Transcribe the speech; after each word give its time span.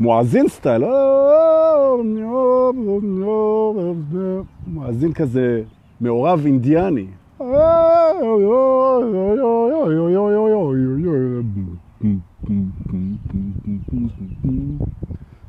מואזין 0.00 0.48
סטייל, 0.48 0.84
מואזין 4.66 5.12
כזה 5.12 5.62
מעורב 6.00 6.42
אינדיאני. 6.46 7.06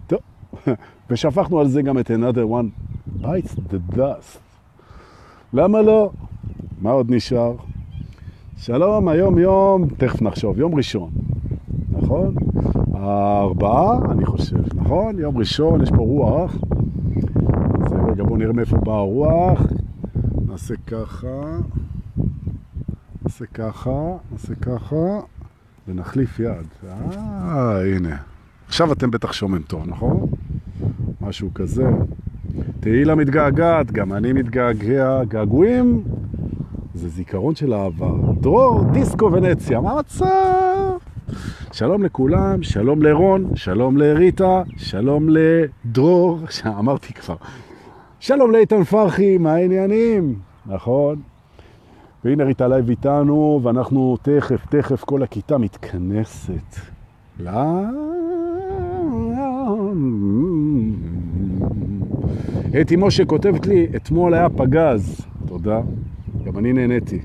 טוב, 0.07 0.19
ושפכנו 1.09 1.59
על 1.59 1.67
זה 1.67 1.81
גם 1.81 1.99
את 1.99 2.11
another 2.11 2.45
one 2.51 2.84
bites 3.25 3.55
the 3.71 3.95
dust. 3.95 4.39
למה 5.53 5.81
לא? 5.81 6.11
מה 6.81 6.91
עוד 6.91 7.11
נשאר? 7.11 7.55
שלום, 8.57 9.07
היום 9.07 9.37
יום, 9.37 9.87
תכף 9.97 10.21
נחשוב, 10.21 10.59
יום 10.59 10.75
ראשון, 10.75 11.09
נכון? 11.89 12.35
הארבעה, 12.93 13.97
אני 14.11 14.25
חושב, 14.25 14.75
נכון? 14.75 15.19
יום 15.19 15.37
ראשון, 15.37 15.81
יש 15.81 15.89
פה 15.89 15.97
רוח. 15.97 16.55
אז 17.85 17.93
רגע, 18.11 18.23
בואו 18.23 18.37
נראה 18.37 18.53
מאיפה 18.53 18.77
באה 18.77 18.95
הרוח. 18.95 19.59
נעשה 20.47 20.75
ככה, 20.87 21.57
נעשה 23.23 23.45
ככה, 23.45 24.15
נעשה 24.31 24.55
ככה, 24.55 25.19
ונחליף 25.87 26.39
יד. 26.39 26.67
אה, 26.87 27.95
הנה. 27.95 28.17
עכשיו 28.67 28.93
אתם 28.93 29.11
בטח 29.11 29.33
שומעים 29.33 29.61
טוב, 29.61 29.87
נכון? 29.87 30.27
משהו 31.21 31.53
כזה. 31.53 31.89
תהילה 32.85 33.15
מתגעגעת, 33.15 33.91
גם 33.91 34.13
אני 34.13 34.33
מתגעגע. 34.33 35.23
געגועים 35.23 36.03
זה 36.93 37.09
זיכרון 37.09 37.55
של 37.55 37.73
העבר. 37.73 38.15
דרור, 38.41 38.83
דיסקו 38.91 39.31
ונציה, 39.31 39.81
מה 39.81 39.99
מצב? 39.99 40.27
שלום 41.71 42.03
לכולם, 42.03 42.63
שלום 42.63 43.01
לרון, 43.01 43.55
שלום 43.55 43.97
לריטה, 43.97 44.63
שלום 44.77 45.27
לדרור, 45.29 46.39
אמרתי 46.67 47.13
כבר. 47.13 47.35
שלום 48.19 48.51
לאיתן 48.51 48.83
פרחי, 48.83 49.37
מה 49.37 49.53
העניינים? 49.53 50.35
נכון. 50.65 51.21
והנה 52.25 52.43
ריטה 52.43 52.67
לייב 52.67 52.89
איתנו, 52.89 53.59
ואנחנו 53.63 54.17
תכף, 54.21 54.65
תכף 54.69 55.03
כל 55.03 55.23
הכיתה 55.23 55.57
מתכנסת. 55.57 56.75
לא... 57.39 57.51
אתי 62.81 62.95
משה 62.95 63.25
כותבת 63.25 63.67
לי, 63.67 63.87
אתמול 63.95 64.33
היה 64.33 64.49
פגז. 64.49 65.25
תודה. 65.47 65.81
גם 66.45 66.57
אני 66.57 66.73
נהניתי. 66.73 67.19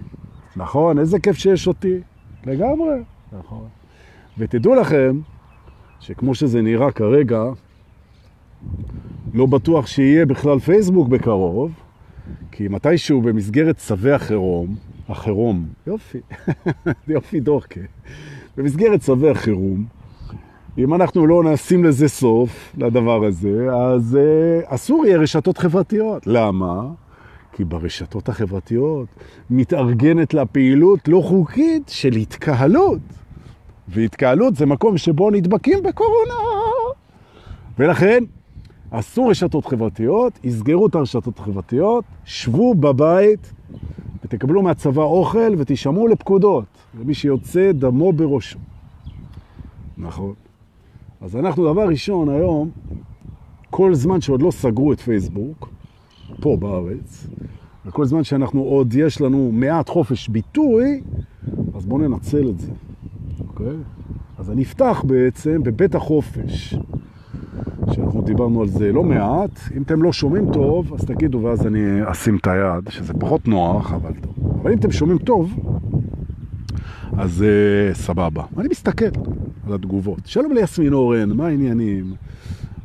נכון, 0.57 0.99
איזה 0.99 1.19
כיף 1.19 1.37
שיש 1.37 1.69
אותי. 1.69 2.01
לגמרי. 2.47 2.95
נכון. 3.33 3.69
ותדעו 4.39 4.75
לכם, 4.75 5.21
שכמו 6.01 6.35
שזה 6.35 6.63
נראה 6.63 6.91
כרגע, 6.91 7.43
לא 9.35 9.47
בטוח 9.47 9.87
שיהיה 9.87 10.27
בכלל 10.27 10.59
פייסבוק 10.59 11.09
בקרוב, 11.09 11.73
כי 12.51 12.69
מתישהו 12.69 13.23
במסגרת 13.23 13.77
צווי 13.77 14.13
החירום, 14.13 14.77
החירום, 15.09 15.67
יופי, 15.87 16.19
יופי 17.09 17.41
דורקה, 17.41 17.81
במסגרת 18.57 19.01
צווי 19.01 19.31
החירום, 19.31 19.85
אם 20.79 20.95
אנחנו 20.95 21.27
לא 21.27 21.45
נשים 21.45 21.85
לזה 21.85 22.09
סוף, 22.09 22.73
לדבר 22.79 23.25
הזה, 23.25 23.67
אז 23.75 24.19
uh, 24.21 24.75
אסור 24.75 25.07
יהיה 25.07 25.19
רשתות 25.19 25.59
חברתיות. 25.59 26.27
למה? 26.27 26.83
כי 27.53 27.65
ברשתות 27.65 28.29
החברתיות 28.29 29.09
מתארגנת 29.51 30.35
לה 30.35 30.47
פעילות 30.47 31.09
לא 31.09 31.21
חוקית 31.25 31.89
של 31.89 32.13
התקהלות. 32.13 33.01
והתקהלות 33.89 34.57
זה 34.57 34.67
מקום 34.67 34.99
שבו 34.99 35.31
נדבקים 35.31 35.83
בקורונה. 35.83 36.35
ולכן, 37.79 38.25
אסור 38.91 39.31
רשתות 39.31 39.67
חברתיות, 39.67 40.39
יסגרו 40.45 40.87
את 40.87 40.95
הרשתות 40.95 41.39
החברתיות, 41.39 42.05
שבו 42.25 42.75
בבית 42.75 43.53
ותקבלו 44.25 44.63
מהצבא 44.63 45.03
אוכל 45.03 45.55
ותשמעו 45.59 46.09
לפקודות. 46.09 46.65
ומי 46.95 47.15
שיוצא 47.15 47.73
דמו 47.73 48.13
בראשו. 48.13 48.59
נכון. 49.99 50.35
אז 51.21 51.37
אנחנו 51.37 51.73
דבר 51.73 51.89
ראשון 51.89 52.29
היום, 52.29 52.71
כל 53.71 53.95
זמן 53.95 54.21
שעוד 54.21 54.43
לא 54.43 54.51
סגרו 54.51 54.93
את 54.93 55.01
פייסבוק, 55.01 55.69
פה 56.41 56.57
בארץ, 56.57 57.27
וכל 57.87 58.05
זמן 58.05 58.25
שאנחנו 58.25 58.63
עוד 58.63 58.95
יש 58.95 59.21
לנו 59.21 59.51
מעט 59.53 59.89
חופש 59.89 60.29
ביטוי, 60.29 61.01
אז 61.75 61.87
בואו 61.87 62.09
ננצל 62.09 62.49
את 62.49 62.59
זה. 62.59 62.71
אוקיי? 63.41 63.77
אז 64.39 64.51
אני 64.51 64.63
אפתח 64.63 65.05
בעצם 65.07 65.63
בבית 65.63 65.95
החופש, 65.95 66.75
שאנחנו 67.93 68.23
דיברנו 68.23 68.63
על 68.63 68.69
זה 68.69 68.93
לא 68.93 69.03
מעט. 69.03 69.61
אם 69.77 69.83
אתם 69.83 70.03
לא 70.03 70.13
שומעים 70.13 70.53
טוב, 70.53 70.95
אז 70.95 71.05
תגידו 71.05 71.41
ואז 71.43 71.67
אני 71.67 72.01
אשים 72.05 72.37
את 72.37 72.47
היד, 72.47 72.89
שזה 72.89 73.15
פחות 73.15 73.49
נוח, 73.49 73.93
אבל 73.93 74.13
טוב. 74.21 74.35
אבל 74.63 74.73
אם 74.73 74.79
אתם 74.79 74.91
שומעים 74.91 75.19
טוב, 75.19 75.55
אז 77.19 77.45
uh, 77.45 77.95
סבבה. 77.95 78.45
אני 78.59 78.69
מסתכל 78.71 79.07
על 79.71 79.75
התגובות. 79.75 80.19
שלום 80.25 80.53
ליסמין 80.53 80.93
אורן, 80.93 81.31
מה 81.31 81.47
העניינים? 81.47 82.15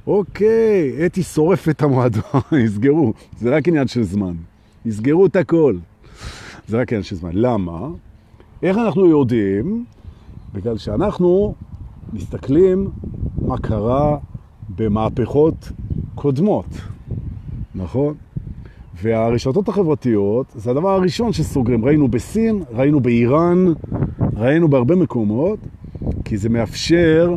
אוקיי, 0.08 1.06
אתי 1.06 1.24
שורף 1.24 1.70
את 1.70 1.82
המועדון, 1.82 2.42
יסגרו. 2.66 3.14
זה 3.40 3.56
רק 3.56 3.68
עניין 3.68 3.88
של 3.88 4.04
זמן. 4.04 4.34
יסגרו 4.86 5.26
את 5.26 5.36
הכל. 5.36 5.76
זה 6.68 6.80
רק 6.82 6.94
עניין 6.94 7.04
של 7.04 7.16
זמן. 7.16 7.30
למה? 7.34 7.88
איך 8.64 8.78
אנחנו 8.78 9.06
יודעים? 9.06 9.86
בגלל 10.54 10.78
שאנחנו 10.78 11.56
מסתכלים 12.14 12.90
מה 13.42 13.58
קרה 13.58 14.18
במהפכות 14.76 15.72
קודמות, 16.16 16.68
נכון? 17.76 18.14
והרשתות 19.02 19.70
החברתיות 19.70 20.46
זה 20.56 20.72
הדבר 20.72 20.90
הראשון 20.90 21.34
שסוגרים. 21.34 21.86
ראינו 21.86 22.08
בסין, 22.08 22.64
ראינו 22.74 23.00
באיראן, 23.00 23.66
ראינו 24.36 24.68
בהרבה 24.68 24.96
מקומות, 24.96 25.60
כי 26.26 26.38
זה 26.38 26.50
מאפשר 26.50 27.36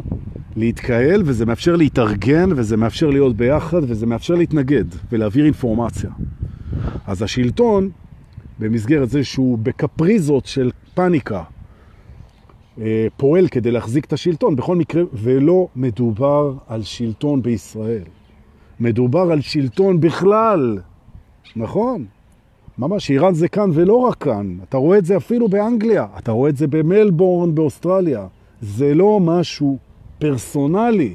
להתקהל 0.57 1.23
וזה 1.25 1.47
מאפשר 1.47 1.77
להתארגן 1.77 2.51
וזה 2.57 2.77
מאפשר 2.77 3.11
להיות 3.11 3.37
ביחד 3.37 3.81
וזה 3.83 4.07
מאפשר 4.07 4.35
להתנגד 4.35 4.85
ולהעביר 5.13 5.45
אינפורמציה. 5.45 6.11
אז 7.07 7.23
השלטון, 7.23 7.91
במסגרת 8.59 9.11
זה 9.11 9.25
שהוא 9.25 9.59
בקפריזות 9.59 10.47
של 10.47 10.71
פניקה, 10.95 11.43
אה, 12.81 13.07
פועל 13.17 13.49
כדי 13.49 13.71
להחזיק 13.71 14.05
את 14.05 14.13
השלטון, 14.13 14.57
בכל 14.57 14.77
מקרה, 14.77 15.03
ולא 15.13 15.69
מדובר 15.77 16.55
על 16.67 16.83
שלטון 16.83 17.43
בישראל. 17.43 18.03
מדובר 18.81 19.33
על 19.33 19.41
שלטון 19.41 20.01
בכלל, 20.01 20.79
נכון? 21.57 22.05
ממש, 22.79 23.11
איראן 23.11 23.35
זה 23.35 23.49
כאן 23.49 23.71
ולא 23.75 23.97
רק 23.97 24.17
כאן. 24.17 24.57
אתה 24.69 24.77
רואה 24.77 24.99
את 24.99 25.05
זה 25.05 25.17
אפילו 25.17 25.49
באנגליה, 25.49 26.07
אתה 26.19 26.33
רואה 26.33 26.51
את 26.51 26.57
זה 26.57 26.67
במלבורן 26.67 27.55
באוסטרליה. 27.55 28.27
זה 28.61 28.95
לא 28.95 29.21
משהו 29.21 29.79
פרסונלי, 30.19 31.15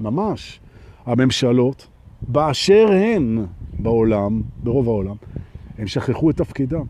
ממש. 0.00 0.60
הממשלות, 1.06 1.86
באשר 2.28 2.86
הן 2.92 3.44
בעולם, 3.78 4.42
ברוב 4.62 4.88
העולם, 4.88 5.16
הם 5.78 5.86
שכחו 5.86 6.30
את 6.30 6.36
תפקידם. 6.36 6.84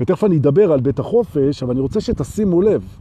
ותכף 0.00 0.24
אני 0.24 0.36
אדבר 0.36 0.72
על 0.72 0.80
בית 0.80 0.98
החופש, 0.98 1.62
אבל 1.62 1.72
אני 1.72 1.80
רוצה 1.80 2.00
שתשימו 2.00 2.62
לב, 2.62 2.96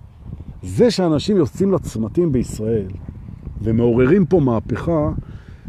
זה 0.63 0.91
שאנשים 0.91 1.37
יוצאים 1.37 1.71
לצמתים 1.71 2.31
בישראל 2.31 2.87
ומעוררים 3.61 4.25
פה 4.25 4.39
מהפכה, 4.39 5.11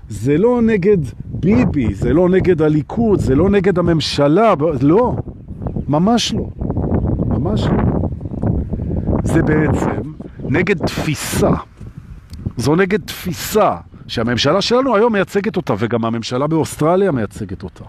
זה 0.09 0.39
לא 0.39 0.63
נגד 0.63 0.99
ביבי, 1.25 1.95
זה 1.95 2.13
לא 2.13 2.29
נגד 2.29 2.63
הליכוד, 2.63 3.19
זה 3.19 3.35
לא 3.35 3.51
נגד 3.51 3.79
הממשלה, 3.79 4.55
לא, 4.83 5.17
ממש 5.89 6.35
לא, 6.35 6.49
ממש 7.29 7.67
לא. 7.67 7.92
זה 9.33 9.43
בעצם 9.43 10.13
נגד 10.39 10.87
תפיסה. 10.87 11.51
זו 12.57 12.77
נגד 12.77 13.01
תפיסה 13.01 13.77
שהממשלה 14.07 14.63
שלנו 14.63 14.97
היום 14.97 15.13
מייצגת 15.13 15.57
אותה, 15.57 15.75
וגם 15.79 16.05
הממשלה 16.05 16.47
באוסטרליה 16.47 17.11
מייצגת 17.11 17.63
אותה. 17.63 17.85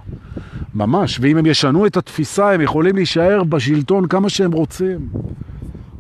ממש, 0.74 1.20
ואם 1.22 1.38
הם 1.38 1.46
ישנו 1.46 1.86
את 1.86 1.98
התפיסה, 1.98 2.52
הם 2.52 2.62
יכולים 2.62 2.96
להישאר 2.96 3.44
בשלטון 3.44 4.08
כמה 4.08 4.30
שהם 4.30 4.52
רוצים. 4.52 5.10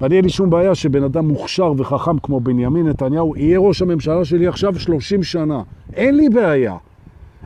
ואני 0.01 0.15
אין 0.15 0.23
לי 0.23 0.29
שום 0.29 0.49
בעיה 0.49 0.75
שבן 0.75 1.03
אדם 1.03 1.27
מוכשר 1.27 1.73
וחכם 1.77 2.19
כמו 2.19 2.39
בנימין 2.39 2.87
נתניהו 2.87 3.33
יהיה 3.37 3.59
ראש 3.59 3.81
הממשלה 3.81 4.25
שלי 4.25 4.47
עכשיו 4.47 4.79
30 4.79 5.23
שנה. 5.23 5.61
אין 5.93 6.17
לי 6.17 6.29
בעיה. 6.29 6.75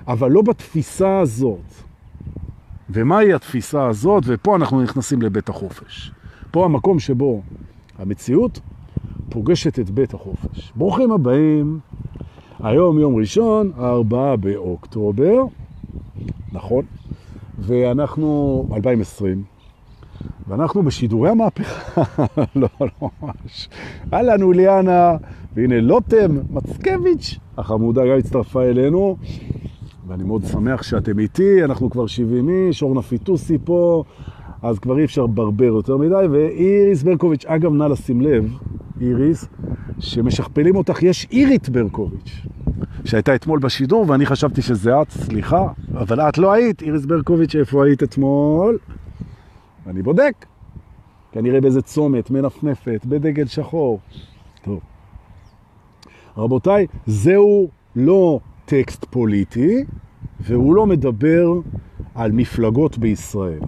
אבל 0.08 0.32
לא 0.32 0.42
בתפיסה 0.42 1.20
הזאת. 1.20 1.74
ומהי 2.90 3.34
התפיסה 3.34 3.88
הזאת? 3.88 4.24
ופה 4.28 4.56
אנחנו 4.56 4.82
נכנסים 4.82 5.22
לבית 5.22 5.50
החופש. 5.50 6.12
פה 6.52 6.66
המקום 6.66 7.00
שבו 7.00 7.42
המציאות 8.00 8.60
פוגשת 9.30 9.80
את 9.80 9.90
בית 9.90 10.14
החופש. 10.14 10.72
ברוכים 10.76 11.12
הבאים. 11.12 11.80
היום 12.60 13.00
יום 13.00 13.16
ראשון, 13.16 13.72
הארבעה 13.78 14.36
באוקטובר, 14.36 15.44
נכון, 16.52 16.86
ואנחנו 17.60 18.64
2020, 18.76 19.44
ואנחנו 20.48 20.84
בשידורי 20.84 21.30
המהפכה, 21.30 22.04
לא, 22.56 22.68
לא 22.80 23.10
ממש. 23.22 23.70
אהלן 24.14 24.42
אוליאנה, 24.42 25.18
והנה 25.56 25.82
לוטם 25.82 26.38
מצקביץ', 26.50 27.38
החמודה 27.58 28.02
גם 28.02 28.18
הצטרפה 28.20 28.64
אלינו, 28.64 29.18
ואני 30.08 30.24
מאוד 30.24 30.46
שמח 30.46 30.84
שאתם 30.84 31.20
איתי, 31.20 31.64
אנחנו 31.64 31.90
כבר 31.90 32.08
70 32.08 32.50
איש, 32.50 32.84
אורנה 32.84 33.02
פיטוסי 33.02 33.58
פה, 33.64 34.04
אז 34.62 34.80
כבר 34.80 35.00
אי 35.00 35.06
אפשר 35.06 35.28
ברבר 35.28 35.66
יותר 35.66 35.98
מדי, 35.98 36.26
ואיריס 36.32 37.04
ברקוביץ', 37.04 37.46
אגב, 37.46 37.74
נא 37.74 37.84
לשים 37.84 38.22
לב, 38.22 38.58
איריס, 39.02 39.48
שמשכפלים 40.00 40.76
אותך, 40.76 41.04
יש 41.04 41.28
אירית 41.32 41.70
ברקוביץ', 41.70 42.32
שהייתה 43.06 43.36
אתמול 43.36 43.60
בשידור, 43.60 44.06
ואני 44.08 44.26
חשבתי 44.26 44.62
שזה 44.62 45.02
את, 45.02 45.12
סליחה, 45.12 45.68
אבל 45.94 46.22
את 46.22 46.38
לא 46.38 46.52
היית, 46.54 46.82
איריס 46.82 47.06
ברקוביץ', 47.06 47.56
איפה 47.56 47.86
היית 47.86 48.04
אתמול? 48.04 48.78
אני 49.88 50.02
בודק, 50.02 50.46
כנראה 51.32 51.62
באיזה 51.62 51.82
צומת, 51.82 52.32
מנפנפת, 52.32 53.06
בדגל 53.06 53.46
שחור. 53.46 54.00
טוב. 54.64 54.80
רבותיי, 56.38 56.88
זהו 57.06 57.70
לא 57.96 58.40
טקסט 58.66 59.06
פוליטי, 59.10 59.84
והוא 60.40 60.76
לא 60.76 60.86
מדבר 60.86 61.54
על 62.16 62.32
מפלגות 62.32 62.98
בישראל. 62.98 63.60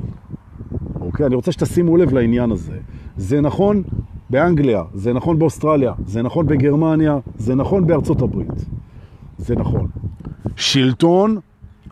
אוקיי? 1.09 1.25
אני 1.25 1.35
רוצה 1.35 1.51
שתשימו 1.51 1.97
לב 1.97 2.13
לעניין 2.13 2.51
הזה. 2.51 2.77
זה 3.17 3.41
נכון 3.41 3.83
באנגליה, 4.29 4.83
זה 4.93 5.13
נכון 5.13 5.39
באוסטרליה, 5.39 5.93
זה 6.05 6.21
נכון 6.21 6.47
בגרמניה, 6.47 7.17
זה 7.37 7.55
נכון 7.55 7.87
בארצות 7.87 8.21
הברית. 8.21 8.65
זה 9.37 9.55
נכון. 9.55 9.87
שלטון, 10.55 11.37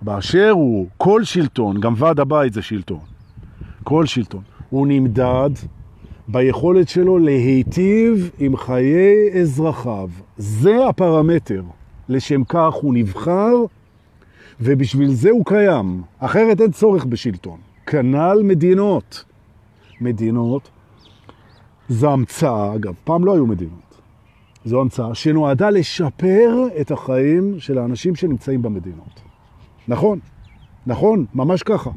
באשר 0.01 0.49
הוא, 0.49 0.87
כל 0.97 1.23
שלטון, 1.23 1.79
גם 1.79 1.93
ועד 1.97 2.19
הבית 2.19 2.53
זה 2.53 2.61
שלטון. 2.61 2.99
כל 3.83 4.05
שלטון. 4.05 4.41
הוא 4.69 4.87
נמדד 4.87 5.49
ביכולת 6.27 6.89
שלו 6.89 7.17
להיטיב 7.17 8.29
עם 8.39 8.57
חיי 8.57 9.41
אזרחיו. 9.41 10.09
זה 10.37 10.87
הפרמטר. 10.87 11.63
לשם 12.09 12.43
כך 12.43 12.73
הוא 12.73 12.93
נבחר, 12.93 13.53
ובשביל 14.61 15.11
זה 15.11 15.29
הוא 15.29 15.45
קיים. 15.45 16.01
אחרת 16.19 16.61
אין 16.61 16.71
צורך 16.71 17.05
בשלטון. 17.05 17.66
כנ"ל 17.88 18.42
מדינות. 18.44 19.24
מדינות, 20.01 20.69
זו 21.89 22.12
המצאה, 22.12 22.75
אגב, 22.75 22.94
פעם 23.04 23.25
לא 23.25 23.34
היו 23.34 23.48
מדינות. 23.48 24.01
זו 24.66 24.81
המצאה 24.81 25.16
שנועדה 25.16 25.69
לשפר 25.69 26.68
את 26.81 26.92
החיים 26.92 27.60
של 27.60 27.78
האנשים 27.78 28.16
שנמצאים 28.16 28.62
במדינות. 28.62 29.22
נכון, 29.88 30.19
נכון, 30.88 31.25
ממש 31.34 31.63
ככה. 31.63 31.89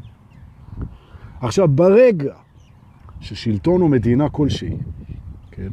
עכשיו, 1.40 1.68
ברגע 1.68 2.34
ששלטון 3.20 3.82
או 3.82 3.88
מדינה 3.88 4.28
כלשהי, 4.28 4.76
כן, 5.50 5.68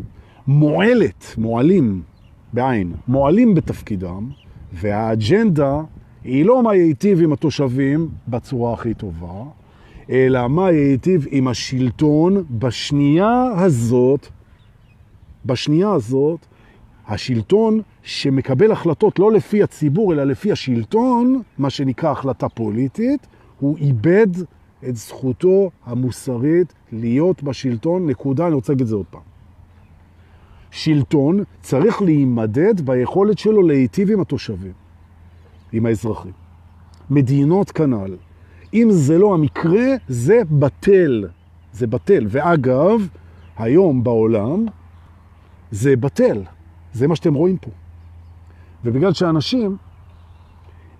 מועלת, 0.47 1.35
מועלים 1.37 2.01
בעין, 2.53 2.93
מועלים 3.07 3.55
בתפקידם, 3.55 4.29
והאג'נדה 4.73 5.81
היא 6.23 6.45
לא 6.45 6.63
מה 6.63 6.75
ייטיב 6.75 7.21
עם 7.21 7.33
התושבים 7.33 8.09
בצורה 8.27 8.73
הכי 8.73 8.93
טובה, 8.93 9.43
אלא 10.09 10.47
מה 10.47 10.71
ייטיב 10.71 11.25
עם 11.29 11.47
השלטון 11.47 12.43
בשנייה 12.51 13.43
הזאת, 13.55 14.27
בשנייה 15.45 15.91
הזאת, 15.91 16.45
השלטון 17.07 17.81
שמקבל 18.03 18.71
החלטות 18.71 19.19
לא 19.19 19.31
לפי 19.31 19.63
הציבור, 19.63 20.13
אלא 20.13 20.23
לפי 20.23 20.51
השלטון, 20.51 21.41
מה 21.57 21.69
שנקרא 21.69 22.11
החלטה 22.11 22.49
פוליטית, 22.49 23.27
הוא 23.59 23.77
איבד 23.77 24.27
את 24.89 24.95
זכותו 24.95 25.71
המוסרית 25.85 26.73
להיות 26.91 27.43
בשלטון, 27.43 28.09
נקודה, 28.09 28.47
אני 28.47 28.55
רוצה 28.55 28.73
להגיד 28.73 28.81
את 28.81 28.87
זה 28.87 28.95
עוד 28.95 29.05
פעם. 29.09 29.21
שלטון 30.71 31.43
צריך 31.61 32.01
להימדד 32.01 32.81
ביכולת 32.81 33.37
שלו 33.37 33.61
להיטיב 33.61 34.11
עם 34.11 34.21
התושבים, 34.21 34.73
עם 35.71 35.85
האזרחים. 35.85 36.31
מדינות 37.09 37.71
כנ"ל. 37.71 38.26
אם 38.73 38.87
זה 38.91 39.17
לא 39.17 39.33
המקרה, 39.33 39.85
זה 40.07 40.41
בטל. 40.51 41.27
זה 41.73 41.87
בטל. 41.87 42.25
ואגב, 42.29 43.07
היום 43.57 44.03
בעולם 44.03 44.65
זה 45.71 45.95
בטל. 45.95 46.43
זה 46.93 47.07
מה 47.07 47.15
שאתם 47.15 47.33
רואים 47.33 47.57
פה. 47.57 47.71
ובגלל 48.85 49.13
שאנשים 49.13 49.77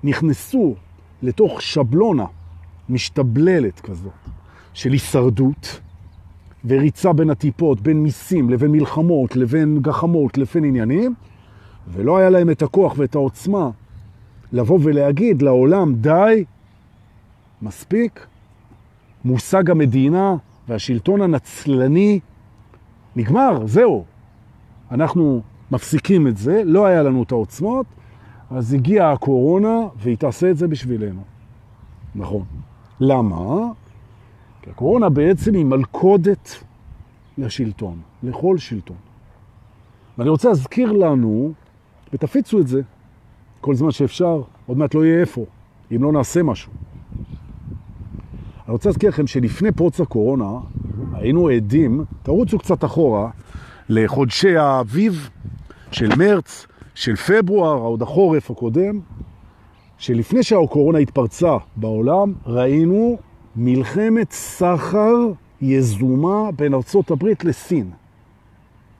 נכנסו 0.04 0.76
לתוך 1.22 1.62
שבלונה 1.62 2.26
משתבללת 2.90 3.80
כזאת 3.80 4.12
של 4.74 4.92
הישרדות 4.92 5.80
וריצה 6.66 7.14
בין 7.14 7.30
הטיפות, 7.30 7.82
בין 7.82 8.04
מיסים 8.04 8.50
לבין 8.50 8.72
מלחמות, 8.72 9.36
לבין 9.36 9.80
גחמות, 9.82 10.38
לבין 10.38 10.64
עניינים, 10.64 11.14
ולא 11.88 12.18
היה 12.18 12.30
להם 12.30 12.50
את 12.50 12.62
הכוח 12.62 12.94
ואת 12.98 13.16
העוצמה 13.16 13.70
לבוא 14.52 14.80
ולהגיד 14.84 15.42
לעולם, 15.42 15.96
די, 15.96 16.46
מספיק, 17.62 18.28
מושג 19.26 19.70
המדינה 19.72 20.36
והשלטון 20.68 21.22
הנצלני 21.22 22.20
נגמר, 23.16 23.66
זהו. 23.66 24.04
אנחנו 24.92 25.42
מפסיקים 25.72 26.28
את 26.28 26.38
זה, 26.38 26.62
לא 26.66 26.86
היה 26.86 27.04
לנו 27.04 27.24
את 27.24 27.32
העוצמות, 27.32 27.86
אז 28.52 28.74
הגיעה 28.74 29.12
הקורונה 29.12 29.78
והיא 29.98 30.18
תעשה 30.18 30.52
את 30.52 30.58
זה 30.58 30.68
בשבילנו. 30.68 31.22
נכון. 32.16 32.46
למה? 33.00 33.72
כי 34.62 34.70
הקורונה 34.70 35.10
בעצם 35.10 35.54
היא 35.54 35.66
מלכודת 35.66 36.64
לשלטון, 37.38 38.00
לכל 38.24 38.58
שלטון. 38.58 38.98
ואני 40.18 40.30
רוצה 40.30 40.50
להזכיר 40.50 40.92
לנו, 40.92 41.52
ותפיצו 42.14 42.60
את 42.60 42.68
זה 42.68 42.82
כל 43.62 43.76
זמן 43.76 43.92
שאפשר, 43.92 44.42
עוד 44.66 44.78
מעט 44.78 44.94
לא 44.94 45.06
יהיה 45.06 45.20
איפה, 45.20 45.46
אם 45.96 46.04
לא 46.04 46.12
נעשה 46.12 46.44
משהו. 46.44 46.72
אני 48.68 48.74
רוצה 48.74 48.90
להזכיר 48.90 49.10
לכם 49.10 49.28
שלפני 49.28 49.72
פרוץ 49.72 50.02
הקורונה 50.02 50.60
היינו 51.14 51.48
עדים, 51.50 52.04
תרוצו 52.24 52.60
קצת 52.60 52.84
אחורה, 52.86 53.30
לחודשי 53.90 54.58
האביב 54.58 55.30
של 55.92 56.10
מרץ, 56.18 56.68
של 56.96 57.16
פברואר, 57.16 57.78
עוד 57.78 58.02
החורף 58.02 58.52
הקודם, 58.52 59.00
שלפני 59.98 60.44
שהקורונה 60.44 61.00
התפרצה 61.00 61.58
בעולם, 61.76 62.34
ראינו 62.46 63.18
מלחמת 63.56 64.32
סחר 64.32 65.16
יזומה 65.62 66.52
בין 66.52 66.74
ארצות 66.74 67.12
הברית 67.12 67.46
לסין. 67.46 67.92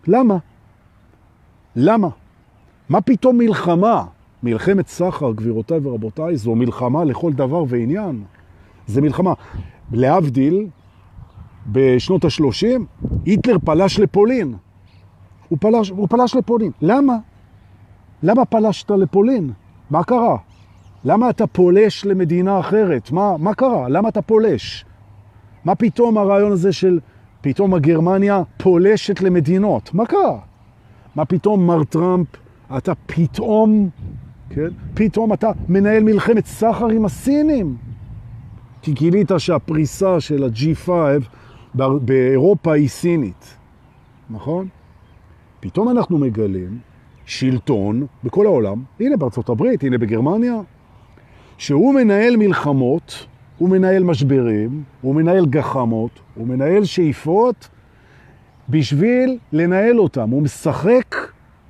למה? 0.08 0.38
למה? 1.76 2.10
מה 2.90 3.02
פתאום 3.02 3.38
מלחמה? 3.38 4.06
מלחמת 4.44 4.88
סחר, 4.88 5.32
גבירותיי 5.32 5.80
ורבותיי, 5.84 6.38
זו 6.38 6.56
מלחמה 6.56 7.04
לכל 7.04 7.34
דבר 7.34 7.64
ועניין. 7.68 8.24
זה 8.88 9.02
מלחמה. 9.02 9.34
להבדיל, 9.92 10.68
בשנות 11.72 12.26
ה-30, 12.26 12.82
היטלר 13.26 13.58
פלש 13.66 14.00
לפולין. 14.00 14.56
הוא 15.50 15.58
פלש, 15.62 15.90
הוא 15.90 16.08
פלש 16.10 16.36
לפולין. 16.36 16.72
למה? 16.82 17.18
למה 18.24 18.46
פלשת 18.46 18.92
לפולין? 18.92 19.52
מה 19.90 20.04
קרה? 20.04 20.38
למה 21.04 21.30
אתה 21.30 21.48
פולש 21.48 22.06
למדינה 22.06 22.60
אחרת? 22.60 23.12
מה, 23.12 23.38
מה 23.38 23.54
קרה? 23.54 23.90
למה 23.90 24.10
אתה 24.10 24.22
פולש? 24.22 24.86
מה 25.66 25.76
פתאום 25.76 26.18
הרעיון 26.18 26.52
הזה 26.52 26.74
של 26.74 27.00
פתאום 27.42 27.74
הגרמניה 27.74 28.44
פולשת 28.58 29.22
למדינות? 29.22 29.94
מה 29.94 30.06
קרה? 30.06 30.40
מה 31.16 31.26
פתאום 31.26 31.68
מר 31.68 31.84
טראמפ, 31.84 32.28
אתה 32.78 32.94
פתאום, 33.06 33.90
כן? 34.50 34.70
פתאום 34.94 35.34
אתה 35.34 35.52
מנהל 35.70 36.04
מלחמת 36.04 36.46
סחר 36.46 36.88
עם 36.88 37.06
הסינים? 37.06 37.87
כי 38.88 38.94
גילית 38.94 39.32
שהפריסה 39.38 40.20
של 40.20 40.44
ה-G5 40.44 40.90
באירופה 41.76 42.74
היא 42.74 42.90
סינית, 42.90 43.58
נכון? 44.30 44.68
פתאום 45.60 45.90
אנחנו 45.90 46.18
מגלים 46.18 46.80
שלטון 47.26 48.06
בכל 48.24 48.46
העולם, 48.46 48.84
הנה 49.00 49.18
בארצות 49.18 49.50
הברית, 49.50 49.84
הנה 49.84 49.98
בגרמניה, 49.98 50.56
שהוא 51.58 51.94
מנהל 51.94 52.38
מלחמות, 52.38 53.26
הוא 53.58 53.70
מנהל 53.70 54.04
משברים, 54.04 54.84
הוא 55.02 55.16
מנהל 55.16 55.46
גחמות, 55.46 56.20
הוא 56.36 56.48
מנהל 56.48 56.86
שאיפות 56.86 57.70
בשביל 58.70 59.38
לנהל 59.52 60.00
אותם. 60.00 60.30
הוא 60.30 60.42
משחק 60.42 61.16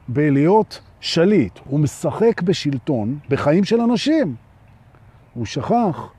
בלהיות 0.08 0.82
שליט, 1.00 1.60
הוא 1.66 1.80
משחק 1.80 2.42
בשלטון, 2.42 3.18
בחיים 3.30 3.64
של 3.64 3.82
אנשים. 3.82 4.36
הוא 5.34 5.46
שכח 5.46 6.17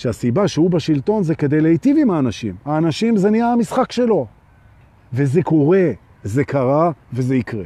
שהסיבה 0.00 0.48
שהוא 0.48 0.70
בשלטון 0.70 1.22
זה 1.22 1.34
כדי 1.34 1.60
להיטיב 1.60 1.96
עם 2.00 2.10
האנשים. 2.10 2.54
האנשים 2.64 3.16
זה 3.16 3.30
נהיה 3.30 3.52
המשחק 3.52 3.92
שלו. 3.92 4.26
וזה 5.12 5.42
קורה, 5.42 5.90
זה 6.22 6.44
קרה 6.44 6.90
וזה 7.12 7.36
יקרה. 7.36 7.64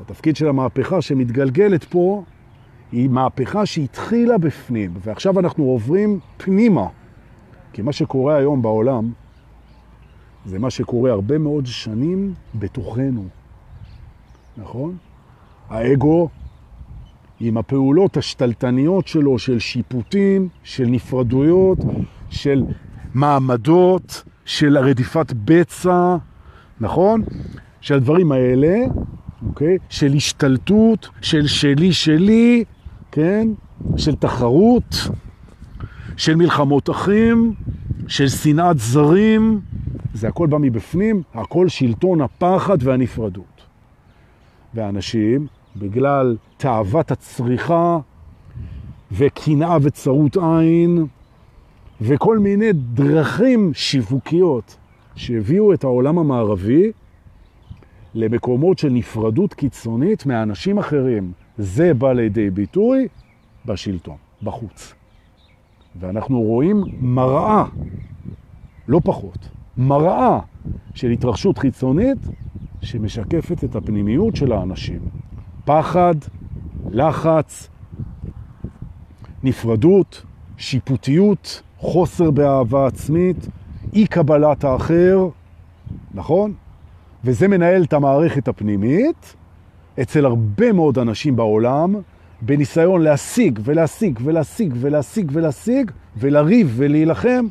התפקיד 0.00 0.36
של 0.36 0.48
המהפכה 0.48 1.02
שמתגלגלת 1.02 1.84
פה 1.84 2.24
היא 2.92 3.08
מהפכה 3.08 3.66
שהתחילה 3.66 4.38
בפנים, 4.38 4.94
ועכשיו 5.00 5.40
אנחנו 5.40 5.64
עוברים 5.64 6.18
פנימה. 6.36 6.86
כי 7.72 7.82
מה 7.82 7.92
שקורה 7.92 8.36
היום 8.36 8.62
בעולם 8.62 9.12
זה 10.44 10.58
מה 10.58 10.70
שקורה 10.70 11.10
הרבה 11.10 11.38
מאוד 11.38 11.66
שנים 11.66 12.34
בתוכנו, 12.54 13.24
נכון? 14.56 14.96
האגו 15.68 16.28
עם 17.44 17.56
הפעולות 17.56 18.16
השתלטניות 18.16 19.08
שלו, 19.08 19.38
של 19.38 19.58
שיפוטים, 19.58 20.48
של 20.62 20.86
נפרדויות, 20.86 21.78
של 22.30 22.64
מעמדות, 23.14 24.22
של 24.44 24.78
רדיפת 24.78 25.32
בצע, 25.44 26.16
נכון? 26.80 27.22
של 27.80 27.94
הדברים 27.94 28.32
האלה, 28.32 28.78
אוקיי? 29.46 29.78
של 29.88 30.14
השתלטות, 30.14 31.08
של 31.20 31.46
שלי 31.46 31.92
שלי, 31.92 32.64
כן? 33.12 33.48
של 33.96 34.14
תחרות, 34.14 34.96
של 36.16 36.34
מלחמות 36.34 36.90
אחים, 36.90 37.54
של 38.08 38.28
שנאת 38.28 38.78
זרים, 38.78 39.60
זה 40.14 40.28
הכל 40.28 40.46
בא 40.46 40.58
מבפנים, 40.58 41.22
הכל 41.34 41.68
שלטון 41.68 42.20
הפחד 42.20 42.78
והנפרדות. 42.80 43.62
ואנשים, 44.74 45.46
בגלל 45.76 46.36
תאוות 46.56 47.10
הצריכה 47.10 47.98
וקנאה 49.12 49.76
וצרות 49.82 50.36
עין 50.36 51.06
וכל 52.00 52.38
מיני 52.38 52.72
דרכים 52.72 53.74
שיווקיות 53.74 54.76
שהביאו 55.14 55.72
את 55.72 55.84
העולם 55.84 56.18
המערבי 56.18 56.92
למקומות 58.14 58.78
של 58.78 58.88
נפרדות 58.88 59.54
קיצונית 59.54 60.26
מאנשים 60.26 60.78
אחרים. 60.78 61.32
זה 61.58 61.94
בא 61.94 62.12
לידי 62.12 62.50
ביטוי 62.50 63.08
בשלטון, 63.66 64.16
בחוץ. 64.42 64.94
ואנחנו 66.00 66.40
רואים 66.40 66.84
מראה, 67.00 67.64
לא 68.88 69.00
פחות, 69.04 69.48
מראה 69.78 70.38
של 70.94 71.10
התרחשות 71.10 71.58
חיצונית 71.58 72.18
שמשקפת 72.82 73.64
את 73.64 73.76
הפנימיות 73.76 74.36
של 74.36 74.52
האנשים. 74.52 75.00
פחד, 75.64 76.14
לחץ, 76.90 77.68
נפרדות, 79.42 80.22
שיפוטיות, 80.56 81.62
חוסר 81.78 82.30
באהבה 82.30 82.86
עצמית, 82.86 83.36
אי 83.92 84.06
קבלת 84.06 84.64
האחר, 84.64 85.28
נכון? 86.14 86.54
וזה 87.24 87.48
מנהל 87.48 87.82
את 87.82 87.92
המערכת 87.92 88.48
הפנימית 88.48 89.36
אצל 90.02 90.24
הרבה 90.24 90.72
מאוד 90.72 90.98
אנשים 90.98 91.36
בעולם, 91.36 91.94
בניסיון 92.42 93.02
להשיג 93.02 93.58
ולהשיג 93.64 94.18
ולהשיג 94.22 94.74
ולהשיג 94.80 95.30
ולהשיג 95.34 95.90
ולריב 96.16 96.72
ולהילחם, 96.76 97.46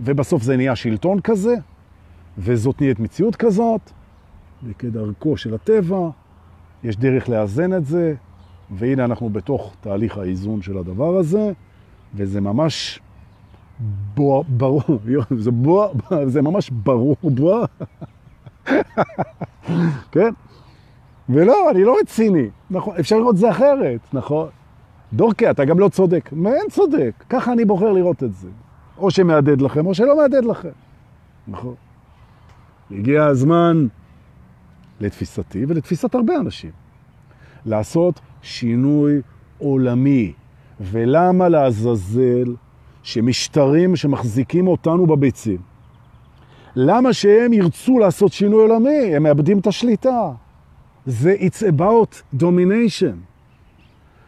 ובסוף 0.00 0.42
זה 0.42 0.56
נהיה 0.56 0.76
שלטון 0.76 1.20
כזה, 1.20 1.54
וזאת 2.38 2.80
נהיית 2.80 3.00
מציאות 3.00 3.36
כזאת, 3.36 3.90
וכדרכו 4.64 5.36
של 5.36 5.54
הטבע, 5.54 6.08
יש 6.84 6.96
דרך 6.96 7.28
לאזן 7.28 7.74
את 7.74 7.86
זה, 7.86 8.14
והנה 8.70 9.04
אנחנו 9.04 9.30
בתוך 9.30 9.72
תהליך 9.80 10.18
האיזון 10.18 10.62
של 10.62 10.78
הדבר 10.78 11.16
הזה, 11.16 11.52
וזה 12.14 12.40
ממש 12.40 13.00
בוא, 14.14 14.44
ברור, 14.48 14.82
זה, 15.38 15.50
בוא, 15.50 15.88
זה 16.26 16.42
ממש 16.42 16.70
ברור, 16.70 17.16
בוא. 17.22 17.66
כן? 20.12 20.32
ולא, 21.28 21.70
אני 21.70 21.84
לא 21.84 21.96
רציני, 22.00 22.48
נכון, 22.70 22.96
אפשר 23.00 23.18
לראות 23.18 23.36
זה 23.36 23.50
אחרת, 23.50 24.00
נכון? 24.12 24.48
דורקי, 25.12 25.50
אתה 25.50 25.64
גם 25.64 25.78
לא 25.78 25.88
צודק. 25.88 26.30
מה 26.32 26.50
אין 26.50 26.70
צודק? 26.70 27.12
ככה 27.28 27.52
אני 27.52 27.64
בוחר 27.64 27.92
לראות 27.92 28.22
את 28.22 28.34
זה. 28.34 28.48
או 28.98 29.10
שמעדד 29.10 29.60
לכם, 29.60 29.86
או 29.86 29.94
שלא 29.94 30.16
מעדד 30.16 30.44
לכם. 30.44 30.68
נכון. 31.48 31.74
הגיע 32.90 33.24
הזמן 33.24 33.86
לתפיסתי 35.00 35.64
ולתפיסת 35.68 36.14
הרבה 36.14 36.36
אנשים. 36.36 36.70
לעשות 37.66 38.20
שינוי 38.42 39.20
עולמי. 39.58 40.32
ולמה 40.80 41.48
לעזאזל 41.48 42.54
שמשטרים 43.02 43.96
שמחזיקים 43.96 44.66
אותנו 44.68 45.06
בביצים, 45.06 45.58
למה 46.76 47.12
שהם 47.12 47.52
ירצו 47.52 47.98
לעשות 47.98 48.32
שינוי 48.32 48.60
עולמי? 48.62 49.16
הם 49.16 49.22
מאבדים 49.22 49.58
את 49.58 49.66
השליטה. 49.66 50.30
זה 51.06 51.36
it's 51.38 51.62
about 51.62 52.40
domination. 52.42 53.16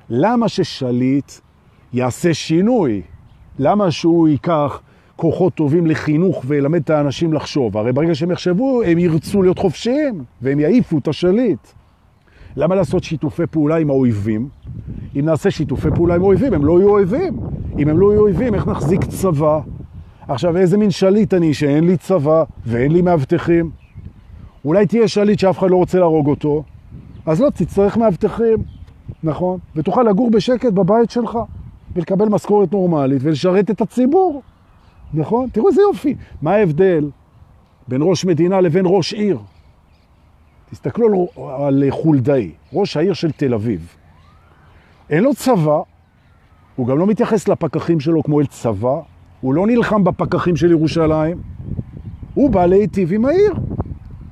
למה 0.09 0.49
ששליט 0.49 1.33
יעשה 1.93 2.35
שינוי? 2.35 3.03
למה 3.59 3.91
שהוא 3.91 4.29
ייקח 4.29 4.81
כוחות 5.23 5.55
טובים 5.55 5.87
לחינוך 5.87 6.45
וילמד 6.47 6.81
את 6.81 6.91
האנשים 6.91 7.33
לחשוב? 7.33 7.77
הרי 7.77 7.93
ברגע 7.93 8.15
שהם 8.15 8.31
יחשבו, 8.31 8.83
הם 8.83 8.99
ירצו 8.99 9.43
להיות 9.43 9.59
חופשיים, 9.59 10.25
והם 10.43 10.61
יעיפו 10.61 10.99
את 10.99 11.09
השליט. 11.09 11.67
למה 12.57 12.75
לעשות 12.75 13.05
שיתופי 13.05 13.47
פעולה 13.51 13.77
עם 13.77 13.91
האויבים? 13.91 14.49
אם 15.19 15.25
נעשה 15.25 15.51
שיתופי 15.51 15.89
פעולה 15.95 16.15
עם 16.15 16.23
האויבים, 16.23 16.55
הם 16.55 16.65
לא 16.65 16.79
יהיו 16.79 16.89
אויבים. 16.89 17.37
אם 17.79 17.89
הם 17.89 17.99
לא 17.99 18.13
יהיו 18.13 18.21
אויבים, 18.21 18.55
איך 18.55 18.67
נחזיק 18.67 19.05
צבא? 19.05 19.61
עכשיו, 20.29 20.57
איזה 20.57 20.79
מין 20.79 20.91
שליט 20.91 21.35
אני 21.35 21.55
שאין 21.55 21.87
לי 21.87 21.97
צבא 21.97 22.45
ואין 22.67 22.93
לי 22.93 23.03
מאבטחים? 23.03 23.71
אולי 24.65 24.87
תהיה 24.87 25.09
שליט 25.09 25.39
שאף 25.39 25.59
אחד 25.59 25.71
לא 25.71 25.77
רוצה 25.77 25.99
להרוג 25.99 26.27
אותו, 26.27 26.63
אז 27.27 27.41
לא, 27.41 27.51
תצטרך 27.51 27.97
מאבטחים, 27.97 28.59
נכון? 29.23 29.59
ותוכל 29.77 30.03
לגור 30.03 30.31
בשקט 30.31 30.73
בבית 30.73 31.11
שלך, 31.11 31.39
ולקבל 31.97 32.29
משכורת 32.29 32.73
נורמלית 32.73 33.23
ולשרת 33.25 33.71
את 33.71 33.81
הציבור, 33.81 34.43
נכון? 35.15 35.49
תראו 35.53 35.69
איזה 35.69 35.81
יופי. 35.81 36.15
מה 36.43 36.55
ההבדל 36.55 37.11
בין 37.89 38.01
ראש 38.05 38.25
מדינה 38.25 38.61
לבין 38.61 38.85
ראש 38.89 39.13
עיר? 39.15 39.39
תסתכלו 40.71 41.29
על 41.59 41.85
חולדאי, 41.91 42.51
ראש 42.73 42.97
העיר 42.97 43.13
של 43.13 43.33
תל 43.33 43.55
אביב. 43.55 43.97
אין 45.11 45.23
לו 45.23 45.35
צבא, 45.35 45.81
הוא 46.77 46.87
גם 46.87 46.99
לא 46.99 47.07
מתייחס 47.07 47.49
לפקחים 47.49 48.01
שלו 48.01 48.23
כמו 48.23 48.41
אל 48.41 48.47
צבא, 48.47 49.01
הוא 49.41 49.55
לא 49.55 49.67
נלחם 49.67 50.05
בפקחים 50.05 50.57
של 50.57 50.71
ירושלים, 50.71 51.41
הוא 52.35 52.51
בא 52.51 52.67
להיטיב 52.67 53.13
עם 53.13 53.25
העיר, 53.25 53.55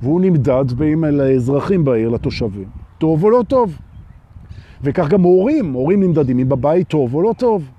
והוא 0.01 0.21
נמדד 0.21 0.81
עם 0.85 1.03
האזרחים 1.03 1.85
בעיר, 1.85 2.09
לתושבים, 2.09 2.69
טוב 2.97 3.23
או 3.23 3.29
לא 3.29 3.43
טוב. 3.47 3.77
וכך 4.83 5.07
גם 5.07 5.21
הורים, 5.21 5.73
הורים 5.73 6.03
נמדדים 6.03 6.39
אם 6.39 6.49
בבית 6.49 6.87
טוב 6.87 7.15
או 7.15 7.21
לא 7.21 7.33
טוב. 7.37 7.69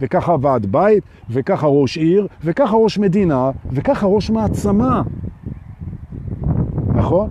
וככה 0.00 0.36
ועד 0.40 0.66
בית, 0.66 1.04
וככה 1.30 1.66
ראש 1.66 1.96
עיר, 1.98 2.26
וככה 2.44 2.76
ראש 2.76 2.98
מדינה, 2.98 3.50
וככה 3.72 4.06
ראש 4.06 4.30
מעצמה. 4.30 5.02
נכון? 6.94 7.30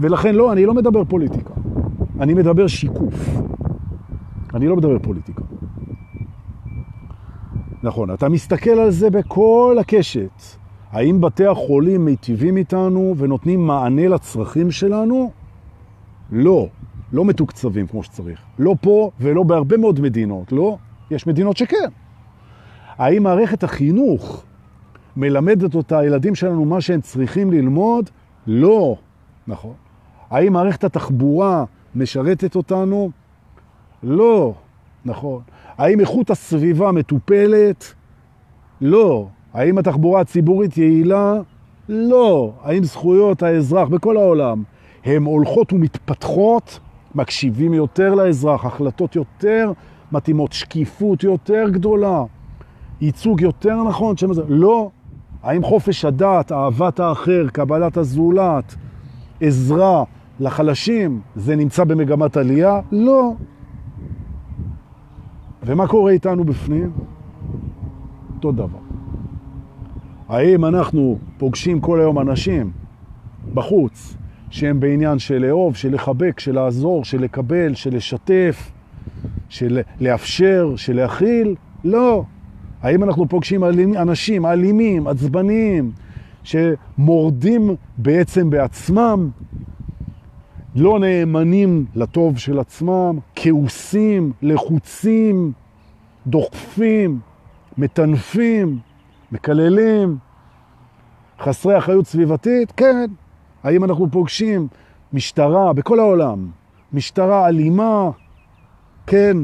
ולכן 0.00 0.34
לא, 0.34 0.52
אני 0.52 0.66
לא 0.66 0.74
מדבר 0.74 1.04
פוליטיקה, 1.04 1.54
אני 2.20 2.34
מדבר 2.34 2.66
שיקוף. 2.66 3.28
אני 4.54 4.68
לא 4.68 4.76
מדבר 4.76 4.98
פוליטיקה. 4.98 5.42
נכון, 7.82 8.10
אתה 8.10 8.28
מסתכל 8.28 8.70
על 8.70 8.90
זה 8.90 9.10
בכל 9.10 9.76
הקשת. 9.80 10.42
האם 10.92 11.20
בתי 11.20 11.46
החולים 11.46 12.04
מיטיבים 12.04 12.56
איתנו 12.56 13.14
ונותנים 13.16 13.66
מענה 13.66 14.08
לצרכים 14.08 14.70
שלנו? 14.70 15.30
לא, 16.32 16.68
לא 17.12 17.24
מתוקצבים 17.24 17.86
כמו 17.86 18.02
שצריך. 18.02 18.40
לא 18.58 18.74
פה 18.80 19.10
ולא 19.20 19.42
בהרבה 19.42 19.76
מאוד 19.76 20.00
מדינות, 20.00 20.52
לא. 20.52 20.76
יש 21.12 21.26
מדינות 21.26 21.56
שכן. 21.56 21.88
האם 22.98 23.22
מערכת 23.22 23.64
החינוך 23.64 24.44
מלמדת 25.16 25.74
אותה 25.74 25.98
הילדים 25.98 26.34
שלנו 26.34 26.64
מה 26.64 26.80
שהם 26.80 27.00
צריכים 27.00 27.50
ללמוד? 27.50 28.10
לא. 28.46 28.96
נכון. 29.46 29.74
האם 30.30 30.52
מערכת 30.52 30.84
התחבורה 30.84 31.64
משרתת 31.94 32.56
אותנו? 32.56 33.10
לא. 34.02 34.54
נכון. 35.04 35.42
האם 35.78 36.00
איכות 36.00 36.30
הסביבה 36.30 36.92
מטופלת? 36.92 37.94
לא. 38.80 39.28
האם 39.54 39.78
התחבורה 39.78 40.20
הציבורית 40.20 40.78
יעילה? 40.78 41.34
לא. 41.88 42.52
האם 42.62 42.84
זכויות 42.84 43.42
האזרח 43.42 43.88
בכל 43.88 44.16
העולם 44.16 44.62
הן 45.04 45.24
הולכות 45.24 45.72
ומתפתחות? 45.72 46.80
מקשיבים 47.14 47.74
יותר 47.74 48.14
לאזרח, 48.14 48.64
החלטות 48.64 49.16
יותר 49.16 49.72
מתאימות, 50.12 50.52
שקיפות 50.52 51.22
יותר 51.22 51.64
גדולה, 51.70 52.24
ייצוג 53.00 53.40
יותר 53.40 53.82
נכון? 53.82 54.16
שמזה, 54.16 54.42
לא. 54.48 54.90
האם 55.42 55.62
חופש 55.62 56.04
הדת, 56.04 56.52
אהבת 56.52 57.00
האחר, 57.00 57.46
קבלת 57.52 57.96
הזולת, 57.96 58.74
עזרה 59.40 60.04
לחלשים, 60.40 61.20
זה 61.36 61.56
נמצא 61.56 61.84
במגמת 61.84 62.36
עלייה? 62.36 62.80
לא. 62.92 63.32
ומה 65.62 65.86
קורה 65.86 66.12
איתנו 66.12 66.44
בפנים? 66.44 66.92
אותו 68.36 68.52
דבר. 68.52 68.78
האם 70.28 70.64
אנחנו 70.64 71.18
פוגשים 71.38 71.80
כל 71.80 72.00
היום 72.00 72.18
אנשים 72.18 72.70
בחוץ 73.54 74.16
שהם 74.50 74.80
בעניין 74.80 75.18
של 75.18 75.38
לאהוב, 75.38 75.76
של 75.76 75.94
לחבק, 75.94 76.40
של 76.40 76.54
לעזור, 76.54 77.04
של 77.04 77.22
לקבל, 77.22 77.74
של 77.74 77.96
לשתף, 77.96 78.72
של 79.52 79.80
לאפשר, 80.00 80.72
של 80.76 80.96
להכיל? 80.96 81.54
לא. 81.84 82.24
האם 82.82 83.02
אנחנו 83.04 83.28
פוגשים 83.28 83.64
אנשים 83.96 84.46
אלימים, 84.46 85.06
עצבניים, 85.06 85.92
שמורדים 86.44 87.70
בעצם 87.98 88.50
בעצמם, 88.50 89.30
לא 90.76 90.98
נאמנים 90.98 91.84
לטוב 91.94 92.38
של 92.38 92.58
עצמם, 92.58 93.18
כעוסים, 93.36 94.32
לחוצים, 94.42 95.52
דוחפים, 96.26 97.20
מטנפים, 97.78 98.78
מקללים, 99.32 100.18
חסרי 101.40 101.78
אחריות 101.78 102.06
סביבתית? 102.06 102.72
כן. 102.76 103.10
האם 103.64 103.84
אנחנו 103.84 104.10
פוגשים 104.10 104.68
משטרה 105.12 105.72
בכל 105.72 105.98
העולם, 106.00 106.46
משטרה 106.92 107.48
אלימה? 107.48 108.10
כן. 109.06 109.36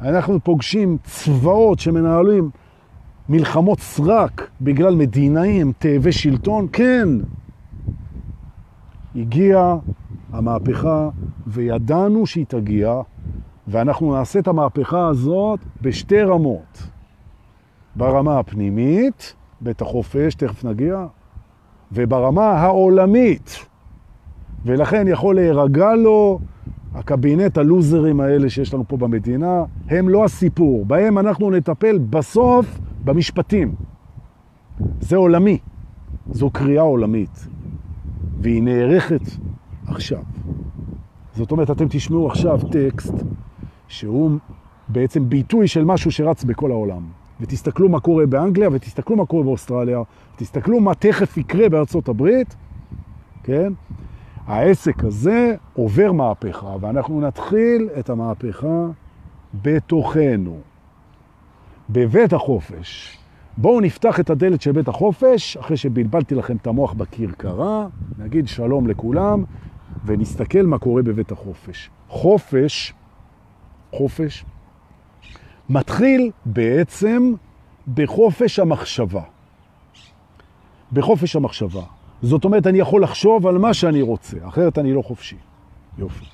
אנחנו 0.00 0.40
פוגשים 0.40 0.96
צבאות 1.04 1.78
שמנהלים 1.78 2.50
מלחמות 3.28 3.80
סרק 3.80 4.50
בגלל 4.60 4.94
מדינאים, 4.94 5.72
תאבי 5.78 6.12
שלטון? 6.12 6.66
כן. 6.72 7.08
הגיעה 9.16 9.76
המהפכה 10.32 11.08
וידענו 11.46 12.26
שהיא 12.26 12.46
תגיע, 12.48 13.00
ואנחנו 13.68 14.14
נעשה 14.14 14.38
את 14.38 14.48
המהפכה 14.48 15.08
הזאת 15.08 15.60
בשתי 15.82 16.22
רמות. 16.22 16.82
ברמה 17.96 18.38
הפנימית, 18.38 19.34
בית 19.60 19.82
החופש, 19.82 20.34
תכף 20.34 20.64
נגיע, 20.64 21.06
וברמה 21.92 22.50
העולמית. 22.50 23.66
ולכן 24.64 25.08
יכול 25.08 25.34
להירגע 25.34 25.94
לו 25.94 26.38
הקבינט 26.94 27.58
הלוזרים 27.58 28.20
האלה 28.20 28.50
שיש 28.50 28.74
לנו 28.74 28.84
פה 28.88 28.96
במדינה, 28.96 29.64
הם 29.88 30.08
לא 30.08 30.24
הסיפור. 30.24 30.84
בהם 30.84 31.18
אנחנו 31.18 31.50
נטפל 31.50 31.98
בסוף 31.98 32.78
במשפטים. 33.04 33.74
זה 35.00 35.16
עולמי. 35.16 35.58
זו 36.30 36.50
קריאה 36.50 36.82
עולמית. 36.82 37.46
והיא 38.40 38.62
נערכת 38.62 39.20
עכשיו. 39.86 40.22
זאת 41.34 41.50
אומרת, 41.50 41.70
אתם 41.70 41.86
תשמעו 41.88 42.26
עכשיו 42.26 42.58
טקסט 42.70 43.14
שהוא 43.88 44.30
בעצם 44.88 45.28
ביטוי 45.28 45.68
של 45.68 45.84
משהו 45.84 46.10
שרץ 46.10 46.44
בכל 46.44 46.70
העולם. 46.70 47.02
ותסתכלו 47.40 47.88
מה 47.88 48.00
קורה 48.00 48.26
באנגליה, 48.26 48.68
ותסתכלו 48.72 49.16
מה 49.16 49.26
קורה 49.26 49.42
באוסטרליה, 49.42 50.02
ותסתכלו 50.34 50.80
מה 50.80 50.94
תכף 50.94 51.36
יקרה 51.36 51.68
בארצות 51.68 52.08
הברית, 52.08 52.56
כן? 53.42 53.72
העסק 54.46 55.04
הזה 55.04 55.54
עובר 55.74 56.12
מהפכה, 56.12 56.76
ואנחנו 56.80 57.20
נתחיל 57.20 57.88
את 57.98 58.10
המהפכה 58.10 58.86
בתוכנו, 59.62 60.58
בבית 61.90 62.32
החופש. 62.32 63.18
בואו 63.56 63.80
נפתח 63.80 64.20
את 64.20 64.30
הדלת 64.30 64.62
של 64.62 64.72
בית 64.72 64.88
החופש, 64.88 65.56
אחרי 65.56 65.76
שבלבלתי 65.76 66.34
לכם 66.34 66.56
את 66.56 66.66
המוח 66.66 66.92
בכרכרה, 66.92 67.86
נגיד 68.18 68.48
שלום 68.48 68.86
לכולם, 68.86 69.44
ונסתכל 70.04 70.62
מה 70.62 70.78
קורה 70.78 71.02
בבית 71.02 71.32
החופש. 71.32 71.90
חופש, 72.08 72.94
חופש, 73.92 74.44
מתחיל 75.68 76.30
בעצם 76.44 77.32
בחופש 77.94 78.58
המחשבה. 78.58 79.22
בחופש 80.92 81.36
המחשבה. 81.36 81.82
זאת 82.22 82.44
אומרת, 82.44 82.66
אני 82.66 82.78
יכול 82.78 83.02
לחשוב 83.02 83.46
על 83.46 83.58
מה 83.58 83.74
שאני 83.74 84.02
רוצה, 84.02 84.36
אחרת 84.48 84.78
אני 84.78 84.92
לא 84.92 85.02
חופשי. 85.02 85.36
יופי. 85.98 86.24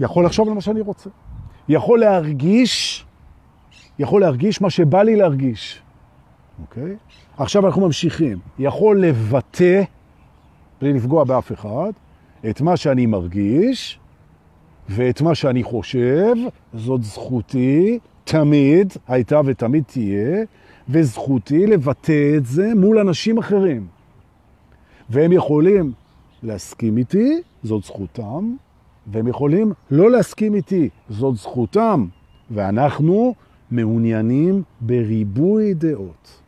יכול 0.00 0.24
לחשוב 0.24 0.48
על 0.48 0.54
מה 0.54 0.60
שאני 0.60 0.80
רוצה. 0.80 1.10
יכול 1.68 2.00
להרגיש, 2.00 3.04
יכול 3.98 4.20
להרגיש 4.20 4.60
מה 4.60 4.70
שבא 4.70 5.02
לי 5.02 5.16
להרגיש. 5.16 5.82
אוקיי? 6.60 6.96
עכשיו 7.36 7.66
אנחנו 7.66 7.86
ממשיכים. 7.86 8.38
יכול 8.58 9.00
לבטא, 9.00 9.82
בלי 10.80 10.92
לפגוע 10.92 11.24
באף 11.24 11.52
אחד, 11.52 11.92
את 12.50 12.60
מה 12.60 12.76
שאני 12.76 13.06
מרגיש 13.06 13.98
ואת 14.88 15.20
מה 15.20 15.34
שאני 15.34 15.62
חושב, 15.62 16.34
זאת 16.74 17.02
זכותי, 17.02 17.98
תמיד 18.24 18.92
הייתה 19.08 19.40
ותמיד 19.44 19.84
תהיה, 19.86 20.44
וזכותי 20.88 21.66
לבטא 21.66 22.34
את 22.36 22.46
זה 22.46 22.72
מול 22.76 22.98
אנשים 22.98 23.38
אחרים. 23.38 23.86
והם 25.12 25.32
יכולים 25.32 25.92
להסכים 26.42 26.96
איתי, 26.96 27.40
זאת 27.62 27.84
זכותם, 27.84 28.54
והם 29.06 29.28
יכולים 29.28 29.72
לא 29.90 30.10
להסכים 30.10 30.54
איתי, 30.54 30.88
זאת 31.08 31.36
זכותם. 31.36 32.06
ואנחנו 32.50 33.34
מעוניינים 33.70 34.62
בריבוי 34.80 35.74
דעות. 35.74 36.40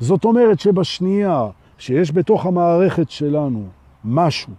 זאת 0.00 0.24
אומרת 0.24 0.60
שבשנייה 0.60 1.48
שיש 1.78 2.12
בתוך 2.12 2.46
המערכת 2.46 3.10
שלנו 3.10 3.64
משהו 4.04 4.52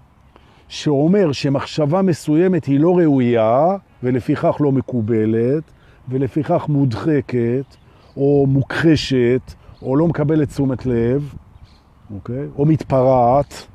שאומר 0.67 1.31
שמחשבה 1.31 2.01
מסוימת 2.01 2.65
היא 2.65 2.79
לא 2.79 2.97
ראויה 2.97 3.77
ולפיכך 4.03 4.55
לא 4.59 4.71
מקובלת 4.71 5.63
ולפיכך 6.09 6.65
מודחקת 6.69 7.75
או 8.17 8.45
מוכחשת 8.49 9.53
או 9.81 9.95
לא 9.95 10.07
מקבלת 10.07 10.47
תשומת 10.47 10.85
לב, 10.85 11.33
אוקיי? 12.13 12.47
או 12.57 12.65
מתפרעת, 12.65 13.67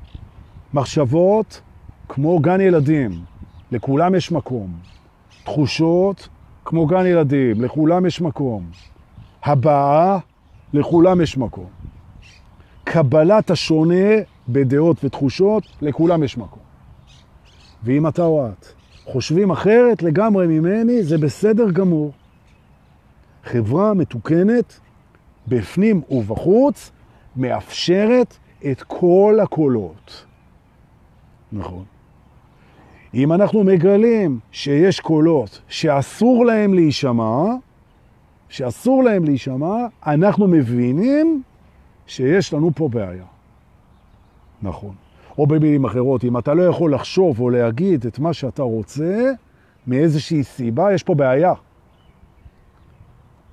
מחשבות 0.75 1.61
כמו 2.09 2.39
גן 2.39 2.61
ילדים, 2.61 3.11
לכולם 3.73 4.15
יש 4.15 4.33
מקום. 4.33 4.73
תחושות 5.45 6.29
כמו 6.65 6.87
גן 6.87 7.07
ילדים, 7.07 7.63
לכולם 7.63 8.07
יש 8.07 8.21
מקום. 8.21 8.71
הבאה, 9.45 10.19
לכולם 10.73 11.21
יש 11.21 11.39
מקום. 11.39 11.67
קבלת 12.85 13.51
השונה 13.51 14.15
בדעות 14.49 15.05
ותחושות, 15.05 15.65
לכולם 15.83 16.23
יש 16.23 16.39
מקום. 16.39 16.63
ואם 17.83 18.09
אתה 18.09 18.23
או 18.23 18.47
את 18.47 18.67
חושבים 19.05 19.51
אחרת 19.51 20.03
לגמרי 20.03 20.47
ממני, 20.47 21.03
זה 21.03 21.19
בסדר 21.19 21.71
גמור. 21.71 22.13
חברה 23.45 23.95
מתוקנת, 23.95 24.81
בפנים 25.49 26.03
ובחוץ, 26.11 26.91
מאפשרת 27.37 28.37
את 28.71 28.83
כל 28.83 29.39
הקולות. 29.43 30.27
נכון. 31.53 31.85
אם 33.15 33.33
אנחנו 33.33 33.65
מגלים 33.65 34.39
שיש 34.53 35.01
קולות 35.01 35.61
שאסור 35.69 36.47
להם 36.47 36.75
להישמע, 36.75 37.45
שאסור 38.49 39.05
להם 39.05 39.25
להישמע, 39.25 39.77
אנחנו 40.07 40.47
מבינים 40.47 41.43
שיש 42.07 42.55
לנו 42.55 42.71
פה 42.75 42.89
בעיה. 42.89 43.25
נכון. 44.63 44.95
או 45.39 45.47
במילים 45.47 45.85
אחרות, 45.85 46.25
אם 46.25 46.39
אתה 46.39 46.55
לא 46.55 46.63
יכול 46.63 46.95
לחשוב 46.95 47.41
או 47.41 47.51
להגיד 47.51 48.07
את 48.07 48.19
מה 48.19 48.33
שאתה 48.33 48.63
רוצה, 48.63 49.31
מאיזושהי 49.87 50.43
סיבה, 50.43 50.95
יש 50.95 51.03
פה 51.03 51.15
בעיה. 51.15 51.53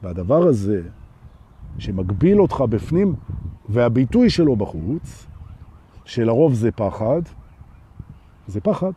והדבר 0.04 0.44
הזה, 0.44 0.82
שמגביל 1.78 2.42
אותך 2.42 2.64
בפנים, 2.70 3.16
והביטוי 3.70 4.30
שלו 4.30 4.56
בחוץ, 4.56 5.26
שלרוב 6.06 6.54
זה 6.54 6.72
פחד, 6.72 7.22
זה 8.48 8.62
פחד. 8.62 8.92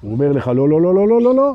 הוא 0.00 0.12
אומר 0.12 0.32
לך, 0.32 0.48
לא, 0.48 0.68
לא, 0.68 0.80
לא, 0.82 0.94
לא, 0.94 1.08
לא, 1.08 1.22
לא, 1.22 1.34
לא. 1.34 1.54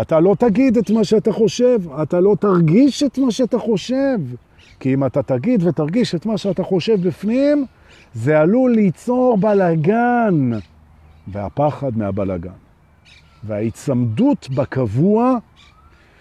אתה 0.00 0.20
לא 0.20 0.36
תגיד 0.38 0.76
את 0.76 0.90
מה 0.90 1.04
שאתה 1.04 1.32
חושב, 1.32 1.80
אתה 2.02 2.20
לא 2.20 2.36
תרגיש 2.40 3.02
את 3.02 3.18
מה 3.18 3.30
שאתה 3.30 3.58
חושב. 3.58 4.18
כי 4.80 4.94
אם 4.94 5.04
אתה 5.04 5.22
תגיד 5.22 5.62
ותרגיש 5.66 6.14
את 6.14 6.26
מה 6.26 6.38
שאתה 6.38 6.62
חושב 6.62 7.08
בפנים, 7.08 7.66
זה 8.14 8.40
עלול 8.40 8.72
ליצור 8.74 9.38
בלגן, 9.38 10.50
והפחד 11.28 11.98
מהבלגן. 11.98 12.50
וההצמדות 13.44 14.48
בקבוע, 14.54 15.38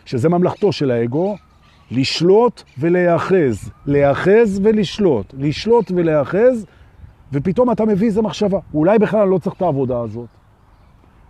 שזה 0.05 0.29
ממלכתו 0.29 0.71
של 0.71 0.91
האגו, 0.91 1.37
לשלוט 1.91 2.63
ולהיאחז, 2.79 3.71
להיאחז 3.85 4.61
ולשלוט, 4.63 5.33
לשלוט 5.37 5.91
ולהיאחז, 5.95 6.65
ופתאום 7.33 7.71
אתה 7.71 7.85
מביא 7.85 8.07
איזה 8.07 8.21
מחשבה. 8.21 8.59
אולי 8.73 8.99
בכלל 8.99 9.21
אני 9.21 9.31
לא 9.31 9.37
צריך 9.37 9.55
את 9.55 9.61
העבודה 9.61 9.99
הזאת. 10.01 10.27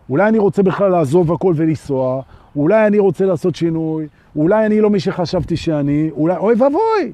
אולי 0.10 0.28
אני 0.28 0.38
רוצה 0.38 0.63
בכלל 0.63 0.91
לעזוב 0.91 1.32
הכל 1.32 1.54
ולנסוע, 1.56 2.22
אולי 2.56 2.88
אני 2.88 3.00
רוצה 3.00 3.26
לעשות 3.26 3.56
שינוי, 3.56 4.08
אולי 4.36 4.65
אני 4.65 4.82
לא 4.82 4.89
מי 4.89 5.00
שחשבתי 5.00 5.58
שאני, 5.58 6.10
אולי, 6.12 6.38
אוי 6.38 6.56
ואבוי. 6.58 7.13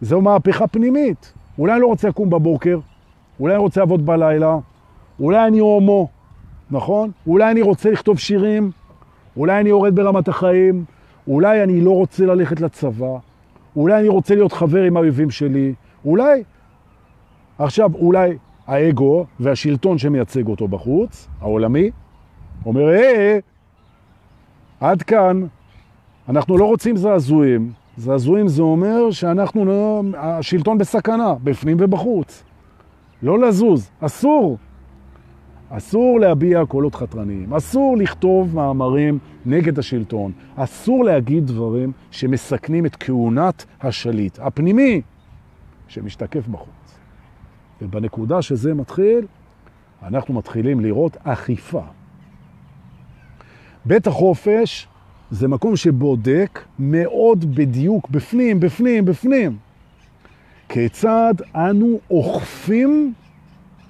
זו 0.00 0.20
מהפכה 0.20 0.66
פנימית. 0.66 1.32
אולי 1.58 1.72
אני 1.72 1.80
לא 1.80 1.86
רוצה 1.86 2.08
לקום 2.08 2.30
בבוקר, 2.30 2.78
אולי 3.40 3.54
אני 3.54 3.62
רוצה 3.62 3.80
לעבוד 3.80 4.06
בלילה, 4.06 4.58
אולי 5.20 5.46
אני 5.46 5.58
הומו, 5.58 6.08
נכון? 6.70 7.10
אולי 7.26 7.50
אני 7.50 7.62
רוצה 7.62 7.90
לכתוב 7.90 8.18
שירים, 8.18 8.70
אולי 9.36 9.60
אני 9.60 9.68
יורד 9.68 9.94
ברמת 9.94 10.28
החיים, 10.28 10.84
אולי 11.28 11.62
אני 11.62 11.80
לא 11.80 11.90
רוצה 11.90 12.26
ללכת 12.26 12.60
לצבא, 12.60 13.16
אולי 13.76 14.00
אני 14.00 14.08
רוצה 14.08 14.34
להיות 14.34 14.52
חבר 14.52 14.82
עם 14.82 14.96
האויבים 14.96 15.30
שלי, 15.30 15.74
אולי. 16.04 16.42
עכשיו, 17.58 17.90
אולי 17.94 18.36
האגו 18.66 19.26
והשלטון 19.40 19.98
שמייצג 19.98 20.48
אותו 20.48 20.68
בחוץ, 20.68 21.28
העולמי, 21.40 21.90
אומר, 22.66 22.86
היי, 22.86 23.40
עד 24.80 25.02
כאן, 25.02 25.46
אנחנו 26.28 26.58
לא 26.58 26.64
רוצים 26.64 26.96
זעזועים. 26.96 27.72
זעזועים 27.96 28.48
זה 28.48 28.62
אומר 28.62 29.10
שאנחנו, 29.10 29.64
לא, 29.64 30.02
השלטון 30.16 30.78
בסכנה, 30.78 31.34
בפנים 31.44 31.76
ובחוץ. 31.80 32.44
לא 33.22 33.38
לזוז, 33.38 33.90
אסור. 34.00 34.58
אסור 35.70 36.20
להביע 36.20 36.66
קולות 36.66 36.94
חתרניים, 36.94 37.54
אסור 37.54 37.96
לכתוב 37.96 38.54
מאמרים 38.54 39.18
נגד 39.46 39.78
השלטון, 39.78 40.32
אסור 40.56 41.04
להגיד 41.04 41.46
דברים 41.46 41.92
שמסכנים 42.10 42.86
את 42.86 42.96
כהונת 43.00 43.64
השליט 43.80 44.38
הפנימי 44.42 45.02
שמשתקף 45.88 46.48
בחוץ. 46.48 46.98
ובנקודה 47.82 48.42
שזה 48.42 48.74
מתחיל, 48.74 49.26
אנחנו 50.02 50.34
מתחילים 50.34 50.80
לראות 50.80 51.16
אכיפה. 51.24 51.82
בית 53.84 54.06
החופש 54.06 54.88
זה 55.30 55.48
מקום 55.48 55.76
שבודק 55.76 56.64
מאוד 56.78 57.54
בדיוק, 57.54 58.10
בפנים, 58.10 58.60
בפנים, 58.60 59.04
בפנים, 59.04 59.56
כיצד 60.68 61.34
אנו 61.54 62.00
אוכפים 62.10 63.12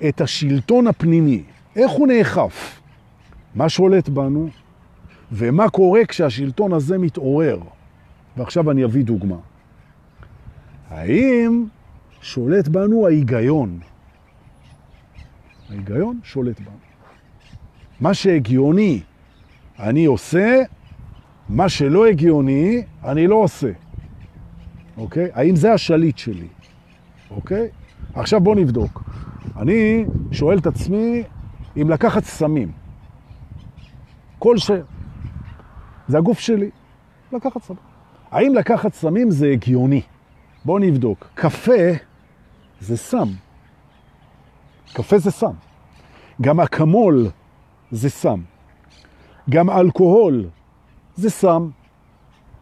את 0.09 0.21
השלטון 0.21 0.87
הפנימי. 0.87 1.43
איך 1.79 1.91
הוא 1.91 2.09
נאכף? 2.09 2.81
מה 3.55 3.69
שולט 3.69 4.09
בנו? 4.09 4.49
ומה 5.33 5.71
קורה 5.71 6.05
כשהשלטון 6.05 6.73
הזה 6.73 6.99
מתעורר? 6.99 7.59
ועכשיו 8.37 8.71
אני 8.71 8.85
אביא 8.85 9.05
דוגמה. 9.05 9.37
האם 10.91 11.65
שולט 12.21 12.69
בנו 12.69 13.07
ההיגיון? 13.07 13.81
ההיגיון 15.71 16.21
שולט 16.25 16.61
בנו. 16.61 16.77
מה 18.01 18.15
שהגיוני 18.15 19.01
אני 19.79 20.05
עושה, 20.05 20.63
מה 21.49 21.69
שלא 21.69 22.07
הגיוני 22.07 22.83
אני 23.05 23.27
לא 23.27 23.35
עושה. 23.35 23.71
אוקיי? 24.97 25.29
האם 25.33 25.57
זה 25.57 25.73
השליט 25.73 26.19
שלי? 26.19 26.49
אוקיי? 27.31 27.69
עכשיו 28.15 28.41
בוא 28.41 28.55
נבדוק. 28.55 29.03
אני 29.57 30.05
שואל 30.33 30.59
את 30.59 30.67
עצמי 30.67 31.23
אם 31.77 31.91
לקחת 31.91 32.25
סמים. 32.25 32.73
כל 34.39 34.59
ש... 34.59 34.71
זה 36.09 36.19
הגוף 36.19 36.39
שלי, 36.39 36.71
לקחת 37.33 37.63
סמים. 37.63 37.81
האם 38.31 38.55
לקחת 38.55 38.95
סמים 38.95 39.31
זה 39.31 39.49
הגיוני? 39.53 40.03
בואו 40.65 40.79
נבדוק. 40.79 41.29
קפה 41.35 41.93
זה 42.81 42.97
סם. 42.97 43.29
קפה 44.93 45.19
זה 45.19 45.31
סם. 45.31 45.53
גם 46.41 46.61
אקמול 46.61 47.29
זה 47.91 48.11
סם. 48.11 48.41
גם 49.51 49.71
אלכוהול 49.71 50.49
זה 51.15 51.31
סם. 51.31 51.69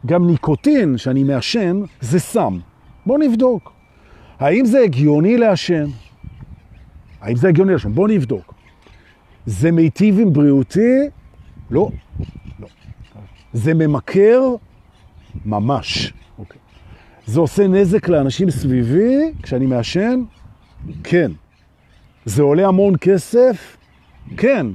גם 0.05 0.27
ניקוטין 0.27 0.97
שאני 0.97 1.23
מעשן 1.23 1.81
זה 2.01 2.19
סם. 2.19 2.59
בואו 3.05 3.17
נבדוק. 3.17 3.71
האם 4.39 4.65
זה 4.65 4.79
הגיוני 4.79 5.37
לעשן? 5.37 5.85
האם 7.21 7.35
זה 7.35 7.47
הגיוני 7.47 7.71
לעשן? 7.71 7.91
בואו 7.91 8.07
נבדוק. 8.07 8.56
זה 9.47 9.71
מיטיב 9.71 10.19
עם 10.19 10.33
בריאותי? 10.33 11.09
לא. 11.71 11.89
לא. 12.59 12.67
זה 13.53 13.73
ממכר? 13.73 14.41
ממש. 15.45 16.13
אוקיי. 16.39 16.59
זה 17.25 17.39
עושה 17.39 17.67
נזק 17.67 18.09
לאנשים 18.09 18.49
סביבי 18.49 19.31
כשאני 19.43 19.65
מעשן? 19.65 20.21
כן. 21.03 21.31
זה 22.25 22.41
עולה 22.41 22.67
המון 22.67 22.93
כסף? 23.01 23.77
כן. 24.37 24.67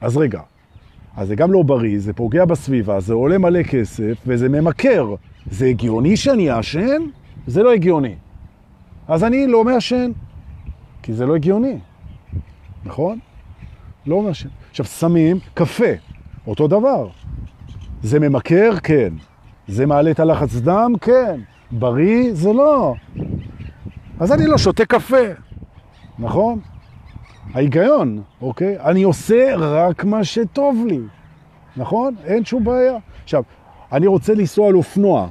אז 0.00 0.16
רגע, 0.16 0.40
אז 1.16 1.28
זה 1.28 1.34
גם 1.34 1.52
לא 1.52 1.62
בריא, 1.62 1.98
זה 1.98 2.12
פוגע 2.12 2.44
בסביבה, 2.44 3.00
זה 3.00 3.14
עולה 3.14 3.38
מלא 3.38 3.62
כסף 3.62 4.14
וזה 4.26 4.48
ממכר. 4.48 5.14
זה 5.50 5.66
הגיוני 5.66 6.16
שאני 6.16 6.50
אעשן? 6.50 7.02
זה 7.46 7.62
לא 7.62 7.72
הגיוני. 7.72 8.14
אז 9.08 9.24
אני 9.24 9.46
לא 9.46 9.64
מעשן, 9.64 10.10
כי 11.02 11.12
זה 11.12 11.26
לא 11.26 11.36
הגיוני, 11.36 11.78
נכון? 12.84 13.18
לא 14.08 14.22
מעשן. 14.22 14.48
עכשיו, 14.70 14.86
סמים, 14.86 15.38
קפה, 15.54 15.92
אותו 16.46 16.68
דבר. 16.68 17.08
זה 18.02 18.20
ממכר? 18.20 18.70
כן. 18.82 19.12
זה 19.68 19.86
מעלה 19.86 20.10
את 20.10 20.20
הלחץ 20.20 20.54
דם? 20.54 20.92
כן. 21.00 21.40
בריא? 21.70 22.34
זה 22.34 22.52
לא. 22.52 22.94
אז 24.20 24.32
אני 24.32 24.46
לא 24.46 24.58
שותה 24.58 24.84
קפה, 24.84 25.26
נכון? 26.18 26.60
ההיגיון, 27.54 28.22
אוקיי? 28.42 28.80
אני 28.80 29.02
עושה 29.02 29.56
רק 29.56 30.04
מה 30.04 30.24
שטוב 30.24 30.84
לי, 30.88 31.00
נכון? 31.76 32.14
אין 32.24 32.44
שום 32.44 32.64
בעיה. 32.64 32.96
עכשיו, 33.24 33.42
אני 33.92 34.06
רוצה 34.06 34.34
לנסוע 34.34 34.68
על 34.68 34.74
אופנוע. 34.74 35.28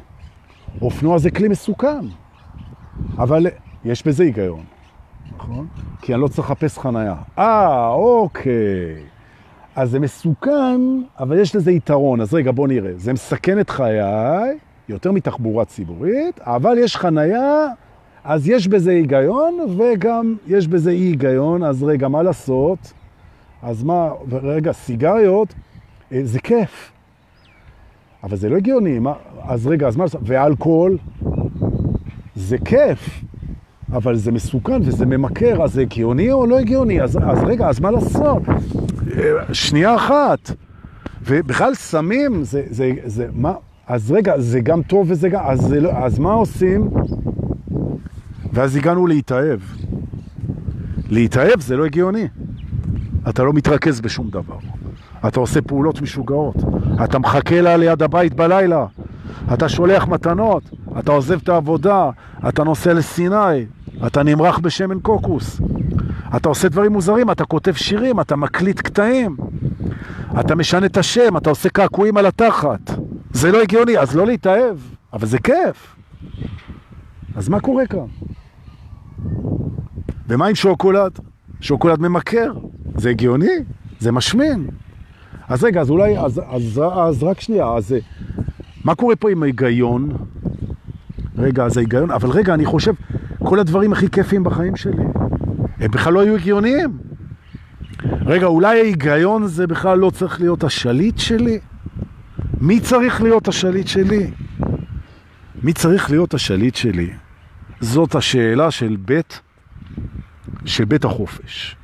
אופנוע 0.82 1.18
זה 1.18 1.32
כלי 1.32 1.48
מסוכן, 1.48 2.06
אבל 3.18 3.48
יש 3.86 4.08
בזה 4.08 4.24
היגיון. 4.24 4.64
נכון? 5.50 5.68
כי 6.02 6.14
אני 6.14 6.22
לא 6.22 6.28
צריך 6.28 6.52
לחפש 6.52 6.78
חנייה. 6.78 7.16
אה, 7.38 7.88
אוקיי. 7.90 8.96
אז 9.76 9.92
זה 9.92 10.00
מסוכן, 10.00 10.82
אבל 11.20 11.40
יש 11.40 11.56
לזה 11.56 11.72
יתרון. 11.72 12.22
אז 12.22 12.34
רגע, 12.34 12.52
בוא 12.52 12.68
נראה. 12.68 12.92
זה 12.96 13.14
מסכן 13.14 13.60
את 13.60 13.70
חיי, 13.70 14.58
יותר 14.90 15.12
מתחבורה 15.12 15.66
ציבורית, 15.66 16.40
אבל 16.40 16.78
יש 16.78 16.96
חנייה, 16.96 17.68
אז 18.24 18.50
יש 18.50 18.68
בזה 18.68 18.92
היגיון, 18.92 19.60
וגם 19.78 20.36
יש 20.48 20.68
בזה 20.68 20.92
אי 20.92 20.96
היגיון. 20.96 21.64
אז 21.64 21.84
רגע, 21.84 22.08
מה 22.08 22.24
לעשות? 22.24 22.94
אז 23.62 23.84
מה, 23.84 24.10
רגע, 24.32 24.72
סיגריות, 24.72 25.54
אה, 26.12 26.20
זה 26.24 26.40
כיף. 26.40 26.92
אבל 28.24 28.38
זה 28.38 28.50
לא 28.50 28.58
הגיוני. 28.58 29.00
מה, 29.00 29.14
אז 29.42 29.68
רגע, 29.68 29.88
אז 29.88 29.96
מה 29.96 30.04
לעשות? 30.04 30.22
ואלכוהול, 30.26 30.98
זה 32.36 32.58
כיף. 32.58 33.22
אבל 33.94 34.16
זה 34.16 34.32
מסוכן 34.32 34.82
וזה 34.82 35.06
ממכר, 35.06 35.64
אז 35.64 35.74
זה 35.74 35.82
הגיוני 35.82 36.32
או 36.32 36.46
לא 36.46 36.60
הגיוני? 36.60 37.02
אז, 37.02 37.18
אז 37.18 37.44
רגע, 37.44 37.70
אז 37.70 37.80
מה 37.80 37.92
לעשות? 37.92 38.44
שנייה 39.54 39.96
אחת. 39.96 40.52
ובכלל 41.26 41.74
סמים, 41.74 42.44
זה, 42.44 42.64
זה, 42.70 42.92
זה, 43.06 43.28
מה? 43.34 43.54
אז 43.88 44.12
רגע, 44.12 44.40
זה 44.40 44.60
גם 44.60 44.82
טוב 44.82 45.08
וזה 45.10 45.30
גם, 45.30 45.42
אז, 45.46 45.74
לא, 45.74 45.90
אז 45.90 46.20
מה 46.20 46.34
עושים? 46.34 46.90
ואז 48.54 48.76
הגענו 48.76 49.08
להתאהב. 49.08 49.60
להתאהב 51.10 51.62
זה 51.62 51.78
לא 51.78 51.86
הגיוני. 51.86 52.28
אתה 53.30 53.44
לא 53.44 53.54
מתרכז 53.54 54.02
בשום 54.02 54.30
דבר. 54.30 54.58
אתה 55.28 55.40
עושה 55.40 55.62
פעולות 55.62 56.02
משוגעות. 56.02 56.56
אתה 57.04 57.20
מחכה 57.20 57.62
לה 57.62 57.78
ליד 57.78 58.04
הבית 58.04 58.34
בלילה. 58.34 58.86
אתה 59.54 59.70
שולח 59.70 60.08
מתנות. 60.08 60.64
אתה 61.00 61.12
עוזב 61.12 61.40
את 61.44 61.50
העבודה. 61.50 62.10
אתה 62.48 62.64
נוסע 62.64 62.94
לסיני. 62.94 63.66
אתה 64.06 64.24
נמרח 64.24 64.60
בשמן 64.60 65.00
קוקוס, 65.00 65.62
אתה 66.36 66.50
עושה 66.50 66.70
דברים 66.70 66.92
מוזרים, 66.94 67.32
אתה 67.32 67.46
כותב 67.46 67.74
שירים, 67.74 68.20
אתה 68.20 68.36
מקליט 68.36 68.82
קטעים, 68.82 69.38
אתה 70.40 70.56
משנה 70.56 70.86
את 70.86 70.98
השם, 70.98 71.38
אתה 71.38 71.50
עושה 71.50 71.70
קעקועים 71.70 72.18
על 72.18 72.26
התחת. 72.26 72.92
זה 73.32 73.52
לא 73.52 73.62
הגיוני, 73.62 73.98
אז 73.98 74.16
לא 74.16 74.26
להתאהב, 74.26 74.78
אבל 75.14 75.28
זה 75.28 75.40
כיף. 75.40 75.96
אז 77.36 77.50
מה 77.50 77.60
קורה 77.60 77.88
כאן? 77.88 78.06
ומה 80.28 80.48
עם 80.48 80.56
שוקולד? 80.56 81.20
שוקולד 81.62 82.00
ממכר. 82.00 82.54
זה 82.96 83.10
הגיוני? 83.10 83.58
זה 84.00 84.12
משמין. 84.12 84.68
אז 85.48 85.64
רגע, 85.64 85.82
אז 85.82 85.90
אולי, 85.90 86.20
אז, 86.20 86.42
אז, 86.50 86.82
אז 86.96 87.24
רק 87.24 87.42
שנייה, 87.42 87.74
אז 87.74 87.96
מה 88.84 88.96
קורה 88.96 89.16
פה 89.16 89.32
עם 89.32 89.44
ההיגיון? 89.44 90.18
רגע, 91.38 91.66
אז 91.66 91.78
ההיגיון, 91.78 92.12
אבל 92.12 92.30
רגע, 92.30 92.54
אני 92.54 92.66
חושב, 92.66 92.94
כל 93.40 93.60
הדברים 93.60 93.94
הכי 93.94 94.10
כיפים 94.10 94.44
בחיים 94.44 94.76
שלי. 94.76 95.04
הם 95.80 95.92
בכלל 95.92 96.14
לא 96.14 96.22
היו 96.22 96.36
הגיוניים. 96.36 96.98
רגע, 98.26 98.46
אולי 98.46 98.80
ההיגיון 98.80 99.48
זה 99.48 99.68
בכלל 99.68 100.00
לא 100.00 100.10
צריך 100.10 100.40
להיות 100.40 100.64
השליט 100.64 101.18
שלי? 101.18 101.60
מי 102.62 102.80
צריך 102.80 103.22
להיות 103.22 103.48
השליט 103.48 103.88
שלי? 103.88 104.32
מי 105.64 105.74
צריך 105.74 106.12
להיות 106.12 106.34
השליט 106.34 106.76
שלי? 106.76 107.10
זאת 107.82 108.16
השאלה 108.16 108.72
של 108.72 108.98
בית, 109.00 109.42
של 110.66 110.86
בית 110.86 111.06
החופש. 111.06 111.76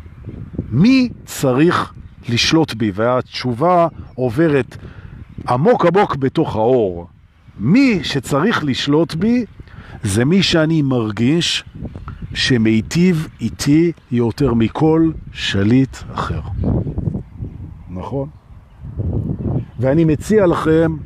מי 0.72 1.10
צריך 1.26 1.94
לשלוט 2.30 2.74
בי? 2.74 2.92
והתשובה 2.96 3.88
עוברת 4.16 4.78
עמוק 5.50 5.86
עמוק 5.86 6.16
בתוך 6.16 6.56
האור. 6.56 7.08
מי 7.60 8.00
שצריך 8.04 8.64
לשלוט 8.64 9.16
בי 9.16 9.46
זה 10.04 10.26
מי 10.26 10.44
שאני 10.44 10.82
מרגיש 10.82 11.64
שמיטיב 12.34 13.28
איתי 13.42 13.92
יותר 14.12 14.54
מכל 14.54 15.12
שליט 15.32 15.98
אחר. 16.14 16.42
נכון? 17.90 18.30
ואני 19.80 20.06
מציע 20.06 20.48
לכם 20.48 20.98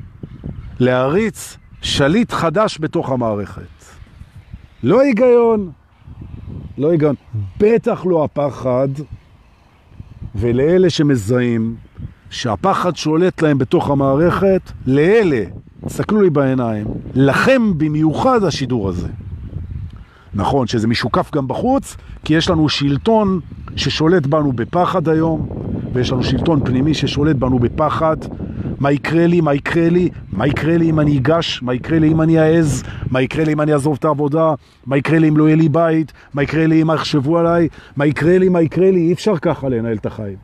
להריץ 0.80 1.58
שליט 1.82 2.32
חדש 2.32 2.78
בתוך 2.82 3.10
המערכת. 3.10 3.62
לא 4.84 5.02
היגיון, 5.02 5.72
לא 6.78 6.92
היגיון. 6.92 7.16
בטח 7.60 8.06
לא 8.06 8.24
הפחד, 8.24 8.88
ולאלה 10.36 10.90
שמזהים 10.90 11.76
שהפחד 12.30 12.96
שולט 12.96 13.42
להם 13.42 13.58
בתוך 13.58 13.90
המערכת, 13.90 14.72
לאלה, 14.86 15.44
תסתכלו 15.86 16.22
לי 16.22 16.30
בעיניים, 16.30 16.88
לכם 17.16 17.78
במיוחד 17.78 18.44
השידור 18.44 18.90
הזה. 18.90 19.08
נכון 20.34 20.68
שזה 20.68 20.88
משוקף 20.88 21.32
גם 21.36 21.48
בחוץ, 21.48 21.98
כי 22.26 22.34
יש 22.34 22.50
לנו 22.50 22.70
שלטון 22.70 23.40
ששולט 23.76 24.26
בנו 24.26 24.52
בפחד 24.52 25.10
היום, 25.10 25.48
ויש 25.94 26.12
לנו 26.12 26.24
שלטון 26.24 26.66
פנימי 26.66 26.94
ששולט 26.94 27.36
בנו 27.36 27.60
בפחד. 27.60 28.18
מה 28.80 28.92
יקרה 28.92 29.28
לי, 29.28 29.42
מה 29.42 29.54
יקרה 29.54 29.90
לי, 29.90 30.10
מה 30.32 30.48
יקרה 30.48 30.78
לי 30.78 30.90
אם 30.90 31.00
אני 31.00 31.18
אגש, 31.18 31.62
מה 31.64 31.74
יקרה 31.74 32.00
לי 32.00 32.12
אם 32.12 32.22
אני 32.22 32.40
אעז, 32.40 32.84
מה 33.12 33.22
יקרה 33.22 33.46
לי 33.46 33.54
אם 33.54 33.62
אני 33.62 33.74
אעזוב 33.74 33.96
את 34.00 34.06
העבודה, 34.06 34.54
מה 34.86 34.98
יקרה 34.98 35.20
לי 35.20 35.30
אם 35.30 35.38
לא 35.38 35.44
יהיה 35.44 35.56
לי 35.56 35.70
בית, 35.70 36.14
מה 36.34 36.44
יקרה 36.44 36.68
לי 36.68 36.82
אם 36.82 36.90
יחשבו 36.96 37.38
עליי, 37.38 37.68
מה 37.96 38.06
יקרה 38.06 38.38
לי, 38.38 38.50
מה 38.50 38.62
יקרה 38.62 38.92
לי, 38.92 39.00
אי 39.00 39.14
אפשר 39.14 39.38
ככה 39.38 39.70
לנהל 39.70 39.98
את 39.98 40.06
החיים. 40.06 40.38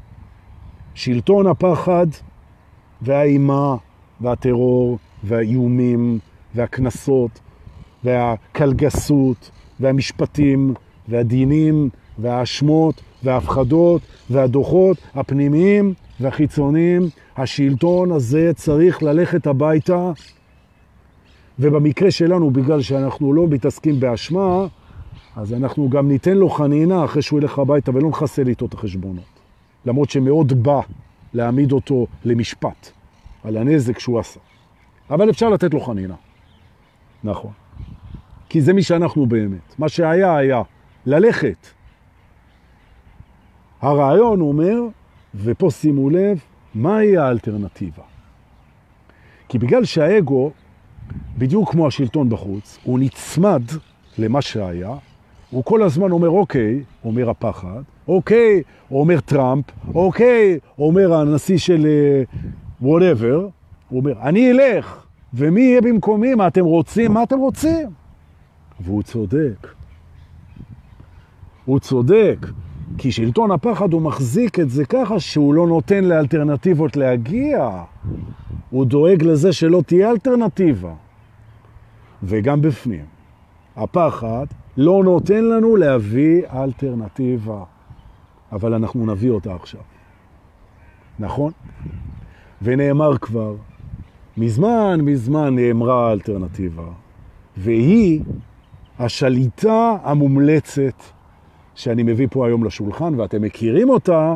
שלטון 0.94 1.48
הפחד 1.48 2.08
והאימה 3.02 3.76
והטרור 4.22 5.00
והאיומים 5.24 6.20
והכנסות 6.56 7.40
והקלגסות 8.04 9.52
והמשפטים 9.80 10.74
והדינים 11.08 11.90
והאשמות 12.18 13.02
וההפחדות 13.24 14.02
והדוחות 14.30 14.98
הפנימיים 15.16 15.94
והחיצוניים, 16.20 17.02
השלטון 17.38 18.12
הזה 18.12 18.52
צריך 18.56 19.04
ללכת 19.04 19.48
הביתה, 19.48 20.12
ובמקרה 21.60 22.12
שלנו, 22.12 22.52
בגלל 22.52 22.82
שאנחנו 22.82 23.34
לא 23.34 23.48
מתעסקים 23.48 24.00
באשמה, 24.00 24.68
אז 25.36 25.54
אנחנו 25.54 25.90
גם 25.90 26.08
ניתן 26.08 26.38
לו 26.38 26.50
חנינה 26.50 27.06
אחרי 27.06 27.22
שהוא 27.22 27.40
ילך 27.40 27.60
הביתה 27.60 27.92
ולא 27.96 28.10
נחסל 28.10 28.48
איתו 28.48 28.66
את 28.66 28.74
החשבונות. 28.74 29.24
למרות 29.86 30.10
שמאוד 30.10 30.64
בא 30.64 30.80
להעמיד 31.34 31.72
אותו 31.72 32.08
למשפט 32.26 32.92
על 33.44 33.58
הנזק 33.58 34.00
שהוא 34.00 34.20
עשה. 34.20 34.40
אבל 35.14 35.30
אפשר 35.30 35.50
לתת 35.50 35.74
לו 35.74 35.80
חנינה. 35.80 36.16
נכון. 37.24 37.52
כי 38.50 38.62
זה 38.62 38.74
מי 38.74 38.84
שאנחנו 38.84 39.26
באמת. 39.26 39.80
מה 39.80 39.90
שהיה, 39.90 40.38
היה. 40.38 40.62
ללכת. 41.06 41.68
הרעיון 43.82 44.42
אומר, 44.42 44.80
ופה 45.36 45.72
שימו 45.72 46.10
לב, 46.10 46.40
מהי 46.76 47.18
האלטרנטיבה? 47.18 48.04
כי 49.50 49.60
בגלל 49.60 49.86
שהאגו, 49.86 50.52
בדיוק 51.38 51.72
כמו 51.72 51.88
השלטון 51.88 52.30
בחוץ, 52.30 52.80
הוא 52.84 53.00
נצמד 53.00 53.62
למה 54.18 54.42
שהיה, 54.42 54.96
הוא 55.50 55.64
כל 55.64 55.84
הזמן 55.84 56.12
אומר, 56.12 56.30
אוקיי, 56.30 56.84
אומר 57.06 57.30
הפחד, 57.30 57.82
אוקיי, 58.08 58.62
אומר 58.92 59.20
טראמפ, 59.20 59.66
אוקיי, 59.96 60.60
אומר 60.80 61.14
הנשיא 61.14 61.58
של 61.58 61.88
uh, 62.82 62.84
whatever, 62.84 63.50
הוא 63.90 64.00
אומר, 64.00 64.14
אני 64.22 64.52
אלך, 64.52 65.03
ומי 65.34 65.62
יהיה 65.62 65.82
במקומי? 65.82 66.36
מה 66.36 66.48
אתם 66.48 66.66
רוצים? 66.66 67.14
מה 67.14 67.24
אתם 67.24 67.40
רוצים? 67.40 67.90
והוא 68.80 69.04
צודק. 69.04 69.68
הוא 71.66 71.80
צודק, 71.80 72.38
כי 72.98 73.12
שלטון 73.12 73.52
הפחד 73.52 73.94
הוא 73.94 74.02
מחזיק 74.02 74.60
את 74.60 74.70
זה 74.70 74.86
ככה 74.86 75.20
שהוא 75.20 75.54
לא 75.54 75.68
נותן 75.68 76.04
לאלטרנטיבות 76.04 76.96
להגיע. 76.96 77.84
הוא 78.70 78.86
דואג 78.86 79.24
לזה 79.24 79.54
שלא 79.54 79.82
תהיה 79.86 80.12
אלטרנטיבה. 80.12 80.94
וגם 82.24 82.62
בפנים. 82.62 83.06
הפחד 83.76 84.46
לא 84.78 85.04
נותן 85.04 85.44
לנו 85.44 85.76
להביא 85.76 86.42
אלטרנטיבה, 86.54 87.64
אבל 88.52 88.74
אנחנו 88.74 89.06
נביא 89.06 89.30
אותה 89.30 89.56
עכשיו. 89.56 89.82
נכון? 91.20 91.52
ונאמר 92.62 93.18
כבר, 93.18 93.56
מזמן 94.38 95.00
מזמן 95.02 95.56
נאמרה 95.56 96.10
האלטרנטיבה, 96.10 96.84
והיא 97.58 98.22
השליטה 99.00 99.96
המומלצת 100.04 101.04
שאני 101.76 102.04
מביא 102.04 102.28
פה 102.32 102.48
היום 102.48 102.64
לשולחן, 102.64 103.20
ואתם 103.20 103.42
מכירים 103.42 103.90
אותה, 103.90 104.36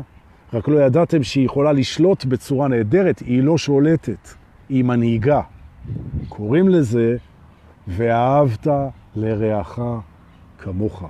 רק 0.53 0.67
לא 0.67 0.79
ידעתם 0.79 1.23
שהיא 1.23 1.45
יכולה 1.45 1.71
לשלוט 1.71 2.25
בצורה 2.25 2.67
נהדרת, 2.67 3.19
היא 3.19 3.43
לא 3.43 3.57
שולטת, 3.57 4.29
היא 4.69 4.83
מנהיגה. 4.83 5.41
קוראים 6.29 6.69
לזה, 6.69 7.17
ואהבת 7.87 8.67
לרעך 9.15 9.79
כמוך. 10.57 11.03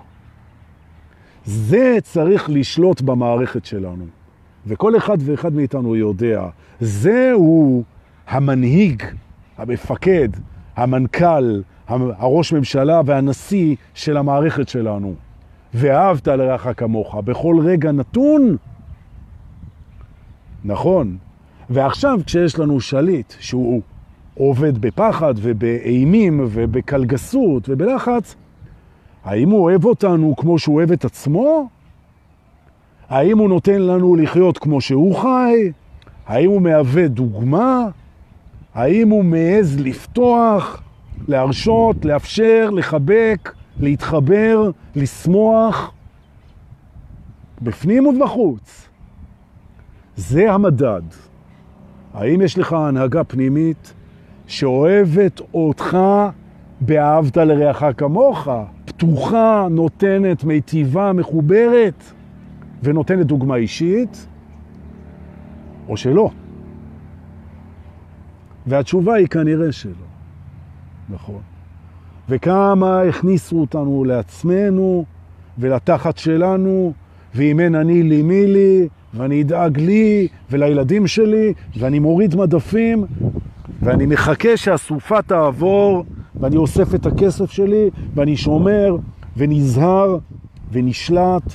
זה 1.45 1.97
צריך 2.04 2.50
לשלוט 2.50 3.02
במערכת 3.02 3.65
שלנו. 3.65 4.06
וכל 4.67 4.97
אחד 4.97 5.17
ואחד 5.21 5.54
מאיתנו 5.54 5.95
יודע, 5.95 6.47
זהו 6.80 7.84
המנהיג, 8.28 9.04
המפקד, 9.58 10.30
המנכ"ל, 10.76 11.62
הראש 11.88 12.54
ממשלה 12.54 13.02
והנשיא 13.06 13.76
של 13.94 14.18
המערכת 14.18 14.70
שלנו. 14.70 15.16
ואהבת 15.74 16.28
לרעך 16.28 16.68
כמוך 16.78 17.16
בכל 17.16 17.56
רגע 17.63 17.92
נתון. 17.92 18.58
נכון. 20.66 21.18
ועכשיו 21.70 22.20
כשיש 22.26 22.60
לנו 22.60 22.82
שליט 22.82 23.34
שהוא 23.40 23.82
עובד 24.36 24.78
בפחד 24.78 25.34
ובאימים 25.38 26.40
ובקלגסות 26.52 27.70
ובלחץ, 27.70 28.36
האם 29.24 29.50
הוא 29.50 29.63
אוהב 29.63 29.86
אותנו 29.86 30.36
כמו 30.38 30.60
שהוא 30.60 30.76
אוהב 30.76 30.92
את 30.92 31.06
עצמו? 31.06 31.70
האם 33.10 33.38
הוא 33.38 33.50
נותן 33.50 33.82
לנו 33.82 34.16
לחיות 34.16 34.58
כמו 34.58 34.82
שהוא 34.82 35.16
חי? 35.16 35.72
האם 36.28 36.50
הוא 36.50 36.62
מהווה 36.62 37.08
דוגמה? 37.08 37.88
האם 38.78 39.10
הוא 39.10 39.26
מעז 39.26 39.80
לפתוח, 39.80 40.82
להרשות, 41.28 42.06
לאפשר, 42.06 42.70
לחבק, 42.70 43.54
להתחבר, 43.80 44.72
לשמוח, 44.96 45.92
בפנים 47.62 48.06
ובחוץ? 48.06 48.90
זה 50.16 50.52
המדד. 50.52 51.02
האם 52.13 52.42
יש 52.42 52.58
לך 52.58 52.74
הנהגה 52.74 53.24
פנימית 53.24 53.94
שאוהבת 54.48 55.42
אותך 55.54 55.98
באהבת 56.82 57.38
לרעך 57.38 57.84
כמוך, 57.98 58.48
פתוחה, 58.86 59.68
נותנת, 59.72 60.44
מיטיבה, 60.44 61.13
מחוברת, 61.13 62.04
ונותנת 62.84 63.26
דוגמה 63.26 63.56
אישית, 63.56 64.28
או 65.90 65.98
שלא? 65.98 66.30
והתשובה 68.68 69.14
היא 69.14 69.28
כנראה 69.28 69.72
שלא. 69.72 69.92
נכון. 71.10 71.42
וכמה 72.30 73.02
הכניסו 73.02 73.62
אותנו 73.62 74.04
לעצמנו 74.04 75.06
ולתחת 75.58 76.18
שלנו, 76.18 76.94
ואם 77.36 77.60
אין 77.60 77.76
אני 77.76 78.04
לי 78.04 78.22
מי 78.22 78.48
לי, 78.48 78.88
ואני 79.14 79.42
אדאג 79.42 79.78
לי 79.80 80.28
ולילדים 80.52 81.08
שלי, 81.08 81.54
ואני 81.78 82.00
מוריד 82.00 82.36
מדפים, 82.36 83.06
ואני 83.82 84.06
מחכה 84.06 84.58
שהסופה 84.58 85.22
תעבור, 85.22 86.04
ואני 86.36 86.58
אוסף 86.58 86.96
את 86.96 87.06
הכסף 87.06 87.52
שלי, 87.52 87.90
ואני 88.16 88.38
שומר 88.38 88.96
ונזהר 89.38 90.18
ונשלט 90.72 91.54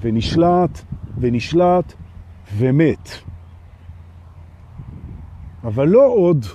ונשלט 0.00 0.80
ונשלט 1.20 1.92
ומת. 2.56 3.18
אבל 5.64 5.88
לא 5.88 6.06
עוד. 6.06 6.46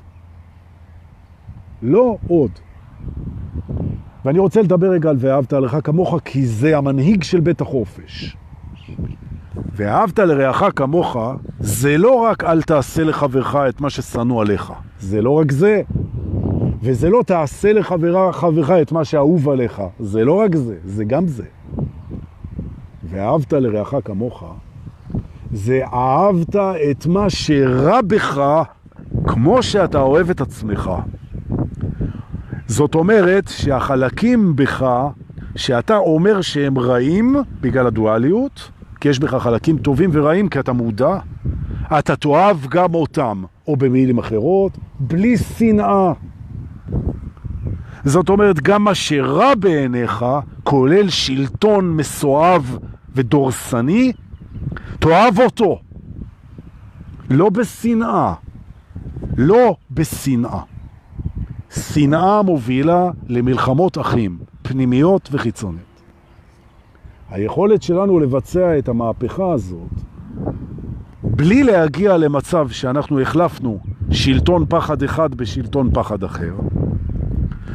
לא 1.82 2.18
עוד. 2.28 2.52
ואני 4.26 4.40
רוצה 4.40 4.62
לדבר 4.62 4.90
רגע 4.90 5.10
על 5.10 5.16
ואהבת 5.20 5.54
לך 5.54 5.78
כמוך, 5.84 6.20
כי 6.26 6.46
זה 6.46 6.78
המנהיג 6.78 7.24
של 7.24 7.40
בית 7.40 7.62
החופש. 7.62 8.38
ואהבת 9.76 10.20
לרעך 10.20 10.64
כמוך, 10.76 11.18
זה 11.60 11.98
לא 11.98 12.16
רק 12.16 12.44
אל 12.44 12.62
תעשה 12.62 13.04
לחברך 13.04 13.56
את 13.56 13.82
מה 13.82 13.90
ששנוא 13.90 14.42
עליך. 14.42 14.74
זה 15.00 15.22
לא 15.22 15.30
רק 15.30 15.52
זה. 15.52 15.82
וזה 16.82 17.10
לא 17.10 17.24
תעשה 17.26 17.74
לחברך 17.74 18.72
את 18.72 18.92
מה 18.92 19.06
שאהוב 19.06 19.50
עליך. 19.50 19.82
זה 20.00 20.26
לא 20.26 20.34
רק 20.34 20.56
זה, 20.56 20.78
זה 20.86 21.06
גם 21.06 21.28
זה. 21.28 21.46
ואהבת 23.04 23.54
לרעך 23.54 23.94
כמוך, 24.06 24.44
זה 25.52 25.82
אהבת 25.94 26.56
את 26.92 27.06
מה 27.06 27.30
שרע 27.30 28.02
בך 28.02 28.42
כמו 29.28 29.64
שאתה 29.64 30.02
אוהב 30.02 30.30
את 30.30 30.42
עצמך. 30.42 30.92
זאת 32.68 32.96
אומרת 32.96 33.48
שהחלקים 33.48 34.56
בך, 34.56 34.86
שאתה 35.56 35.98
אומר 35.98 36.42
שהם 36.42 36.80
רעים 36.80 37.36
בגלל 37.62 37.88
הדואליות, 37.88 38.72
כי 39.02 39.10
יש 39.10 39.20
בך 39.20 39.34
חלקים 39.34 39.78
טובים 39.78 40.10
ורעים 40.14 40.50
כי 40.50 40.60
אתה 40.60 40.74
מודע, 40.74 41.18
אתה 42.00 42.16
תאהב 42.16 42.58
גם 42.70 42.94
אותם, 42.94 43.44
או 43.68 43.76
במילים 43.76 44.18
אחרות, 44.18 44.78
בלי 45.00 45.38
שנאה. 45.38 46.14
זאת 48.06 48.30
אומרת, 48.30 48.62
גם 48.62 48.84
מה 48.84 48.96
שרע 48.96 49.56
בעיניך, 49.56 50.26
כולל 50.64 51.10
שלטון 51.10 51.98
מסואב 51.98 52.78
ודורסני, 53.16 54.12
תאהב 55.00 55.40
אותו. 55.40 55.80
לא 57.30 57.50
בשנאה. 57.50 58.34
לא 59.38 59.76
בשנאה. 59.92 60.60
שנאה 61.70 62.42
מובילה 62.42 63.12
למלחמות 63.28 63.98
אחים, 63.98 64.38
פנימיות 64.62 65.30
וחיצוניות. 65.32 66.02
היכולת 67.30 67.84
שלנו 67.84 68.20
לבצע 68.20 68.78
את 68.78 68.90
המהפכה 68.90 69.52
הזאת, 69.52 69.92
בלי 71.24 71.64
להגיע 71.64 72.18
למצב 72.18 72.70
שאנחנו 72.70 73.20
החלפנו 73.22 73.80
שלטון 74.12 74.66
פחד 74.70 75.04
אחד 75.04 75.36
בשלטון 75.36 75.90
פחד 75.94 76.24
אחר, 76.24 76.54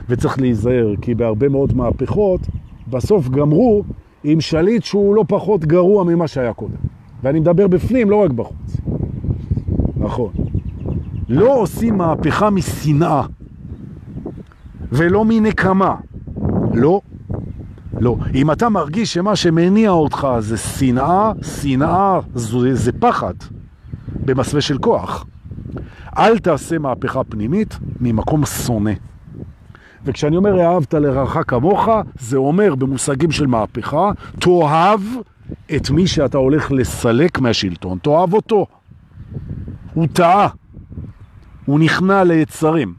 וצריך 0.09 0.41
להיזהר, 0.41 0.95
כי 1.03 1.15
בהרבה 1.15 1.49
מאוד 1.49 1.77
מהפכות 1.77 2.41
בסוף 2.89 3.29
גמרו 3.29 3.85
עם 4.25 4.41
שליט 4.41 4.85
שהוא 4.85 5.15
לא 5.15 5.25
פחות 5.29 5.65
גרוע 5.65 6.05
ממה 6.05 6.29
שהיה 6.29 6.53
קודם. 6.53 6.77
ואני 7.23 7.41
מדבר 7.41 7.67
בפנים, 7.67 8.11
לא 8.11 8.17
רק 8.17 8.31
בחוץ. 8.31 8.77
נכון. 9.97 10.31
לא 11.29 11.55
עושים 11.55 11.99
מהפכה 11.99 12.51
משנאה, 12.51 13.23
ולא 14.93 15.25
מנקמה. 15.25 15.95
לא. 16.75 17.01
לא. 18.01 18.17
אם 18.35 18.51
אתה 18.51 18.69
מרגיש 18.69 19.15
שמה 19.15 19.37
שמניע 19.37 19.91
אותך 19.91 20.29
זה 20.39 20.57
שנאה, 20.57 21.33
שנאה 21.43 22.21
זה, 22.35 22.75
זה 22.75 22.93
פחד 22.93 23.35
במסווה 24.25 24.61
של 24.61 24.79
כוח. 24.79 25.27
אל 26.19 26.39
תעשה 26.39 26.79
מהפכה 26.79 27.25
פנימית 27.25 27.79
ממקום 28.01 28.47
שונא. 28.47 28.93
וכשאני 30.05 30.37
אומר 30.37 30.61
אהבת 30.61 30.95
לרעך 30.95 31.37
כמוך, 31.47 31.89
זה 32.19 32.37
אומר 32.37 32.75
במושגים 32.75 33.31
של 33.31 33.47
מהפכה, 33.47 34.11
תאהב 34.39 35.01
את 35.77 35.91
מי 35.91 36.07
שאתה 36.07 36.39
הולך 36.39 36.73
לסלק 36.73 37.39
מהשלטון, 37.39 37.99
תאהב 38.03 38.33
אותו. 38.35 38.67
הוא 39.95 40.07
טעה, 40.13 40.49
הוא 41.69 41.81
נכנע 41.81 42.25
ליצרים, 42.25 42.95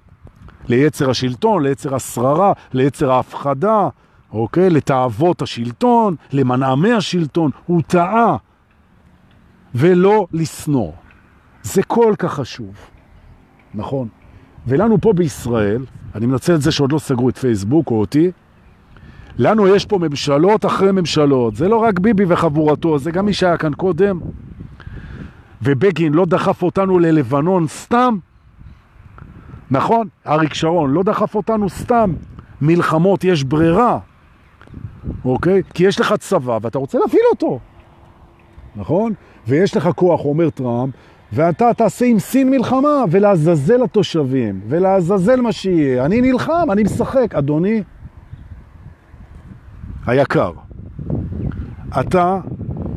ליצר 0.68 1.10
השלטון, 1.10 1.64
ליצר 1.64 1.96
השררה, 1.96 2.54
ליצר 2.74 3.12
ההפחדה, 3.12 3.90
אוקיי? 4.32 4.70
לתאוות 4.70 5.42
השלטון, 5.42 6.16
למנעמי 6.32 6.94
השלטון, 6.94 7.52
הוא 7.66 7.82
טעה, 7.88 8.38
ולא 9.76 10.28
לסנור. 10.34 10.96
זה 11.64 11.84
כל 11.84 12.14
כך 12.18 12.34
חשוב, 12.34 12.76
נכון? 13.74 14.08
ולנו 14.68 15.02
פה 15.02 15.14
בישראל, 15.14 15.86
אני 16.16 16.26
מנצל 16.26 16.56
את 16.56 16.62
זה 16.62 16.72
שעוד 16.72 16.92
לא 16.92 17.00
סגרו 17.00 17.30
את 17.30 17.38
פייסבוק 17.38 17.92
או 17.92 18.00
אותי, 18.00 18.32
לנו 19.38 19.68
יש 19.68 19.86
פה 19.86 19.98
ממשלות 19.98 20.66
אחרי 20.66 20.92
ממשלות. 20.92 21.56
זה 21.56 21.68
לא 21.68 21.78
רק 21.78 22.00
ביבי 22.00 22.24
וחבורתו, 22.28 23.00
זה 23.00 23.12
גם 23.12 23.26
מי 23.26 23.34
שהיה 23.34 23.58
כאן 23.58 23.74
קודם. 23.74 24.20
ובגין 25.62 26.14
לא 26.14 26.26
דחף 26.26 26.64
אותנו 26.64 27.00
ללבנון 27.00 27.68
סתם. 27.68 28.18
נכון, 29.72 30.08
אריק 30.28 30.54
שרון 30.54 30.92
לא 30.92 31.04
דחף 31.04 31.36
אותנו 31.36 31.70
סתם. 31.70 32.14
מלחמות 32.62 33.24
יש 33.24 33.44
ברירה, 33.44 34.00
אוקיי? 35.26 35.64
כי 35.74 35.88
יש 35.88 36.00
לך 36.00 36.14
צבא 36.20 36.60
ואתה 36.62 36.78
רוצה 36.80 37.00
להפעיל 37.00 37.24
אותו, 37.32 37.60
נכון? 38.76 39.14
ויש 39.48 39.78
לך 39.78 39.90
כוח, 39.96 40.26
אומר 40.26 40.50
טראמפ, 40.50 40.94
ואתה 41.34 41.74
תעשה 41.74 42.06
עם 42.06 42.20
סין 42.20 42.50
מלחמה, 42.50 43.04
ולעזאזל 43.12 43.84
התושבים, 43.84 44.62
ולעזאזל 44.68 45.42
מה 45.42 45.52
שיהיה. 45.52 46.06
אני 46.06 46.22
נלחם, 46.22 46.72
אני 46.72 46.84
משחק. 46.84 47.36
אדוני 47.36 47.84
היקר, 50.06 50.52
אתה 52.00 52.40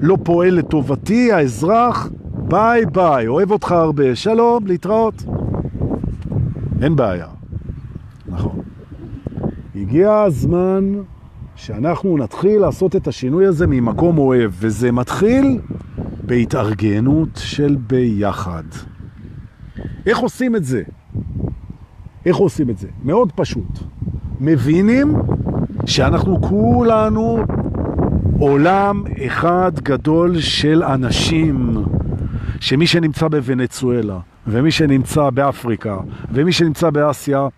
לא 0.00 0.16
פועל 0.24 0.54
לטובתי, 0.54 1.32
האזרח, 1.32 2.08
ביי 2.24 2.86
ביי, 2.86 3.26
אוהב 3.26 3.50
אותך 3.50 3.72
הרבה, 3.72 4.16
שלום, 4.16 4.66
להתראות. 4.66 5.24
אין 6.82 6.96
בעיה. 6.96 7.26
נכון. 8.28 8.60
הגיע 9.74 10.20
הזמן 10.20 10.92
שאנחנו 11.56 12.16
נתחיל 12.18 12.60
לעשות 12.60 12.96
את 12.96 13.08
השינוי 13.08 13.46
הזה 13.46 13.66
ממקום 13.66 14.18
אוהב, 14.18 14.50
וזה 14.54 14.92
מתחיל 14.92 15.60
בהתארגנות 16.26 17.28
של 17.36 17.76
ביחד. 17.86 18.62
איך 20.06 20.18
עושים 20.18 20.56
את 20.56 20.64
זה? 20.64 20.82
איך 22.26 22.36
עושים 22.36 22.70
את 22.70 22.78
זה? 22.78 22.88
מאוד 23.04 23.32
פשוט. 23.32 23.78
מבינים 24.40 25.14
שאנחנו 25.86 26.42
כולנו 26.42 27.38
עולם 28.38 29.04
אחד 29.26 29.72
גדול 29.82 30.40
של 30.40 30.82
אנשים, 30.82 31.76
שמי 32.60 32.86
שנמצא 32.86 33.28
בוונצואלה, 33.28 34.18
ומי 34.46 34.70
שנמצא 34.70 35.30
באפריקה, 35.30 35.96
ומי 36.32 36.52
שנמצא 36.52 36.90
באסיה, 36.90 37.48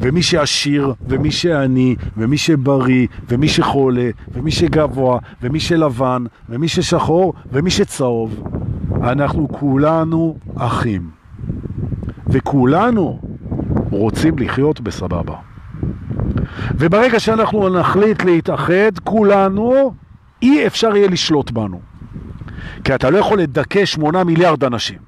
ומי 0.00 0.22
שעשיר, 0.22 0.94
ומי 1.08 1.30
שעני, 1.30 1.96
ומי 2.16 2.38
שבריא, 2.38 3.06
ומי 3.28 3.48
שחולה, 3.48 4.10
ומי 4.32 4.50
שגבוה, 4.50 5.18
ומי 5.42 5.60
שלבן, 5.60 6.24
ומי 6.48 6.68
ששחור, 6.68 7.34
ומי 7.52 7.70
שצהוב. 7.70 8.42
אנחנו 9.02 9.48
כולנו 9.48 10.36
אחים. 10.56 11.10
וכולנו 12.26 13.20
רוצים 13.90 14.38
לחיות 14.38 14.80
בסבבה. 14.80 15.34
וברגע 16.74 17.20
שאנחנו 17.20 17.68
נחליט 17.68 18.24
להתאחד, 18.24 18.98
כולנו, 19.04 19.94
אי 20.42 20.66
אפשר 20.66 20.96
יהיה 20.96 21.08
לשלוט 21.08 21.50
בנו. 21.50 21.80
כי 22.84 22.94
אתה 22.94 23.10
לא 23.10 23.18
יכול 23.18 23.38
לדכא 23.38 23.84
שמונה 23.84 24.24
מיליארד 24.24 24.64
אנשים. 24.64 24.98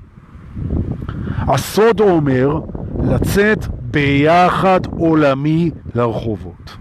הסוד 1.49 2.01
אומר 2.01 2.61
לצאת 3.03 3.67
ביחד 3.91 4.81
עולמי 4.91 5.71
לרחובות. 5.95 6.77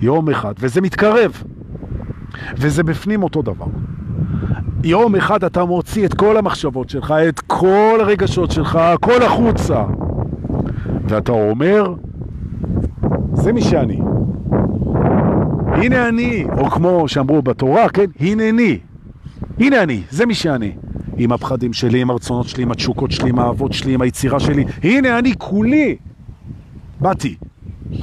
יום 0.00 0.28
אחד, 0.28 0.54
וזה 0.58 0.80
מתקרב, 0.80 1.42
וזה 2.56 2.82
בפנים 2.82 3.22
אותו 3.22 3.42
דבר. 3.42 3.66
יום 4.84 5.16
אחד 5.16 5.44
אתה 5.44 5.64
מוציא 5.64 6.06
את 6.06 6.14
כל 6.14 6.36
המחשבות 6.36 6.90
שלך, 6.90 7.14
את 7.28 7.40
כל 7.40 7.98
הרגשות 8.00 8.50
שלך, 8.50 8.76
הכל 8.76 9.22
החוצה, 9.22 9.84
ואתה 11.08 11.32
אומר, 11.32 11.94
זה 13.32 13.52
מי 13.52 13.62
שאני. 13.62 14.00
הנה 15.72 16.08
אני, 16.08 16.44
או 16.58 16.70
כמו 16.70 17.08
שאמרו 17.08 17.42
בתורה, 17.42 17.88
כן, 17.88 18.04
הנני. 18.20 18.78
הנה 19.58 19.82
אני, 19.82 20.02
זה 20.10 20.26
מי 20.26 20.34
שאני. 20.34 20.72
עם 21.18 21.32
הפחדים 21.32 21.72
שלי, 21.72 22.00
עם 22.02 22.10
הרצונות 22.10 22.48
שלי, 22.48 22.62
עם 22.62 22.70
התשוקות 22.70 23.10
שלי, 23.10 23.28
עם 23.28 23.38
האהבות 23.38 23.72
שלי, 23.72 23.94
עם 23.94 24.00
היצירה 24.00 24.40
שלי. 24.40 24.64
הנה 24.82 25.18
אני 25.18 25.34
כולי. 25.38 25.96
באתי, 27.00 27.34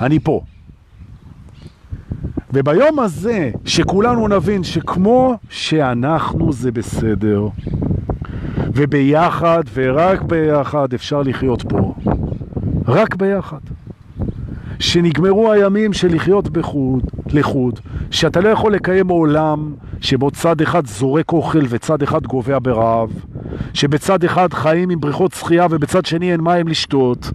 אני 0.01 0.19
פה. 0.19 0.41
וביום 2.53 2.99
הזה, 2.99 3.51
שכולנו 3.65 4.27
נבין 4.27 4.63
שכמו 4.63 5.37
שאנחנו 5.49 6.53
זה 6.53 6.71
בסדר, 6.71 7.47
וביחד 8.57 9.63
ורק 9.73 10.21
ביחד 10.21 10.93
אפשר 10.93 11.21
לחיות 11.21 11.63
פה. 11.69 11.93
רק 12.87 13.15
ביחד. 13.15 13.59
שנגמרו 14.79 15.51
הימים 15.51 15.93
של 15.93 16.15
לחיות 16.15 16.49
בחוד, 16.49 17.03
לחוד, 17.33 17.79
שאתה 18.11 18.39
לא 18.39 18.49
יכול 18.49 18.73
לקיים 18.73 19.07
עולם 19.07 19.73
שבו 20.05 20.31
צד 20.31 20.61
אחד 20.61 20.87
זורק 20.87 21.33
אוכל 21.33 21.63
וצד 21.69 22.03
אחד 22.03 22.23
גובע 22.23 22.57
ברעב, 22.61 23.11
שבצד 23.73 24.23
אחד 24.23 24.53
חיים 24.53 24.89
עם 24.89 24.99
בריכות 24.99 25.33
שחייה 25.33 25.67
ובצד 25.69 26.05
שני 26.05 26.31
אין 26.31 26.41
מים 26.41 26.67
לשתות, 26.67 27.31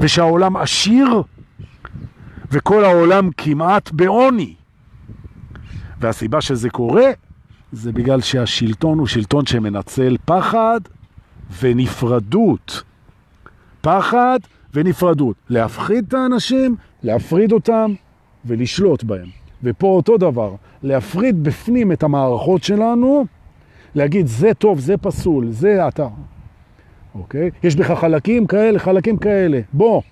ושהעולם 0.00 0.56
עשיר 0.56 1.22
וכל 2.50 2.84
העולם 2.84 3.30
כמעט 3.36 3.90
בעוני. 3.92 4.54
והסיבה 6.00 6.40
שזה 6.40 6.70
קורה 6.70 7.10
זה 7.72 7.92
בגלל 7.92 8.20
שהשלטון 8.20 8.98
הוא 8.98 9.06
שלטון 9.06 9.46
שמנצל 9.46 10.16
פחד 10.24 10.80
ונפרדות. 11.60 12.82
פחד 13.80 14.38
ונפרדות. 14.74 15.36
להפחיד 15.50 16.04
את 16.08 16.14
האנשים, 16.14 16.76
להפריד 17.02 17.52
אותם 17.52 17.94
ולשלוט 18.44 19.04
בהם. 19.04 19.43
ופה 19.64 19.86
אותו 19.86 20.16
דבר, 20.16 20.54
להפריד 20.82 21.44
בפנים 21.44 21.92
את 21.92 22.02
המערכות 22.02 22.62
שלנו, 22.62 23.24
להגיד 23.94 24.26
זה 24.26 24.54
טוב, 24.54 24.78
זה 24.78 24.96
פסול, 24.96 25.50
זה 25.50 25.88
אתה. 25.88 26.08
אוקיי? 27.14 27.50
יש 27.62 27.76
בך 27.76 27.90
חלקים 27.90 28.46
כאלה, 28.46 28.78
חלקים 28.78 29.16
כאלה. 29.16 29.60
בוא, 29.72 30.02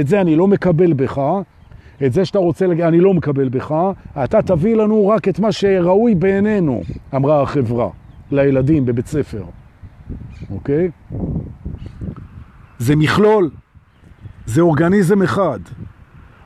את 0.00 0.08
זה 0.08 0.20
אני 0.20 0.36
לא 0.36 0.46
מקבל 0.46 0.92
בך, 0.92 1.20
את 2.06 2.12
זה 2.12 2.24
שאתה 2.24 2.38
רוצה 2.38 2.66
אני 2.66 3.00
לא 3.00 3.14
מקבל 3.14 3.48
בך, 3.48 3.74
אתה 4.24 4.42
תביא 4.42 4.76
לנו 4.76 5.08
רק 5.08 5.28
את 5.28 5.38
מה 5.38 5.52
שראוי 5.52 6.14
בעינינו, 6.14 6.82
אמרה 7.14 7.42
החברה, 7.42 7.88
לילדים 8.30 8.86
בבית 8.86 9.06
ספר. 9.06 9.44
אוקיי? 10.50 10.90
זה 12.78 12.96
מכלול, 12.96 13.50
זה 14.46 14.60
אורגניזם 14.60 15.22
אחד. 15.22 15.58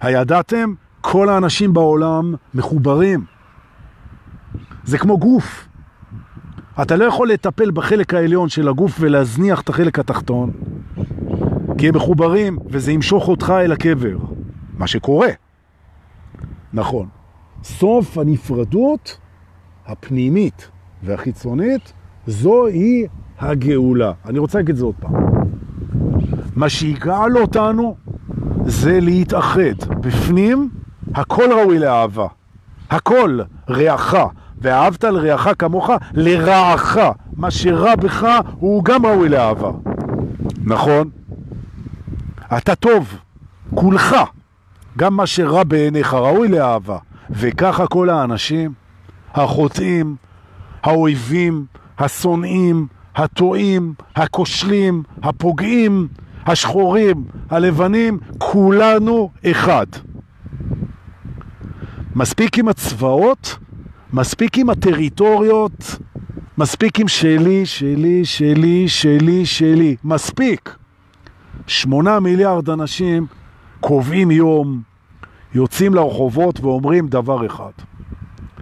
הידעתם? 0.01 0.75
כל 1.03 1.29
האנשים 1.29 1.73
בעולם 1.73 2.35
מחוברים. 2.55 3.25
זה 4.85 4.99
כמו 4.99 5.19
גוף. 5.19 5.69
אתה 6.83 6.97
לא 6.97 7.05
יכול 7.05 7.31
לטפל 7.31 7.71
בחלק 7.71 8.15
העליון 8.15 8.49
של 8.49 8.69
הגוף 8.69 8.97
ולהזניח 9.01 9.61
את 9.61 9.69
החלק 9.69 9.99
התחתון, 9.99 10.51
כי 11.79 11.89
הם 11.89 11.95
מחוברים 11.95 12.59
וזה 12.67 12.93
ימשוך 12.93 13.29
אותך 13.29 13.53
אל 13.57 13.73
הקבר. 13.73 14.17
מה 14.79 14.87
שקורה. 14.87 15.29
נכון. 16.73 17.09
סוף 17.65 18.19
הנפרדות 18.19 19.19
הפנימית 19.87 20.71
והחיצונית, 21.03 21.93
זוהי 22.27 23.07
הגאולה. 23.39 24.13
אני 24.25 24.39
רוצה 24.39 24.59
להגיד 24.59 24.71
את 24.71 24.77
זה 24.77 24.85
עוד 24.85 24.95
פעם. 25.01 25.13
מה 26.57 26.69
שיגאל 26.69 27.39
אותנו 27.39 27.97
זה 28.67 29.01
להתאחד. 29.01 29.79
בפנים 30.01 30.69
הכל 31.15 31.53
ראוי 31.53 31.79
לאהבה. 31.79 32.27
הכל 32.91 33.39
רעך, 33.69 34.15
ואהבת 34.59 35.05
לרעך 35.05 35.49
כמוך 35.59 35.91
לרעך. 36.13 36.99
מה 37.37 37.51
שרע 37.51 37.97
בך 37.97 38.27
הוא 38.59 38.85
גם 38.85 39.07
ראוי 39.07 39.29
לאהבה. 39.29 39.71
נכון? 40.65 41.11
אתה 42.57 42.75
טוב, 42.75 43.17
כולך. 43.75 44.17
גם 44.99 45.17
מה 45.17 45.27
שרע 45.27 45.65
בעיניך 45.65 46.15
ראוי 46.15 46.49
לאהבה. 46.49 46.99
וככה 47.31 47.87
כל 47.87 48.11
האנשים, 48.11 48.73
החוטאים, 49.35 50.17
האויבים, 50.83 51.67
השונאים, 51.99 52.87
הטועים, 53.17 53.95
הכושלים, 54.17 55.03
הפוגעים, 55.23 56.09
השחורים, 56.47 57.25
הלבנים, 57.51 58.19
כולנו 58.39 59.31
אחד. 59.47 59.87
מספיק 62.15 62.59
עם 62.59 62.69
הצבאות, 62.69 63.59
מספיק 64.13 64.59
עם 64.59 64.71
הטריטוריות, 64.71 65.97
מספיק 66.59 67.01
עם 67.01 67.09
שלי, 67.09 67.67
שלי, 67.67 68.25
שלי, 68.25 68.89
שלי, 68.89 69.47
שלי. 69.47 69.97
מספיק. 70.05 70.77
שמונה 71.67 72.21
מיליארד 72.21 72.71
אנשים 72.71 73.27
קובעים 73.81 74.31
יום, 74.31 74.83
יוצאים 75.55 75.95
לרחובות 75.95 76.61
ואומרים 76.61 77.09
דבר 77.09 77.47
אחד. 77.47 77.71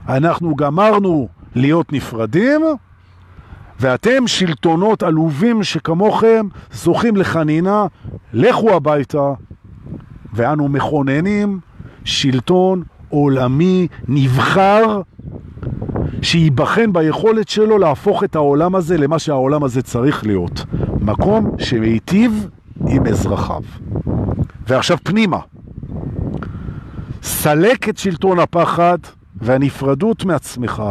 אנחנו 0.08 0.56
גמרנו 0.56 1.28
להיות 1.54 1.92
נפרדים, 1.92 2.60
ואתם 3.80 4.26
שלטונות 4.26 5.02
עלובים 5.02 5.62
שכמוכם 5.62 6.46
זוכים 6.72 7.16
לחנינה, 7.16 7.86
לכו 8.32 8.70
הביתה, 8.70 9.32
ואנו 10.32 10.68
מכוננים 10.68 11.60
שלטון 12.04 12.82
עולמי 13.10 13.86
נבחר 14.08 15.00
שייבחן 16.22 16.92
ביכולת 16.92 17.48
שלו 17.48 17.78
להפוך 17.78 18.24
את 18.24 18.36
העולם 18.36 18.74
הזה 18.74 18.98
למה 18.98 19.18
שהעולם 19.18 19.64
הזה 19.64 19.82
צריך 19.82 20.26
להיות. 20.26 20.64
מקום 21.00 21.50
שמיטיב 21.58 22.48
עם 22.88 23.06
אזרחיו. 23.06 23.62
ועכשיו 24.68 24.96
פנימה. 25.04 25.38
סלק 27.22 27.88
את 27.88 27.98
שלטון 27.98 28.38
הפחד 28.38 28.98
והנפרדות 29.36 30.24
מעצמך. 30.24 30.82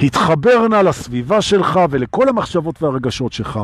התחבר 0.00 0.68
נא 0.68 0.76
לסביבה 0.76 1.42
שלך 1.42 1.80
ולכל 1.90 2.28
המחשבות 2.28 2.82
והרגשות 2.82 3.32
שלך, 3.32 3.60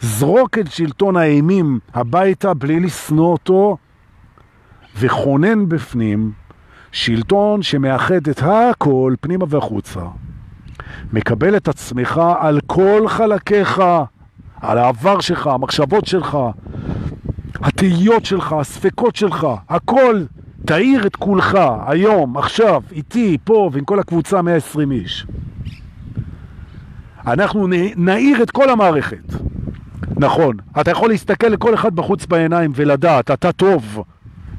זרוק 0.00 0.58
את 0.58 0.70
שלטון 0.70 1.16
האימים 1.16 1.78
הביתה 1.94 2.54
בלי 2.54 2.80
לשנוא 2.80 3.32
אותו, 3.32 3.76
וכונן 4.98 5.68
בפנים 5.68 6.32
שלטון 6.92 7.62
שמאחד 7.62 8.28
את 8.30 8.42
הכל 8.42 9.14
פנימה 9.20 9.44
והחוצה. 9.48 10.00
מקבל 11.12 11.56
את 11.56 11.68
עצמך 11.68 12.20
על 12.40 12.60
כל 12.66 13.08
חלקיך, 13.08 13.82
על 14.60 14.78
העבר 14.78 15.20
שלך, 15.20 15.46
המחשבות 15.46 16.06
שלך, 16.06 16.38
התהיות 17.54 18.24
שלך, 18.24 18.52
הספקות 18.52 19.16
שלך, 19.16 19.46
הכל. 19.68 20.22
תאיר 20.64 21.06
את 21.06 21.16
כולך 21.16 21.58
היום, 21.86 22.38
עכשיו, 22.38 22.82
איתי, 22.92 23.38
פה 23.44 23.70
ועם 23.72 23.84
כל 23.84 23.98
הקבוצה 23.98 24.42
120 24.42 24.92
איש. 24.92 25.26
אנחנו 27.26 27.66
נאיר 27.96 28.42
את 28.42 28.50
כל 28.50 28.70
המערכת. 28.70 29.34
נכון, 30.16 30.56
אתה 30.80 30.90
יכול 30.90 31.08
להסתכל 31.08 31.46
לכל 31.46 31.74
אחד 31.74 31.94
בחוץ 31.94 32.26
בעיניים 32.26 32.72
ולדעת, 32.74 33.30
אתה 33.30 33.52
טוב, 33.52 34.02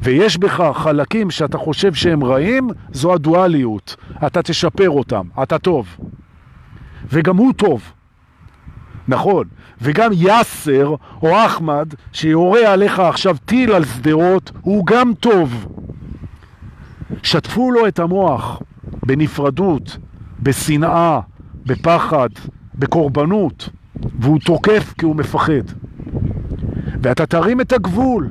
ויש 0.03 0.37
בך 0.37 0.71
חלקים 0.75 1.31
שאתה 1.31 1.57
חושב 1.57 1.93
שהם 1.93 2.23
רעים, 2.23 2.69
זו 2.91 3.13
הדואליות. 3.13 3.95
אתה 4.27 4.41
תשפר 4.41 4.89
אותם, 4.89 5.27
אתה 5.43 5.59
טוב. 5.59 5.97
וגם 7.09 7.37
הוא 7.37 7.53
טוב. 7.53 7.91
נכון, 9.07 9.47
וגם 9.81 10.11
יאסר 10.13 10.95
או 11.21 11.45
אחמד 11.45 11.93
שיורה 12.13 12.73
עליך 12.73 12.99
עכשיו 12.99 13.37
טיל 13.45 13.71
על 13.71 13.85
שדרות, 13.85 14.51
הוא 14.61 14.85
גם 14.85 15.13
טוב. 15.19 15.67
שטפו 17.23 17.71
לו 17.71 17.87
את 17.87 17.99
המוח 17.99 18.61
בנפרדות, 19.05 19.97
בשנאה, 20.39 21.19
בפחד, 21.65 22.29
בקורבנות, 22.75 23.69
והוא 24.19 24.39
תוקף 24.39 24.93
כי 24.97 25.05
הוא 25.05 25.15
מפחד. 25.15 25.63
ואתה 27.01 27.25
תרים 27.25 27.61
את 27.61 27.73
הגבול, 27.73 28.29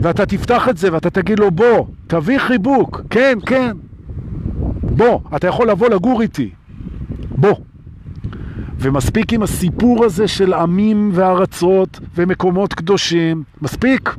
ואתה 0.00 0.26
תפתח 0.26 0.68
את 0.68 0.76
זה 0.76 0.92
ואתה 0.92 1.10
תגיד 1.10 1.38
לו 1.38 1.50
בוא, 1.50 1.86
תביא 2.06 2.38
חיבוק, 2.38 3.00
כן, 3.10 3.38
כן, 3.46 3.76
בוא, 4.82 5.20
אתה 5.36 5.46
יכול 5.46 5.70
לבוא 5.70 5.88
לגור 5.88 6.22
איתי, 6.22 6.50
בוא. 7.30 7.54
ומספיק 8.78 9.32
עם 9.32 9.42
הסיפור 9.42 10.04
הזה 10.04 10.28
של 10.28 10.52
עמים 10.52 11.10
וארצות 11.14 12.00
ומקומות 12.14 12.74
קדושים, 12.74 13.42
מספיק. 13.62 14.16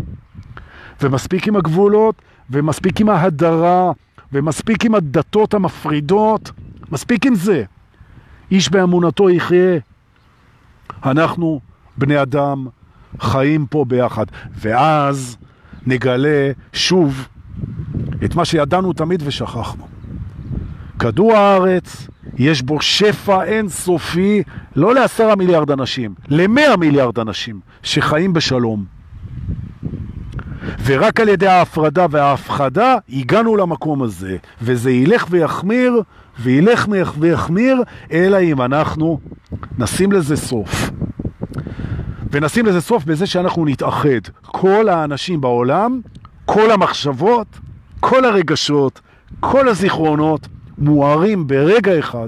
ומספיק 1.01 1.47
עם 1.47 1.55
הגבולות, 1.55 2.15
ומספיק 2.49 3.01
עם 3.01 3.09
ההדרה, 3.09 3.91
ומספיק 4.33 4.85
עם 4.85 4.95
הדתות 4.95 5.53
המפרידות, 5.53 6.51
מספיק 6.91 7.25
עם 7.25 7.35
זה. 7.35 7.63
איש 8.51 8.69
באמונתו 8.69 9.29
יחיה. 9.29 9.79
אנחנו, 11.05 11.59
בני 11.97 12.21
אדם, 12.21 12.67
חיים 13.19 13.65
פה 13.65 13.85
ביחד. 13.87 14.25
ואז 14.55 15.37
נגלה 15.87 16.51
שוב 16.73 17.27
את 18.25 18.35
מה 18.35 18.45
שידענו 18.45 18.93
תמיד 18.93 19.23
ושכחנו. 19.25 19.87
כדור 20.99 21.33
הארץ, 21.33 22.07
יש 22.37 22.61
בו 22.61 22.81
שפע 22.81 23.43
אינסופי, 23.43 24.43
לא 24.75 24.93
לעשרה 24.93 25.35
מיליארד 25.35 25.71
אנשים, 25.71 26.13
למאה 26.27 26.77
מיליארד 26.77 27.19
אנשים 27.19 27.59
שחיים 27.83 28.33
בשלום. 28.33 28.85
ורק 30.85 31.19
על 31.19 31.29
ידי 31.29 31.47
ההפרדה 31.47 32.05
וההפחדה 32.09 32.95
הגענו 33.09 33.57
למקום 33.57 34.03
הזה, 34.03 34.37
וזה 34.61 34.91
ילך 34.91 35.27
ויחמיר, 35.29 36.01
וילך 36.39 36.87
ויחמיר, 37.19 37.83
אלא 38.11 38.41
אם 38.41 38.61
אנחנו 38.61 39.19
נשים 39.77 40.11
לזה 40.11 40.35
סוף. 40.35 40.91
ונשים 42.31 42.65
לזה 42.65 42.81
סוף 42.81 43.03
בזה 43.03 43.27
שאנחנו 43.27 43.65
נתאחד. 43.65 44.27
כל 44.41 44.89
האנשים 44.89 45.41
בעולם, 45.41 46.01
כל 46.45 46.71
המחשבות, 46.71 47.47
כל 47.99 48.25
הרגשות, 48.25 49.01
כל 49.39 49.67
הזיכרונות, 49.69 50.47
מוארים 50.77 51.47
ברגע 51.47 51.99
אחד, 51.99 52.27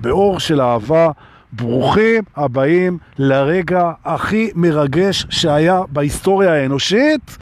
באור 0.00 0.40
של 0.40 0.60
אהבה, 0.60 1.10
ברוכים 1.52 2.24
הבאים 2.36 2.98
לרגע 3.18 3.92
הכי 4.04 4.50
מרגש 4.54 5.26
שהיה 5.30 5.82
בהיסטוריה 5.88 6.52
האנושית, 6.54 7.38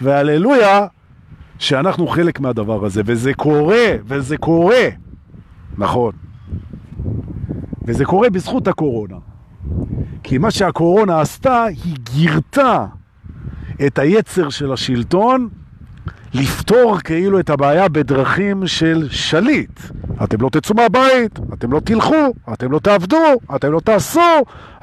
והללויה 0.00 0.86
שאנחנו 1.58 2.06
חלק 2.06 2.40
מהדבר 2.40 2.84
הזה, 2.84 3.02
וזה 3.04 3.34
קורה, 3.34 3.86
וזה 4.04 4.36
קורה, 4.36 4.88
נכון. 5.78 6.12
וזה 7.86 8.04
קורה 8.04 8.30
בזכות 8.30 8.68
הקורונה. 8.68 9.16
כי 10.22 10.38
מה 10.38 10.50
שהקורונה 10.50 11.20
עשתה, 11.20 11.64
היא 11.64 11.96
גירתה 12.14 12.86
את 13.86 13.98
היצר 13.98 14.50
של 14.50 14.72
השלטון 14.72 15.48
לפתור 16.34 16.98
כאילו 16.98 17.40
את 17.40 17.50
הבעיה 17.50 17.88
בדרכים 17.88 18.66
של 18.66 19.08
שליט. 19.10 19.80
אתם 20.24 20.40
לא 20.40 20.48
תצאו 20.52 20.74
מהבית, 20.74 21.38
אתם 21.52 21.72
לא 21.72 21.80
תלכו, 21.80 22.32
אתם 22.52 22.72
לא 22.72 22.78
תעבדו, 22.78 23.34
אתם 23.56 23.72
לא 23.72 23.80
תעשו, 23.80 24.20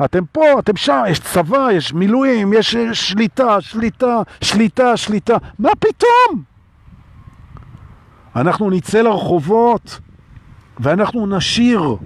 אתם 0.06 0.24
פה, 0.32 0.60
אתם 0.60 0.76
שם, 0.76 1.02
יש 1.10 1.20
צבא, 1.20 1.68
יש 1.72 1.94
מילואים, 1.94 2.54
יש 2.54 2.76
שליטה, 2.94 3.62
שליטה, 3.62 4.22
שליטה, 4.42 4.98
שליטה. 4.98 5.38
מה 5.60 5.70
פתאום? 5.80 6.44
אנחנו 8.36 8.70
נצא 8.70 9.02
לרחובות 9.02 10.00
ואנחנו 10.80 11.38
נשיר. 11.38 11.98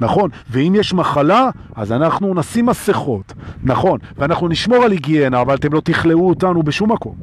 נכון, 0.00 0.30
ואם 0.50 0.74
יש 0.76 0.94
מחלה, 0.94 1.50
אז 1.74 1.92
אנחנו 1.92 2.34
נשים 2.34 2.66
מסכות, 2.66 3.32
נכון, 3.62 3.98
ואנחנו 4.18 4.48
נשמור 4.48 4.84
על 4.84 4.90
היגיינה, 4.90 5.40
אבל 5.40 5.54
אתם 5.54 5.72
לא 5.72 5.80
תכלאו 5.80 6.28
אותנו 6.28 6.62
בשום 6.62 6.92
מקום. 6.92 7.14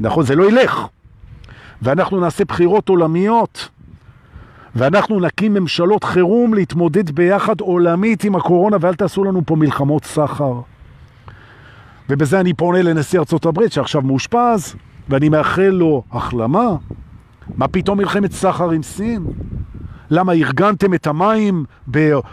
נכון? 0.00 0.24
זה 0.24 0.34
לא 0.34 0.48
ילך. 0.48 0.86
ואנחנו 1.82 2.20
נעשה 2.20 2.44
בחירות 2.44 2.88
עולמיות, 2.88 3.68
ואנחנו 4.76 5.20
נקים 5.20 5.54
ממשלות 5.54 6.04
חירום 6.04 6.54
להתמודד 6.54 7.10
ביחד 7.10 7.60
עולמית 7.60 8.24
עם 8.24 8.36
הקורונה, 8.36 8.76
ואל 8.80 8.94
תעשו 8.94 9.24
לנו 9.24 9.42
פה 9.46 9.56
מלחמות 9.56 10.04
סחר. 10.04 10.60
ובזה 12.10 12.40
אני 12.40 12.54
פונה 12.54 12.82
לנשיא 12.82 13.18
ארצות 13.18 13.46
הברית 13.46 13.72
שעכשיו 13.72 14.02
מאושפז, 14.02 14.74
ואני 15.08 15.28
מאחל 15.28 15.70
לו 15.72 16.02
החלמה. 16.12 16.76
מה 17.56 17.68
פתאום 17.68 17.98
מלחמת 17.98 18.32
סחר 18.32 18.70
עם 18.70 18.82
סין? 18.82 19.26
למה 20.14 20.32
ארגנתם 20.32 20.94
את 20.94 21.06
המים 21.06 21.64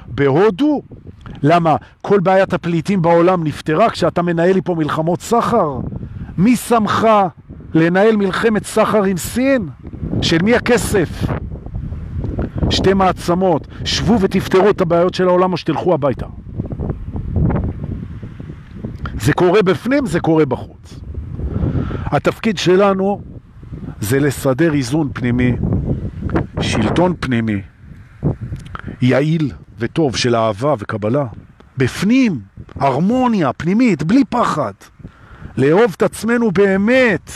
בהודו? 0.08 0.82
למה 1.44 1.76
כל 2.02 2.20
בעיית 2.20 2.54
הפליטים 2.54 3.02
בעולם 3.02 3.44
נפתרה 3.44 3.90
כשאתה 3.90 4.22
מנהל 4.22 4.54
לי 4.54 4.62
פה 4.62 4.76
מלחמות 4.76 5.22
סחר? 5.22 5.80
מי 6.38 6.56
שמך 6.56 7.08
לנהל 7.74 8.16
מלחמת 8.16 8.66
סחר 8.66 9.04
עם 9.04 9.18
סין? 9.18 9.70
של 10.22 10.38
מי 10.44 10.56
הכסף? 10.56 11.10
שתי 12.70 12.94
מעצמות, 12.94 13.68
שבו 13.86 14.22
ותפתרו 14.22 14.70
את 14.70 14.82
הבעיות 14.82 15.14
של 15.14 15.28
העולם 15.28 15.52
או 15.52 15.58
שתלכו 15.58 15.94
הביתה. 15.94 16.26
זה 19.20 19.34
קורה 19.34 19.62
בפנים, 19.62 20.06
זה 20.06 20.20
קורה 20.20 20.46
בחוץ. 20.46 21.00
התפקיד 22.06 22.58
שלנו 22.58 23.22
זה 24.00 24.20
לסדר 24.20 24.74
איזון 24.74 25.10
פנימי, 25.14 25.56
שלטון 26.62 27.14
פנימי, 27.20 27.62
יעיל 29.02 29.52
וטוב 29.80 30.16
של 30.16 30.36
אהבה 30.36 30.76
וקבלה. 30.80 31.26
בפנים, 31.78 32.40
הרמוניה 32.76 33.54
פנימית, 33.54 34.04
בלי 34.04 34.24
פחד. 34.30 34.74
לאהוב 35.58 35.94
את 35.98 36.02
עצמנו 36.04 36.52
באמת, 36.52 37.32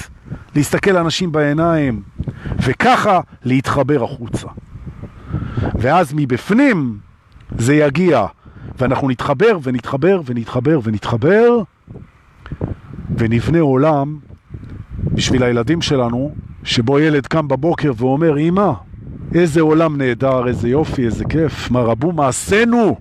להסתכל 0.55 0.91
לאנשים 0.91 1.31
בעיניים, 1.31 2.01
וככה 2.63 3.19
להתחבר 3.43 4.03
החוצה. 4.03 4.47
ואז 5.75 6.13
מבפנים 6.15 6.97
זה 7.57 7.75
יגיע, 7.75 8.25
ואנחנו 8.79 9.09
נתחבר 9.09 9.57
ונתחבר 9.63 10.21
ונתחבר 10.25 10.79
ונתחבר, 10.83 11.61
ונבנה 13.17 13.59
עולם 13.59 14.19
בשביל 15.03 15.43
הילדים 15.43 15.81
שלנו, 15.81 16.35
שבו 16.63 16.99
ילד 16.99 17.27
קם 17.27 17.47
בבוקר 17.47 17.91
ואומר, 17.97 18.37
אמא, 18.37 18.71
איזה 19.33 19.61
עולם 19.61 19.97
נהדר, 19.97 20.47
איזה 20.47 20.69
יופי, 20.69 21.05
איזה 21.05 21.25
כיף, 21.25 21.71
מה 21.71 21.79
רבו 21.79 22.11
מעשינו 22.11 22.95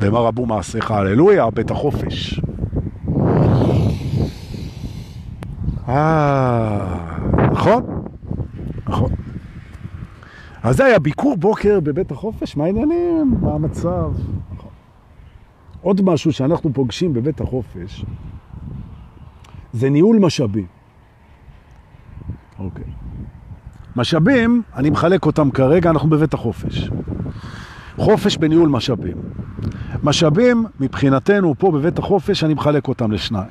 ומה 0.00 0.18
רבו 0.18 0.46
מעשיך, 0.46 0.90
הללויה, 0.90 1.50
בית 1.50 1.70
החופש. 1.70 2.40
אה, 5.88 6.98
נכון? 7.52 7.82
נכון. 8.88 9.10
אז 10.62 10.76
זה 10.76 10.84
היה 10.84 10.98
ביקור 10.98 11.36
בוקר 11.36 11.80
בבית 11.80 12.10
החופש, 12.10 12.56
מה 12.56 12.64
העניינים? 12.64 13.34
מה 13.40 13.54
המצב? 13.54 14.12
נכון. 14.54 14.70
עוד 15.82 16.02
משהו 16.04 16.32
שאנחנו 16.32 16.72
פוגשים 16.72 17.12
בבית 17.12 17.40
החופש 17.40 18.04
זה 19.72 19.90
ניהול 19.90 20.18
משאבים. 20.18 20.66
אוקיי. 22.58 22.84
משאבים, 23.96 24.62
אני 24.76 24.90
מחלק 24.90 25.26
אותם 25.26 25.50
כרגע, 25.50 25.90
אנחנו 25.90 26.10
בבית 26.10 26.34
החופש. 26.34 26.90
חופש 27.96 28.36
בניהול 28.36 28.68
משאבים. 28.68 29.16
משאבים, 30.02 30.64
מבחינתנו, 30.80 31.54
פה 31.58 31.70
בבית 31.70 31.98
החופש, 31.98 32.44
אני 32.44 32.54
מחלק 32.54 32.88
אותם 32.88 33.12
לשניים. 33.12 33.48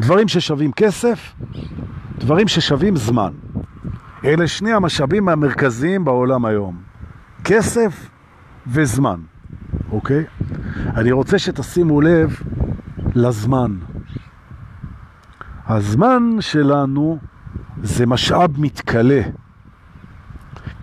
דברים 0.00 0.28
ששווים 0.28 0.72
כסף, 0.72 1.34
דברים 2.18 2.48
ששווים 2.48 2.96
זמן. 2.96 3.32
אלה 4.24 4.48
שני 4.48 4.72
המשאבים 4.72 5.28
המרכזיים 5.28 6.04
בעולם 6.04 6.44
היום. 6.44 6.76
כסף 7.44 8.08
וזמן, 8.66 9.20
אוקיי? 9.92 10.24
אני 10.96 11.12
רוצה 11.12 11.38
שתשימו 11.38 12.00
לב 12.00 12.40
לזמן. 13.14 13.76
הזמן 15.66 16.22
שלנו 16.40 17.18
זה 17.82 18.06
משאב 18.06 18.50
מתקלה. 18.60 19.20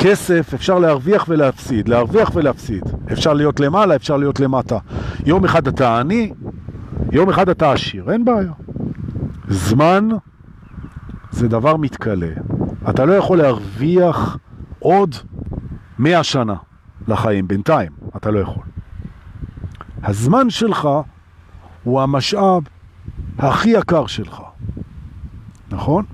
כסף 0.03 0.53
אפשר 0.53 0.79
להרוויח 0.79 1.25
ולהפסיד, 1.27 1.87
להרוויח 1.89 2.31
ולהפסיד. 2.35 2.83
אפשר 3.11 3.33
להיות 3.33 3.59
למעלה, 3.59 3.95
אפשר 3.95 4.17
להיות 4.17 4.39
למטה. 4.39 4.77
יום 5.25 5.45
אחד 5.45 5.67
אתה 5.67 5.99
עני, 5.99 6.33
יום 7.11 7.29
אחד 7.29 7.49
אתה 7.49 7.71
עשיר, 7.71 8.11
אין 8.11 8.25
בעיה. 8.25 8.51
זמן 9.47 10.09
זה 11.31 11.47
דבר 11.47 11.77
מתקלה. 11.77 12.31
אתה 12.89 13.05
לא 13.05 13.13
יכול 13.13 13.37
להרוויח 13.37 14.37
עוד 14.79 15.15
מאה 15.99 16.23
שנה 16.23 16.55
לחיים, 17.07 17.47
בינתיים, 17.47 17.91
אתה 18.17 18.31
לא 18.31 18.39
יכול. 18.39 18.63
הזמן 20.03 20.49
שלך 20.49 20.89
הוא 21.83 22.01
המשאב 22.01 22.63
הכי 23.37 23.69
יקר 23.69 24.05
שלך, 24.05 24.41
נכון? 25.71 26.05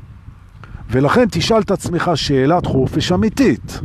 ולכן 0.91 1.25
תשאל 1.31 1.61
את 1.61 1.71
עצמך 1.71 2.11
שאלת 2.15 2.65
חופש 2.65 3.11
אמיתית. 3.11 3.81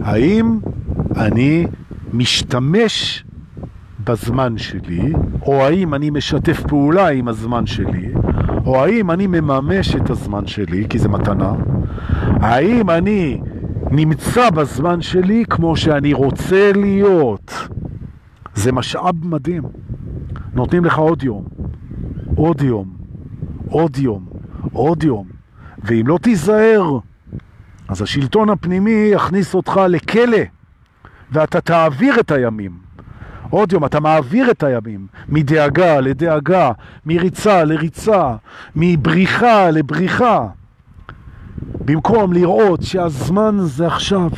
האם 0.00 0.58
אני 1.16 1.66
משתמש 2.12 3.24
בזמן 4.04 4.58
שלי, 4.58 5.12
או 5.42 5.64
האם 5.64 5.94
אני 5.94 6.10
משתף 6.10 6.62
פעולה 6.68 7.08
עם 7.08 7.28
הזמן 7.28 7.66
שלי, 7.66 8.12
או 8.66 8.84
האם 8.84 9.10
אני 9.10 9.26
מממש 9.26 9.96
את 9.96 10.10
הזמן 10.10 10.46
שלי, 10.46 10.86
כי 10.88 10.98
זה 10.98 11.08
מתנה, 11.08 11.52
האם 12.40 12.90
אני 12.90 13.40
נמצא 13.90 14.50
בזמן 14.50 15.00
שלי 15.02 15.44
כמו 15.50 15.76
שאני 15.76 16.12
רוצה 16.12 16.72
להיות. 16.74 17.68
זה 18.54 18.72
משאב 18.72 19.26
מדהים. 19.26 19.62
נותנים 20.54 20.84
לך 20.84 20.98
עוד 20.98 21.22
יום, 21.22 21.44
עוד 22.36 22.62
יום, 22.62 22.88
עוד 23.68 23.96
יום, 23.96 24.24
עוד 24.72 25.04
יום. 25.04 25.37
ואם 25.82 26.06
לא 26.06 26.18
תיזהר, 26.22 26.98
אז 27.88 28.02
השלטון 28.02 28.50
הפנימי 28.50 29.10
יכניס 29.12 29.54
אותך 29.54 29.80
לכלא, 29.88 30.38
ואתה 31.32 31.60
תעביר 31.60 32.20
את 32.20 32.30
הימים. 32.30 32.88
עוד 33.50 33.72
יום, 33.72 33.84
אתה 33.84 34.00
מעביר 34.00 34.50
את 34.50 34.62
הימים, 34.62 35.06
מדאגה 35.28 36.00
לדאגה, 36.00 36.70
מריצה 37.06 37.64
לריצה, 37.64 38.34
מבריחה 38.76 39.70
לבריחה, 39.70 40.46
במקום 41.84 42.32
לראות 42.32 42.82
שהזמן 42.82 43.56
זה 43.60 43.86
עכשיו. 43.86 44.30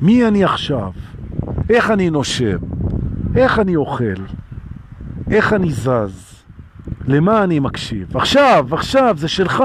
מי 0.00 0.26
אני 0.26 0.44
עכשיו? 0.44 0.92
איך 1.70 1.90
אני 1.90 2.10
נושם? 2.10 2.58
איך 3.36 3.58
אני 3.58 3.76
אוכל? 3.76 4.22
איך 5.30 5.52
אני 5.52 5.72
זז? 5.72 6.27
למה 7.06 7.44
אני 7.44 7.58
מקשיב? 7.58 8.16
עכשיו, 8.16 8.66
עכשיו, 8.72 9.16
זה 9.18 9.28
שלך. 9.28 9.64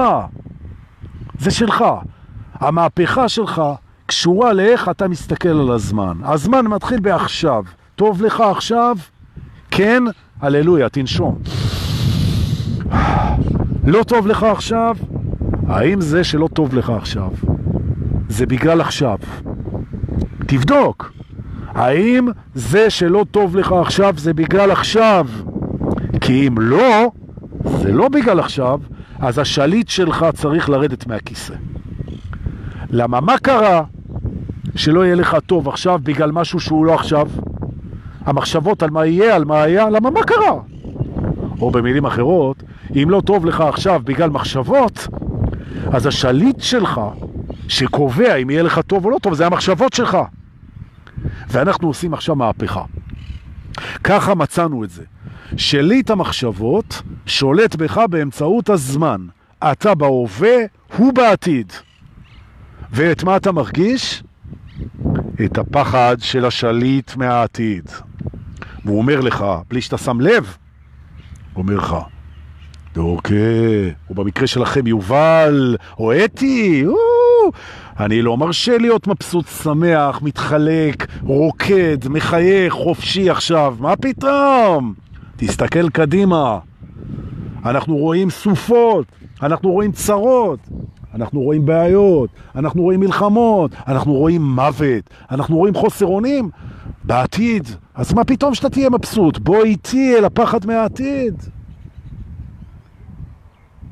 זה 1.38 1.50
שלך. 1.50 1.84
המהפכה 2.54 3.28
שלך 3.28 3.62
קשורה 4.06 4.52
לאיך 4.52 4.88
אתה 4.88 5.08
מסתכל 5.08 5.48
על 5.48 5.70
הזמן. 5.70 6.18
הזמן 6.22 6.66
מתחיל 6.66 7.00
בעכשיו. 7.00 7.64
טוב 7.96 8.22
לך 8.22 8.40
עכשיו? 8.40 8.96
כן? 9.70 10.02
הללויה, 10.40 10.88
תנשום. 10.88 11.38
לא 13.86 14.02
טוב 14.02 14.26
לך 14.26 14.42
עכשיו? 14.42 14.96
האם 15.68 16.00
זה 16.00 16.24
שלא 16.24 16.48
טוב 16.52 16.74
לך 16.74 16.90
עכשיו, 16.90 17.30
זה 18.28 18.46
בגלל 18.46 18.80
עכשיו? 18.80 19.18
תבדוק. 20.46 21.12
האם 21.74 22.28
זה 22.54 22.90
שלא 22.90 23.24
טוב 23.30 23.56
לך 23.56 23.72
עכשיו 23.72 24.14
זה 24.16 24.34
בגלל 24.34 24.70
עכשיו? 24.70 25.26
כי 26.24 26.48
אם 26.48 26.58
לא, 26.58 27.10
זה 27.64 27.92
לא 27.92 28.08
בגלל 28.08 28.40
עכשיו, 28.40 28.80
אז 29.18 29.38
השליט 29.38 29.88
שלך 29.88 30.26
צריך 30.34 30.68
לרדת 30.68 31.06
מהכיסא. 31.06 31.54
למה? 32.90 33.20
מה 33.20 33.38
קרה 33.38 33.82
שלא 34.74 35.04
יהיה 35.04 35.14
לך 35.14 35.36
טוב 35.46 35.68
עכשיו 35.68 36.00
בגלל 36.02 36.32
משהו 36.32 36.60
שהוא 36.60 36.86
לא 36.86 36.94
עכשיו? 36.94 37.28
המחשבות 38.20 38.82
על 38.82 38.90
מה 38.90 39.06
יהיה, 39.06 39.36
על 39.36 39.44
מה 39.44 39.62
היה, 39.62 39.90
למה 39.90 40.10
מה 40.10 40.22
קרה? 40.22 40.60
או 41.60 41.70
במילים 41.70 42.04
אחרות, 42.04 42.62
אם 42.94 43.06
לא 43.10 43.20
טוב 43.20 43.46
לך 43.46 43.60
עכשיו 43.60 44.00
בגלל 44.04 44.30
מחשבות, 44.30 45.08
אז 45.92 46.06
השליט 46.06 46.60
שלך, 46.60 47.00
שקובע 47.68 48.34
אם 48.34 48.50
יהיה 48.50 48.62
לך 48.62 48.80
טוב 48.86 49.04
או 49.04 49.10
לא 49.10 49.18
טוב, 49.18 49.34
זה 49.34 49.46
המחשבות 49.46 49.92
שלך. 49.92 50.18
ואנחנו 51.48 51.88
עושים 51.88 52.14
עכשיו 52.14 52.36
מהפכה. 52.36 52.82
ככה 54.04 54.34
מצאנו 54.34 54.84
את 54.84 54.90
זה. 54.90 55.02
שליט 55.56 56.10
המחשבות 56.10 57.02
שולט 57.26 57.76
בך 57.76 58.00
באמצעות 58.10 58.70
הזמן. 58.70 59.26
אתה 59.72 59.94
בהווה, 59.94 60.56
הוא 60.96 61.12
בעתיד. 61.12 61.72
ואת 62.90 63.24
מה 63.24 63.36
אתה 63.36 63.52
מרגיש? 63.52 64.22
את 65.44 65.58
הפחד 65.58 66.16
של 66.20 66.44
השליט 66.44 67.16
מהעתיד. 67.16 67.90
והוא 68.84 68.98
אומר 68.98 69.20
לך, 69.20 69.44
בלי 69.68 69.80
שאתה 69.80 69.98
שם 69.98 70.20
לב, 70.20 70.56
הוא 71.52 71.62
אומר 71.62 71.76
לך, 71.76 71.96
דורקה, 72.94 73.34
או 74.10 74.14
במקרה 74.14 74.46
שלכם 74.46 74.86
יובל, 74.86 75.76
או 75.98 76.24
אתי. 76.24 76.84
אני 78.00 78.22
לא 78.22 78.36
מרשה 78.36 78.78
להיות 78.78 79.06
מבסוט, 79.06 79.46
שמח, 79.48 80.22
מתחלק, 80.22 81.06
רוקד, 81.22 82.08
מחייך, 82.08 82.72
חופשי 82.72 83.30
עכשיו, 83.30 83.76
מה 83.80 83.96
פתאום? 83.96 85.03
תסתכל 85.36 85.90
קדימה. 85.90 86.58
אנחנו 87.64 87.96
רואים 87.96 88.30
סופות, 88.30 89.06
אנחנו 89.42 89.70
רואים 89.70 89.92
צרות, 89.92 90.60
אנחנו 91.14 91.40
רואים 91.40 91.66
בעיות, 91.66 92.30
אנחנו 92.54 92.82
רואים 92.82 93.00
מלחמות, 93.00 93.70
אנחנו 93.86 94.12
רואים 94.12 94.42
מוות, 94.42 95.10
אנחנו 95.30 95.56
רואים 95.56 95.74
חוסר 95.74 96.06
אונים 96.06 96.50
בעתיד. 97.04 97.68
אז 97.94 98.12
מה 98.14 98.24
פתאום 98.24 98.54
שאתה 98.54 98.70
תהיה 98.70 98.90
מבסוט? 98.90 99.38
בוא 99.38 99.64
איתי 99.64 100.18
אל 100.18 100.24
הפחד 100.24 100.66
מהעתיד. 100.66 101.42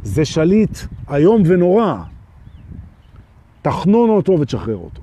זה 0.03 0.25
שליט 0.25 0.79
היום 1.09 1.43
ונורא. 1.47 1.97
תחנון 3.63 4.11
אותו 4.11 4.33
ותשחרר 4.41 4.77
אותו. 4.77 5.03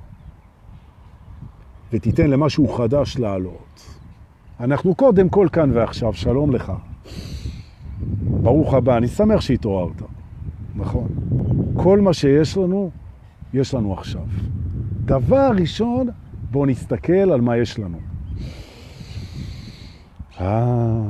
ותיתן 1.93 2.29
למשהו 2.29 2.67
חדש 2.67 3.17
לעלות. 3.17 3.98
אנחנו 4.59 4.95
קודם 4.95 5.29
כל 5.29 5.47
כאן 5.51 5.71
ועכשיו, 5.73 6.13
שלום 6.13 6.51
לך. 6.51 6.71
ברוך 8.21 8.73
הבא, 8.73 8.97
אני 8.97 9.07
שמח 9.07 9.41
שהתעוררת. 9.41 10.01
נכון. 10.75 11.07
כל 11.75 11.99
מה 12.01 12.13
שיש 12.13 12.57
לנו, 12.57 12.91
יש 13.53 13.73
לנו 13.73 13.93
עכשיו. 13.93 14.21
דבר 15.05 15.51
ראשון, 15.55 16.07
בואו 16.51 16.65
נסתכל 16.65 17.13
על 17.13 17.41
מה 17.41 17.57
יש 17.57 17.79
לנו. 17.79 17.97
אה... 20.41 21.01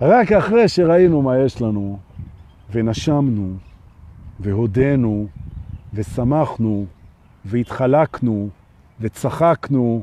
רק 0.00 0.32
אחרי 0.32 0.68
שראינו 0.68 1.22
מה 1.22 1.38
יש 1.38 1.62
לנו, 1.62 1.98
ונשמנו, 2.70 3.54
והודנו, 4.40 5.26
ושמחנו, 5.94 6.86
והתחלקנו, 7.44 8.48
וצחקנו, 9.00 10.02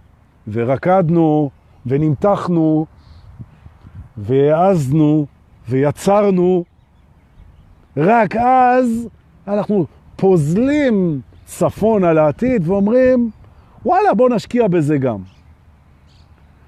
ורקדנו, 0.52 1.50
ונמתחנו, 1.86 2.86
והעזנו, 4.18 5.26
ויצרנו, 5.70 6.64
רק 7.98 8.36
אז 8.36 9.08
אנחנו 9.48 9.86
פוזלים 10.16 11.22
צפון 11.46 12.04
על 12.04 12.18
העתיד 12.18 12.68
ואומרים, 12.68 13.32
וואלה, 13.86 14.14
בוא 14.14 14.30
נשקיע 14.30 14.68
בזה 14.68 14.98
גם. 14.98 15.22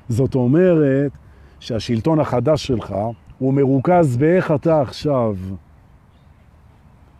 זאת 0.09 0.35
אומרת 0.35 1.11
שהשלטון 1.59 2.19
החדש 2.19 2.67
שלך 2.67 2.95
הוא 3.37 3.53
מרוכז 3.53 4.17
באיך 4.17 4.51
אתה 4.51 4.81
עכשיו. 4.81 5.35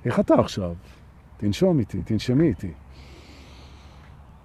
איך 0.05 0.20
אתה 0.20 0.34
עכשיו? 0.39 0.74
תנשום 1.38 1.80
איתי, 1.80 2.01
תנשמי 2.01 2.47
איתי. 2.47 2.72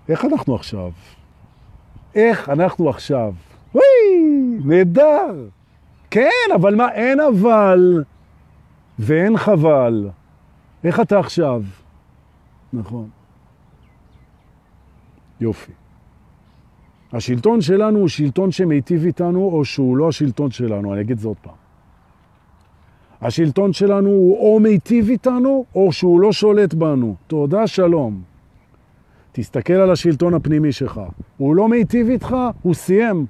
איך 0.09 0.25
אנחנו 0.25 0.55
עכשיו? 0.55 0.91
איך 2.17 2.49
אנחנו 2.49 2.89
עכשיו? 2.91 3.33
וואי, 3.75 3.85
נהדר. 4.65 5.49
כן, 6.11 6.51
אבל 6.55 6.75
מה, 6.75 6.93
אין 6.93 7.21
אבל 7.21 8.05
ואין 8.99 9.37
חבל. 9.37 10.09
איך 10.85 11.01
אתה 11.01 11.19
עכשיו? 11.19 11.63
נכון. 12.73 13.09
יופי. 15.41 15.73
השלטון 17.13 17.61
שלנו 17.61 17.99
הוא 17.99 18.09
שלטון 18.09 18.51
שמיטיב 18.51 19.05
איתנו, 19.05 19.51
או 19.53 19.65
שהוא 19.65 19.97
לא 19.97 20.09
השלטון 20.09 20.51
שלנו, 20.51 20.93
אני 20.93 21.01
אגיד 21.01 21.19
זה 21.19 21.29
עוד 21.29 21.37
פעם. 21.43 21.55
השלטון 23.21 23.73
שלנו 23.73 24.09
הוא 24.09 24.39
או 24.39 24.61
מיטיב 24.61 25.09
איתנו, 25.09 25.65
או 25.75 25.93
שהוא 25.93 26.21
לא 26.21 26.33
שולט 26.33 26.75
בנו. 26.75 27.15
תודה, 27.27 27.67
שלום. 27.67 28.23
תסתכל 29.39 29.73
על 29.73 29.91
השלטון 29.91 30.35
הפנימי 30.35 30.73
שלך. 30.73 31.01
הוא 31.37 31.57
לא 31.57 31.69
מיטיב 31.69 32.09
איתך, 32.09 32.37
הוא 32.63 32.75
סיים. 32.75 33.27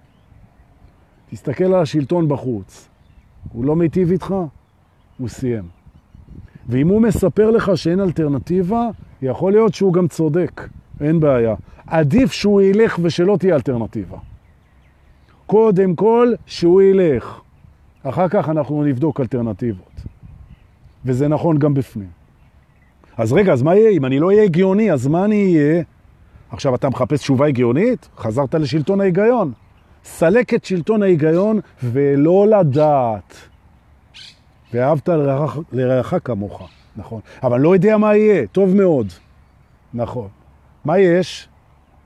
תסתכל 1.30 1.64
על 1.64 1.82
השלטון 1.82 2.28
בחוץ. 2.28 2.88
הוא 3.52 3.64
לא 3.64 3.76
מיטיב 3.76 4.10
איתך, 4.10 4.34
הוא 5.18 5.28
סיים. 5.28 5.64
ואם 6.68 6.88
הוא 6.88 7.02
מספר 7.02 7.50
לך 7.50 7.70
שאין 7.74 8.00
אלטרנטיבה, 8.00 8.88
יכול 9.22 9.52
להיות 9.52 9.74
שהוא 9.74 9.92
גם 9.92 10.08
צודק, 10.08 10.68
אין 11.00 11.20
בעיה. 11.20 11.54
עדיף 11.86 12.32
שהוא 12.32 12.62
ילך 12.62 12.98
ושלא 13.02 13.36
תהיה 13.36 13.54
אלטרנטיבה. 13.54 14.18
קודם 15.46 15.94
כל, 15.94 16.32
שהוא 16.46 16.82
ילך. 16.82 17.40
אחר 18.02 18.28
כך 18.28 18.48
אנחנו 18.48 18.84
נבדוק 18.84 19.20
אלטרנטיבות. 19.20 20.02
וזה 21.04 21.28
נכון 21.28 21.58
גם 21.58 21.74
בפנים. 21.74 22.08
אז 23.16 23.32
רגע, 23.32 23.52
אז 23.52 23.62
מה 23.62 23.76
יהיה? 23.76 23.90
אם 23.90 24.04
אני 24.04 24.18
לא 24.18 24.26
אהיה 24.26 24.42
הגיוני, 24.42 24.92
אז 24.92 25.06
מה 25.06 25.24
אני 25.24 25.56
אהיה? 25.56 25.82
עכשיו, 26.50 26.74
אתה 26.74 26.88
מחפש 26.88 27.20
תשובה 27.20 27.46
הגיונית? 27.46 28.08
חזרת 28.18 28.54
לשלטון 28.54 29.00
ההיגיון. 29.00 29.52
סלק 30.04 30.54
את 30.54 30.64
שלטון 30.64 31.02
ההיגיון 31.02 31.60
ולא 31.82 32.46
לדעת. 32.48 33.34
ואהבת 34.74 35.08
לרעך, 35.08 35.58
לרעך 35.72 36.14
כמוך, 36.24 36.68
נכון. 36.96 37.20
אבל 37.42 37.60
לא 37.60 37.74
יודע 37.74 37.96
מה 37.96 38.16
יהיה, 38.16 38.46
טוב 38.46 38.74
מאוד. 38.74 39.12
נכון. 39.94 40.28
מה 40.84 40.98
יש? 40.98 41.48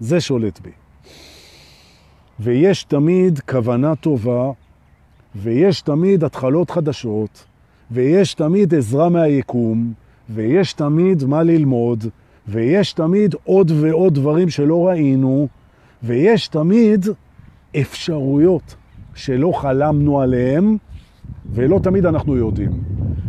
זה 0.00 0.20
שולט 0.20 0.60
בי. 0.60 0.70
ויש 2.40 2.84
תמיד 2.84 3.40
כוונה 3.40 3.96
טובה, 3.96 4.50
ויש 5.36 5.80
תמיד 5.80 6.24
התחלות 6.24 6.70
חדשות, 6.70 7.44
ויש 7.90 8.34
תמיד 8.34 8.74
עזרה 8.74 9.08
מהיקום, 9.08 9.92
ויש 10.30 10.72
תמיד 10.72 11.24
מה 11.24 11.42
ללמוד, 11.42 12.04
ויש 12.48 12.92
תמיד 12.92 13.34
עוד 13.44 13.70
ועוד 13.74 14.14
דברים 14.14 14.48
שלא 14.48 14.88
ראינו, 14.88 15.48
ויש 16.02 16.48
תמיד 16.48 17.06
אפשרויות 17.80 18.76
שלא 19.14 19.52
חלמנו 19.52 20.20
עליהם, 20.20 20.76
ולא 21.52 21.78
תמיד 21.82 22.06
אנחנו 22.06 22.36
יודעים. 22.36 22.70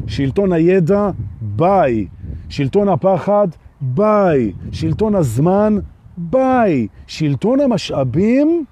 שלטון 0.07 0.53
הידע, 0.53 1.09
ביי. 1.41 2.07
שלטון 2.49 2.89
הפחד, 2.89 3.47
ביי. 3.81 4.51
שלטון 4.71 5.15
הזמן, 5.15 5.77
ביי. 6.17 6.87
שלטון 7.07 7.59
המשאבים, 7.59 8.65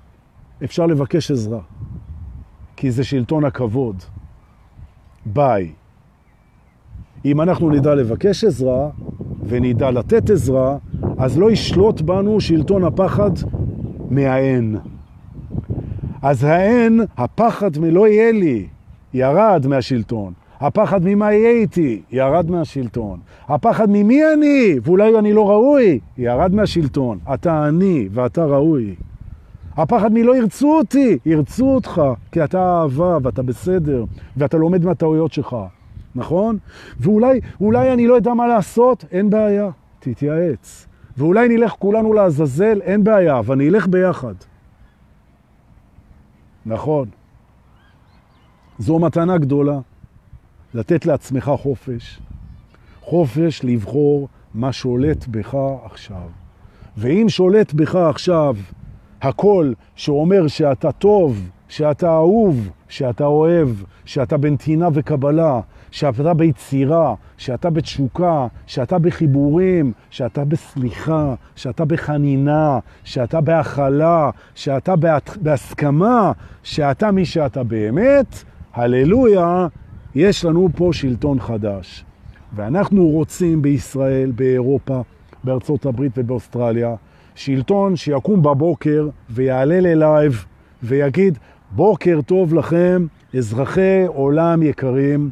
אפשר 0.64 0.86
לבקש 0.86 1.32
עזרה. 1.32 1.60
כי 2.76 2.92
זה 2.92 3.04
שלטון 3.04 3.46
הכבוד. 3.46 4.04
ביי. 5.26 5.72
אם 7.26 7.42
אנחנו 7.42 7.70
נדע 7.70 7.96
לבקש 7.96 8.44
עזרה 8.44 8.90
ונדע 9.50 9.92
לתת 9.92 10.30
עזרה, 10.30 10.78
אז 11.18 11.40
לא 11.40 11.52
ישלוט 11.52 12.02
בנו 12.02 12.42
שלטון 12.42 12.84
הפחד 12.84 13.32
מהאין. 14.10 14.78
אז 16.22 16.44
האין, 16.44 17.02
הפחד 17.18 17.78
מלא 17.80 18.08
יהיה 18.08 18.32
לי, 18.32 18.68
ירד 19.14 19.68
מהשלטון. 19.68 20.34
הפחד 20.60 21.00
ממה 21.04 21.34
יהיה 21.34 21.52
איתי, 21.52 22.02
ירד 22.12 22.52
מהשלטון. 22.52 23.20
הפחד 23.48 23.90
ממי 23.90 24.22
אני, 24.34 24.76
ואולי 24.84 25.20
אני 25.20 25.34
לא 25.34 25.50
ראוי, 25.50 26.00
ירד 26.18 26.56
מהשלטון. 26.56 27.18
אתה 27.34 27.68
אני 27.68 28.10
ואתה 28.12 28.46
ראוי. 28.46 28.96
הפחד 29.78 30.14
מלא 30.14 30.36
ירצו 30.36 30.78
אותי, 30.78 31.18
ירצו 31.26 31.76
אותך, 31.76 32.02
כי 32.32 32.44
אתה 32.44 32.82
אהבה 32.82 33.18
ואתה 33.24 33.44
בסדר, 33.44 34.06
ואתה 34.38 34.58
לומד 34.58 34.86
מהטעויות 34.86 35.34
שלך, 35.34 35.56
נכון? 36.16 36.58
ואולי 37.00 37.40
אולי 37.62 37.94
אני 37.94 38.08
לא 38.08 38.14
יודע 38.14 38.34
מה 38.34 38.48
לעשות, 38.48 39.06
אין 39.12 39.30
בעיה, 39.30 39.70
תתייעץ. 40.00 40.88
ואולי 41.18 41.48
נלך 41.48 41.72
כולנו 41.72 42.14
לעזאזל, 42.14 42.82
אין 42.82 43.04
בעיה, 43.04 43.40
אבל 43.40 43.56
נלך 43.56 43.88
ביחד. 43.88 44.34
נכון. 46.66 47.10
זו 48.80 49.00
מתנה 49.00 49.38
גדולה, 49.38 49.80
לתת 50.74 51.06
לעצמך 51.06 51.52
חופש. 51.58 52.20
חופש 53.02 53.64
לבחור 53.64 54.28
מה 54.54 54.72
שולט 54.72 55.28
בך 55.28 55.58
עכשיו. 55.84 56.30
ואם 56.98 57.26
שולט 57.30 57.74
בך 57.74 57.96
עכשיו 57.96 58.56
הכל 59.22 59.74
שאומר 59.96 60.48
שאתה 60.48 60.92
טוב, 60.92 61.50
שאתה 61.68 62.10
אהוב, 62.16 62.70
שאתה 62.90 63.26
אוהב, 63.26 63.70
שאתה 64.06 64.38
בנתינה 64.38 64.88
וקבלה, 64.94 65.60
שאתה 65.92 66.34
ביצירה, 66.34 67.16
שאתה 67.38 67.70
בתשוקה, 67.70 68.48
שאתה 68.68 69.00
בחיבורים, 69.00 69.94
שאתה 70.10 70.46
בסליחה, 70.46 71.34
שאתה 71.56 71.86
בחנינה, 71.86 72.80
שאתה 73.04 73.42
בהכלה, 73.42 74.30
שאתה 74.56 74.94
בהסכמה, 75.42 76.32
שאתה 76.64 77.12
מי 77.12 77.26
שאתה 77.26 77.64
באמת, 77.64 78.44
הללויה, 78.74 79.68
יש 80.16 80.46
לנו 80.46 80.70
פה 80.76 80.90
שלטון 80.94 81.40
חדש. 81.40 82.06
ואנחנו 82.56 83.08
רוצים 83.08 83.62
בישראל, 83.62 84.32
באירופה, 84.36 85.02
בארצות 85.44 85.86
הברית 85.86 86.12
ובאוסטרליה, 86.18 86.96
שלטון 87.36 87.96
שיקום 87.96 88.42
בבוקר 88.42 89.10
ויעלה 89.30 89.80
ללייב 89.80 90.46
ויגיד, 90.84 91.38
בוקר 91.72 92.20
טוב 92.26 92.54
לכם, 92.54 93.06
אזרחי 93.38 94.04
עולם 94.08 94.64
יקרים, 94.64 95.30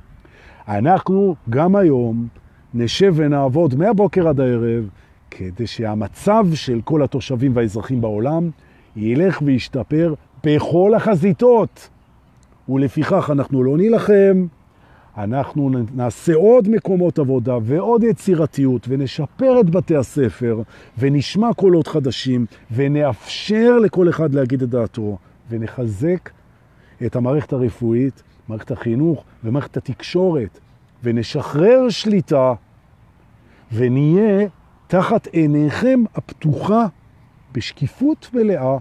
אנחנו 0.67 1.35
גם 1.49 1.75
היום 1.75 2.27
נשב 2.73 3.13
ונעבוד 3.15 3.75
מהבוקר 3.75 4.27
עד 4.27 4.39
הערב, 4.39 4.89
כדי 5.31 5.67
שהמצב 5.67 6.45
של 6.53 6.81
כל 6.83 7.03
התושבים 7.03 7.51
והאזרחים 7.55 8.01
בעולם 8.01 8.49
ילך 8.95 9.41
וישתפר 9.41 10.13
בכל 10.43 10.93
החזיתות. 10.95 11.89
ולפיכך 12.69 13.29
אנחנו 13.33 13.63
לא 13.63 13.77
נילחם, 13.77 14.47
אנחנו 15.17 15.69
נעשה 15.95 16.35
עוד 16.35 16.69
מקומות 16.69 17.19
עבודה 17.19 17.57
ועוד 17.61 18.03
יצירתיות 18.03 18.85
ונשפר 18.89 19.59
את 19.59 19.69
בתי 19.69 19.95
הספר 19.95 20.61
ונשמע 20.97 21.53
קולות 21.53 21.87
חדשים 21.87 22.45
ונאפשר 22.71 23.77
לכל 23.79 24.09
אחד 24.09 24.33
להגיד 24.33 24.61
את 24.61 24.69
דעתו 24.69 25.17
ונחזק 25.49 26.29
את 27.05 27.15
המערכת 27.15 27.53
הרפואית, 27.53 28.23
מערכת 28.49 28.71
החינוך 28.71 29.23
ומערכת 29.43 29.77
התקשורת 29.77 30.59
ונשחרר 31.03 31.89
שליטה 31.89 32.53
ונהיה 33.71 34.47
תחת 34.87 35.27
עיניכם 35.27 36.03
הפתוחה 36.15 36.85
בשקיפות 37.51 38.29
מלאה 38.33 38.77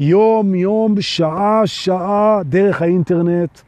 יום 0.00 0.54
יום, 0.54 1.00
שעה 1.00 1.62
שעה 1.64 2.40
דרך 2.44 2.82
האינטרנט 2.82 3.60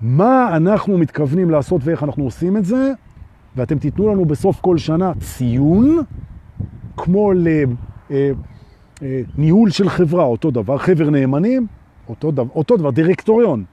מה 0.00 0.56
אנחנו 0.56 0.98
מתכוונים 0.98 1.50
לעשות 1.50 1.80
ואיך 1.84 2.02
אנחנו 2.02 2.24
עושים 2.24 2.56
את 2.56 2.64
זה, 2.64 2.92
ואתם 3.56 3.78
תיתנו 3.78 4.08
לנו 4.08 4.24
בסוף 4.24 4.60
כל 4.60 4.78
שנה 4.78 5.12
ציון, 5.20 5.98
כמו 6.96 7.32
לניהול 9.00 9.68
אה, 9.68 9.74
של 9.74 9.88
חברה, 9.88 10.24
אותו 10.24 10.50
דבר, 10.50 10.78
חבר 10.78 11.10
נאמנים, 11.10 11.66
אותו 12.08 12.30
דבר, 12.30 12.52
אותו 12.54 12.76
דבר, 12.76 12.90
דירקטוריון. 12.90 13.64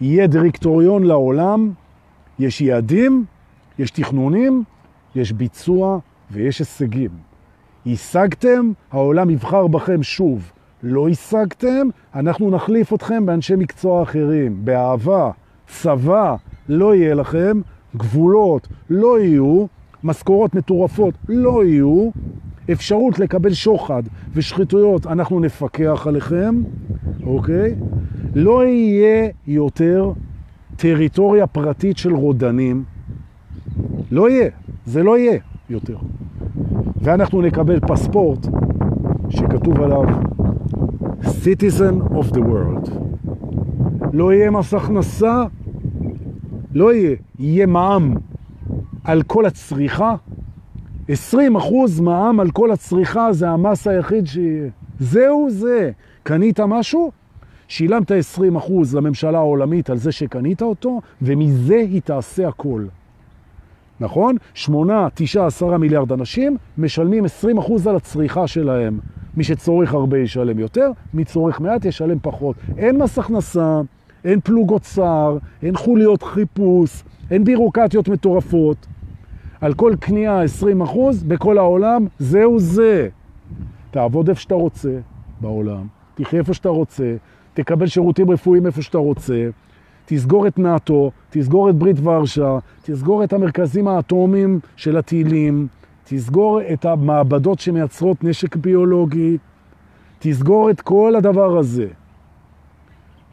יהיה 0.00 0.26
דירקטוריון 0.26 1.04
לעולם, 1.04 1.72
יש 2.38 2.60
יעדים, 2.60 3.24
יש 3.78 3.90
תכנונים, 3.90 4.64
יש 5.14 5.32
ביצוע 5.32 5.98
ויש 6.30 6.58
הישגים. 6.58 7.10
השגתם, 7.86 8.72
העולם 8.92 9.30
יבחר 9.30 9.66
בכם 9.66 10.02
שוב. 10.02 10.52
לא 10.82 11.08
השגתם, 11.08 11.88
אנחנו 12.14 12.50
נחליף 12.50 12.92
אתכם 12.92 13.26
באנשי 13.26 13.56
מקצוע 13.56 14.02
אחרים, 14.02 14.64
באהבה, 14.64 15.30
צבא 15.66 16.36
לא 16.68 16.94
יהיה 16.94 17.14
לכם, 17.14 17.60
גבולות 17.96 18.68
לא 18.90 19.20
יהיו, 19.20 19.66
משכורות 20.04 20.54
מטורפות 20.54 21.14
לא 21.28 21.64
יהיו, 21.64 22.10
אפשרות 22.72 23.18
לקבל 23.18 23.52
שוחד 23.52 24.02
ושחיתויות, 24.34 25.06
אנחנו 25.06 25.40
נפקח 25.40 26.06
עליכם, 26.06 26.62
אוקיי? 27.26 27.74
לא 28.34 28.66
יהיה 28.66 29.28
יותר 29.46 30.12
טריטוריה 30.76 31.46
פרטית 31.46 31.98
של 31.98 32.14
רודנים, 32.14 32.84
לא 34.10 34.30
יהיה, 34.30 34.50
זה 34.86 35.02
לא 35.02 35.18
יהיה 35.18 35.38
יותר. 35.70 35.96
ואנחנו 37.02 37.42
נקבל 37.42 37.80
פספורט 37.80 38.46
שכתוב 39.28 39.80
עליו 39.80 40.04
Citizen 41.22 42.12
of 42.12 42.32
the 42.32 42.40
World. 42.40 42.90
לא 44.12 44.32
יהיה 44.32 44.50
מס 44.50 44.74
הכנסה, 44.74 45.44
לא 46.74 46.94
יהיה, 46.94 47.16
יהיה 47.38 47.66
מע"מ 47.66 48.14
על 49.04 49.22
כל 49.22 49.46
הצריכה. 49.46 50.14
20 51.08 51.56
אחוז 51.56 52.00
מע"מ 52.00 52.40
על 52.40 52.50
כל 52.50 52.70
הצריכה 52.70 53.32
זה 53.32 53.50
המס 53.50 53.86
היחיד 53.86 54.26
שיהיה. 54.26 54.68
זהו 55.00 55.46
זה. 55.50 55.90
קנית 56.22 56.60
משהו? 56.60 57.10
שילמת 57.68 58.10
20 58.10 58.56
אחוז 58.56 58.94
לממשלה 58.94 59.38
העולמית 59.38 59.90
על 59.90 59.96
זה 59.96 60.12
שקנית 60.12 60.62
אותו, 60.62 61.00
ומזה 61.22 61.76
היא 61.76 62.00
תעשה 62.04 62.48
הכל. 62.48 62.84
נכון? 64.00 64.36
8, 64.54 65.08
9, 65.14 65.46
10 65.46 65.76
מיליארד 65.76 66.12
אנשים 66.12 66.56
משלמים 66.78 67.24
20 67.24 67.58
אחוז 67.58 67.86
על 67.86 67.96
הצריכה 67.96 68.46
שלהם. 68.46 68.98
מי 69.36 69.44
שצורך 69.44 69.94
הרבה 69.94 70.18
ישלם 70.18 70.58
יותר, 70.58 70.90
מי 71.14 71.24
צורך 71.24 71.60
מעט 71.60 71.84
ישלם 71.84 72.18
פחות. 72.22 72.56
אין 72.76 73.02
מס 73.02 73.18
הכנסה, 73.18 73.80
אין 74.24 74.40
פלוגות 74.40 74.84
שר, 74.84 75.38
אין 75.62 75.76
חוליות 75.76 76.22
חיפוש, 76.22 77.02
אין 77.30 77.44
בירוקרטיות 77.44 78.08
מטורפות. 78.08 78.86
על 79.60 79.74
כל 79.74 79.94
קנייה 80.00 80.42
20 80.42 80.80
אחוז 80.80 81.22
בכל 81.22 81.58
העולם, 81.58 82.06
זהו 82.18 82.58
זה. 82.58 83.08
תעבוד 83.90 84.28
איפה 84.28 84.40
שאתה 84.40 84.54
רוצה 84.54 84.98
בעולם, 85.40 85.86
תחיה 86.14 86.40
איפה 86.40 86.54
שאתה 86.54 86.68
רוצה, 86.68 87.16
תקבל 87.54 87.86
שירותים 87.86 88.30
רפואיים 88.30 88.66
איפה 88.66 88.82
שאתה 88.82 88.98
רוצה, 88.98 89.48
תסגור 90.04 90.46
את 90.46 90.58
נאטו, 90.58 91.10
תסגור 91.30 91.70
את 91.70 91.74
ברית 91.74 91.96
ורשה, 92.02 92.58
תסגור 92.82 93.24
את 93.24 93.32
המרכזים 93.32 93.88
האטומיים 93.88 94.60
של 94.76 94.96
הטילים, 94.96 95.66
תסגור 96.04 96.60
את 96.72 96.84
המעבדות 96.84 97.58
שמייצרות 97.58 98.24
נשק 98.24 98.56
ביולוגי, 98.56 99.38
תסגור 100.18 100.70
את 100.70 100.80
כל 100.80 101.14
הדבר 101.16 101.58
הזה, 101.58 101.86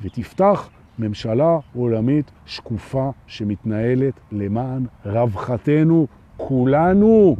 ותפתח 0.01 0.69
ממשלה 0.99 1.57
עולמית 1.75 2.31
שקופה 2.45 3.09
שמתנהלת 3.27 4.13
למען 4.31 4.85
רווחתנו 5.05 6.07
כולנו. 6.37 7.35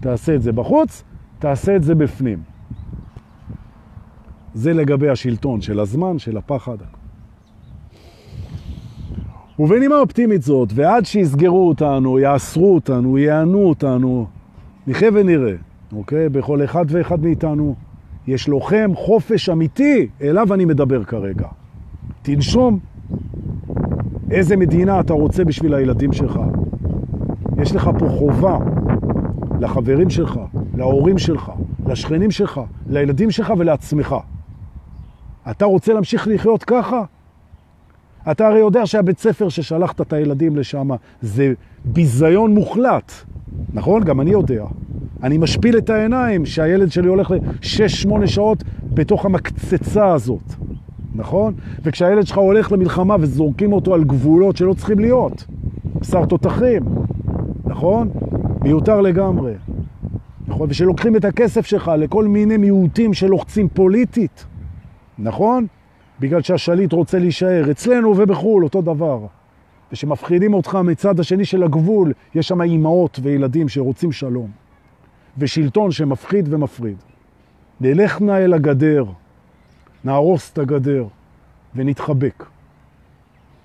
תעשה 0.00 0.34
את 0.34 0.42
זה 0.42 0.52
בחוץ, 0.52 1.02
תעשה 1.38 1.76
את 1.76 1.82
זה 1.82 1.94
בפנים. 1.94 2.38
זה 4.54 4.72
לגבי 4.72 5.08
השלטון 5.08 5.60
של 5.60 5.80
הזמן, 5.80 6.18
של 6.18 6.36
הפחד. 6.36 6.76
ובנימה 9.58 9.98
אופטימית 9.98 10.42
זאת, 10.42 10.68
ועד 10.74 11.04
שיסגרו 11.04 11.68
אותנו, 11.68 12.18
יאסרו 12.18 12.74
אותנו, 12.74 13.18
יענו 13.18 13.58
אותנו, 13.64 14.26
נחיה 14.86 15.10
ונראה, 15.14 15.54
אוקיי? 15.92 16.28
בכל 16.28 16.64
אחד 16.64 16.84
ואחד 16.88 17.20
מאיתנו 17.20 17.74
יש 18.26 18.48
לוחם 18.48 18.90
חופש 18.94 19.48
אמיתי, 19.48 20.08
אליו 20.22 20.54
אני 20.54 20.64
מדבר 20.64 21.04
כרגע. 21.04 21.48
תנשום 22.22 22.78
איזה 24.30 24.56
מדינה 24.56 25.00
אתה 25.00 25.12
רוצה 25.12 25.44
בשביל 25.44 25.74
הילדים 25.74 26.12
שלך. 26.12 26.40
יש 27.62 27.74
לך 27.74 27.90
פה 27.98 28.08
חובה 28.08 28.58
לחברים 29.60 30.10
שלך, 30.10 30.40
להורים 30.74 31.18
שלך, 31.18 31.52
לשכנים 31.86 32.30
שלך, 32.30 32.60
לילדים 32.90 33.30
שלך 33.30 33.52
ולעצמך. 33.58 34.16
אתה 35.50 35.64
רוצה 35.64 35.92
להמשיך 35.92 36.28
לחיות 36.28 36.64
ככה? 36.64 37.04
אתה 38.30 38.46
הרי 38.46 38.58
יודע 38.58 38.86
שהבית 38.86 39.18
ספר 39.18 39.48
ששלחת 39.48 40.00
את 40.00 40.12
הילדים 40.12 40.56
לשם 40.56 40.88
זה 41.20 41.52
ביזיון 41.84 42.54
מוחלט, 42.54 43.12
נכון? 43.74 44.04
גם 44.04 44.20
אני 44.20 44.30
יודע. 44.30 44.64
אני 45.22 45.38
משפיל 45.38 45.78
את 45.78 45.90
העיניים 45.90 46.46
שהילד 46.46 46.92
שלי 46.92 47.08
הולך 47.08 47.30
ל-6-8 47.30 48.26
שעות 48.26 48.64
בתוך 48.94 49.24
המקצצה 49.24 50.12
הזאת. 50.12 50.54
נכון? 51.14 51.54
וכשהילד 51.82 52.26
שלך 52.26 52.38
הולך 52.38 52.72
למלחמה 52.72 53.16
וזורקים 53.20 53.72
אותו 53.72 53.94
על 53.94 54.04
גבולות 54.04 54.56
שלא 54.56 54.74
צריכים 54.74 54.98
להיות, 54.98 55.44
בשר 56.00 56.24
תותחים, 56.24 56.82
נכון? 57.64 58.08
מיותר 58.62 59.00
לגמרי. 59.00 59.52
נכון? 60.48 60.66
ושלוקחים 60.70 61.16
את 61.16 61.24
הכסף 61.24 61.66
שלך 61.66 61.90
לכל 61.98 62.24
מיני 62.24 62.56
מיעוטים 62.56 63.14
שלוחצים 63.14 63.68
פוליטית, 63.68 64.46
נכון? 65.18 65.66
בגלל 66.20 66.42
שהשליט 66.42 66.92
רוצה 66.92 67.18
להישאר 67.18 67.70
אצלנו 67.70 68.14
ובחו"ל, 68.16 68.64
אותו 68.64 68.82
דבר. 68.82 69.26
ושמפחידים 69.92 70.54
אותך 70.54 70.78
מצד 70.84 71.20
השני 71.20 71.44
של 71.44 71.62
הגבול, 71.62 72.12
יש 72.34 72.48
שם 72.48 72.62
אימהות 72.62 73.20
וילדים 73.22 73.68
שרוצים 73.68 74.12
שלום. 74.12 74.50
ושלטון 75.38 75.90
שמפחיד 75.90 76.54
ומפריד. 76.54 76.96
נלך 77.80 78.20
נא 78.20 78.32
אל 78.32 78.54
הגדר, 78.54 79.04
נהרוס 80.04 80.52
את 80.52 80.58
הגדר 80.58 81.04
ונתחבק. 81.74 82.44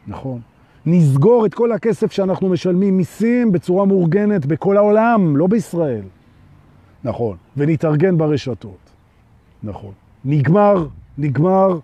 נכון. 0.08 0.42
נסגור 0.86 1.46
את 1.46 1.54
כל 1.54 1.72
הכסף 1.72 2.12
שאנחנו 2.12 2.50
משלמים 2.50 2.98
מיסים 2.98 3.52
בצורה 3.52 3.86
מאורגנת 3.86 4.46
בכל 4.46 4.78
העולם, 4.78 5.38
לא 5.38 5.48
בישראל. 5.48 6.04
נכון. 7.04 7.38
ונתארגן 7.58 8.18
ברשתות. 8.18 8.92
נכון. 9.64 9.92
נגמר, 10.26 10.88
נגמר, 11.18 11.80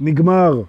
נגמר. 0.00 0.62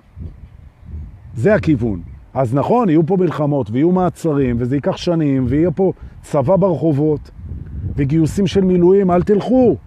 זה 1.36 1.56
הכיוון. 1.56 2.02
אז 2.34 2.54
נכון, 2.54 2.90
יהיו 2.90 3.06
פה 3.06 3.18
מלחמות 3.18 3.70
ויהיו 3.72 3.92
מעצרים, 3.92 4.56
וזה 4.60 4.76
ייקח 4.76 4.98
שנים, 4.98 5.46
ויהיה 5.48 5.72
פה 5.72 5.94
צבא 6.22 6.56
ברחובות, 6.56 7.32
וגיוסים 7.96 8.48
של 8.48 8.62
מילואים, 8.62 9.12
אל 9.12 9.24
תלכו. 9.24 9.78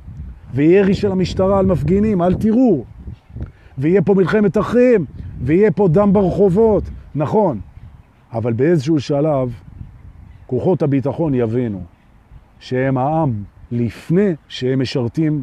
וירי 0.55 0.95
של 0.95 1.13
המשטרה 1.13 1.59
על 1.59 1.67
מפגינים, 1.67 2.23
אל 2.23 2.35
תראו. 2.35 2.85
ויהיה 3.79 4.03
פה 4.03 4.15
מלחמת 4.15 4.59
אחים, 4.59 5.05
ויהיה 5.41 5.71
פה 5.71 5.89
דם 5.89 6.13
ברחובות. 6.13 6.85
נכון, 7.15 7.61
אבל 8.33 8.53
באיזשהו 8.53 9.01
שלב 9.01 9.53
כוחות 10.47 10.83
הביטחון 10.83 11.35
יבינו 11.35 11.83
שהם 12.61 12.99
העם 12.99 13.33
לפני 13.71 14.35
שהם 14.49 14.81
משרתים 14.81 15.43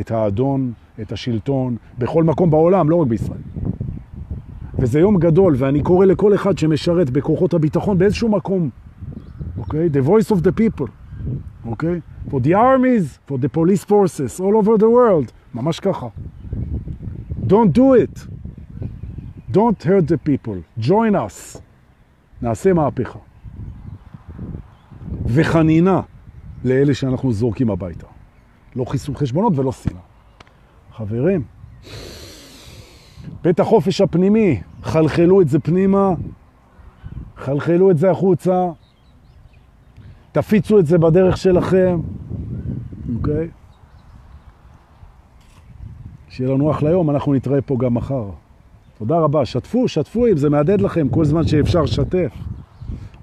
את 0.00 0.10
האדון, 0.10 0.72
את 1.00 1.12
השלטון, 1.12 1.76
בכל 1.98 2.24
מקום 2.24 2.50
בעולם, 2.50 2.90
לא 2.90 2.96
רק 2.96 3.08
בישראל. 3.08 3.40
וזה 4.78 5.00
יום 5.00 5.18
גדול, 5.18 5.54
ואני 5.58 5.82
קורא 5.82 6.06
לכל 6.06 6.34
אחד 6.34 6.58
שמשרת 6.58 7.10
בכוחות 7.10 7.54
הביטחון 7.54 7.98
באיזשהו 7.98 8.28
מקום, 8.28 8.70
אוקיי? 9.58 9.88
The 9.92 10.06
voice 10.06 10.30
of 10.30 10.38
the 10.38 10.60
people, 10.60 10.90
אוקיי? 11.66 12.00
For 12.28 12.38
the 12.44 12.52
armies, 12.52 13.30
for 13.30 13.36
the 13.36 13.48
police 13.56 13.84
forces, 13.84 14.40
all 14.40 14.54
over 14.62 14.80
the 14.80 14.88
world, 14.88 15.32
ממש 15.54 15.80
ככה. 15.80 16.06
Don't 17.46 17.72
do 17.72 17.94
it. 17.94 18.26
Don't 19.52 19.82
hurt 19.82 20.06
the 20.08 20.18
people. 20.28 20.62
Join 20.80 21.14
us. 21.14 21.60
נעשה 22.42 22.72
מהפכה. 22.72 23.18
וחנינה 25.26 26.00
לאלה 26.64 26.94
שאנחנו 26.94 27.32
זורקים 27.32 27.70
הביתה. 27.70 28.06
לא 28.76 28.84
חיסול 28.84 29.14
חשבונות 29.14 29.58
ולא 29.58 29.72
שנאה. 29.72 30.00
חברים, 30.92 31.42
בית 33.42 33.60
החופש 33.60 34.00
הפנימי, 34.00 34.60
חלחלו 34.82 35.40
את 35.40 35.48
זה 35.48 35.58
פנימה, 35.58 36.14
חלחלו 37.36 37.90
את 37.90 37.98
זה 37.98 38.10
החוצה, 38.10 38.68
תפיצו 40.32 40.78
את 40.78 40.86
זה 40.86 40.98
בדרך 40.98 41.36
שלכם, 41.36 42.00
אוקיי? 43.16 43.48
שיהיה 46.36 46.50
לנו 46.50 46.70
אחלה 46.70 46.90
יום, 46.90 47.10
אנחנו 47.10 47.34
נתראה 47.34 47.60
פה 47.60 47.76
גם 47.78 47.94
מחר. 47.94 48.24
תודה 48.98 49.18
רבה, 49.18 49.44
שתפו, 49.44 49.88
שתפו 49.88 50.26
אם 50.26 50.36
זה 50.36 50.50
מעדד 50.50 50.80
לכם 50.80 51.08
כל 51.08 51.24
זמן 51.24 51.46
שאפשר 51.46 51.86
שתף. 51.86 52.32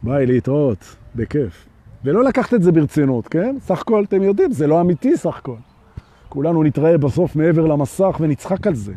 ביי, 0.03 0.25
להתראות, 0.25 0.95
בכיף. 1.15 1.65
ולא 2.03 2.23
לקחת 2.23 2.53
את 2.53 2.63
זה 2.63 2.71
ברצינות, 2.71 3.27
כן? 3.27 3.55
סך 3.59 3.81
הכל, 3.81 4.03
אתם 4.03 4.23
יודעים, 4.23 4.51
זה 4.51 4.67
לא 4.67 4.81
אמיתי 4.81 5.17
סך 5.17 5.37
הכל. 5.37 5.55
כולנו 6.29 6.63
נתראה 6.63 6.97
בסוף 6.97 7.35
מעבר 7.35 7.65
למסך 7.65 8.17
ונצחק 8.19 8.67
על 8.67 8.75
זה. 8.75 8.93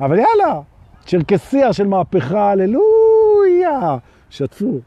אבל 0.00 0.18
יאללה, 0.18 0.60
צ'רקסיה 1.06 1.72
של 1.72 1.86
מהפכה, 1.86 2.50
הללויה, 2.50 3.96
שתפו. 4.30 4.78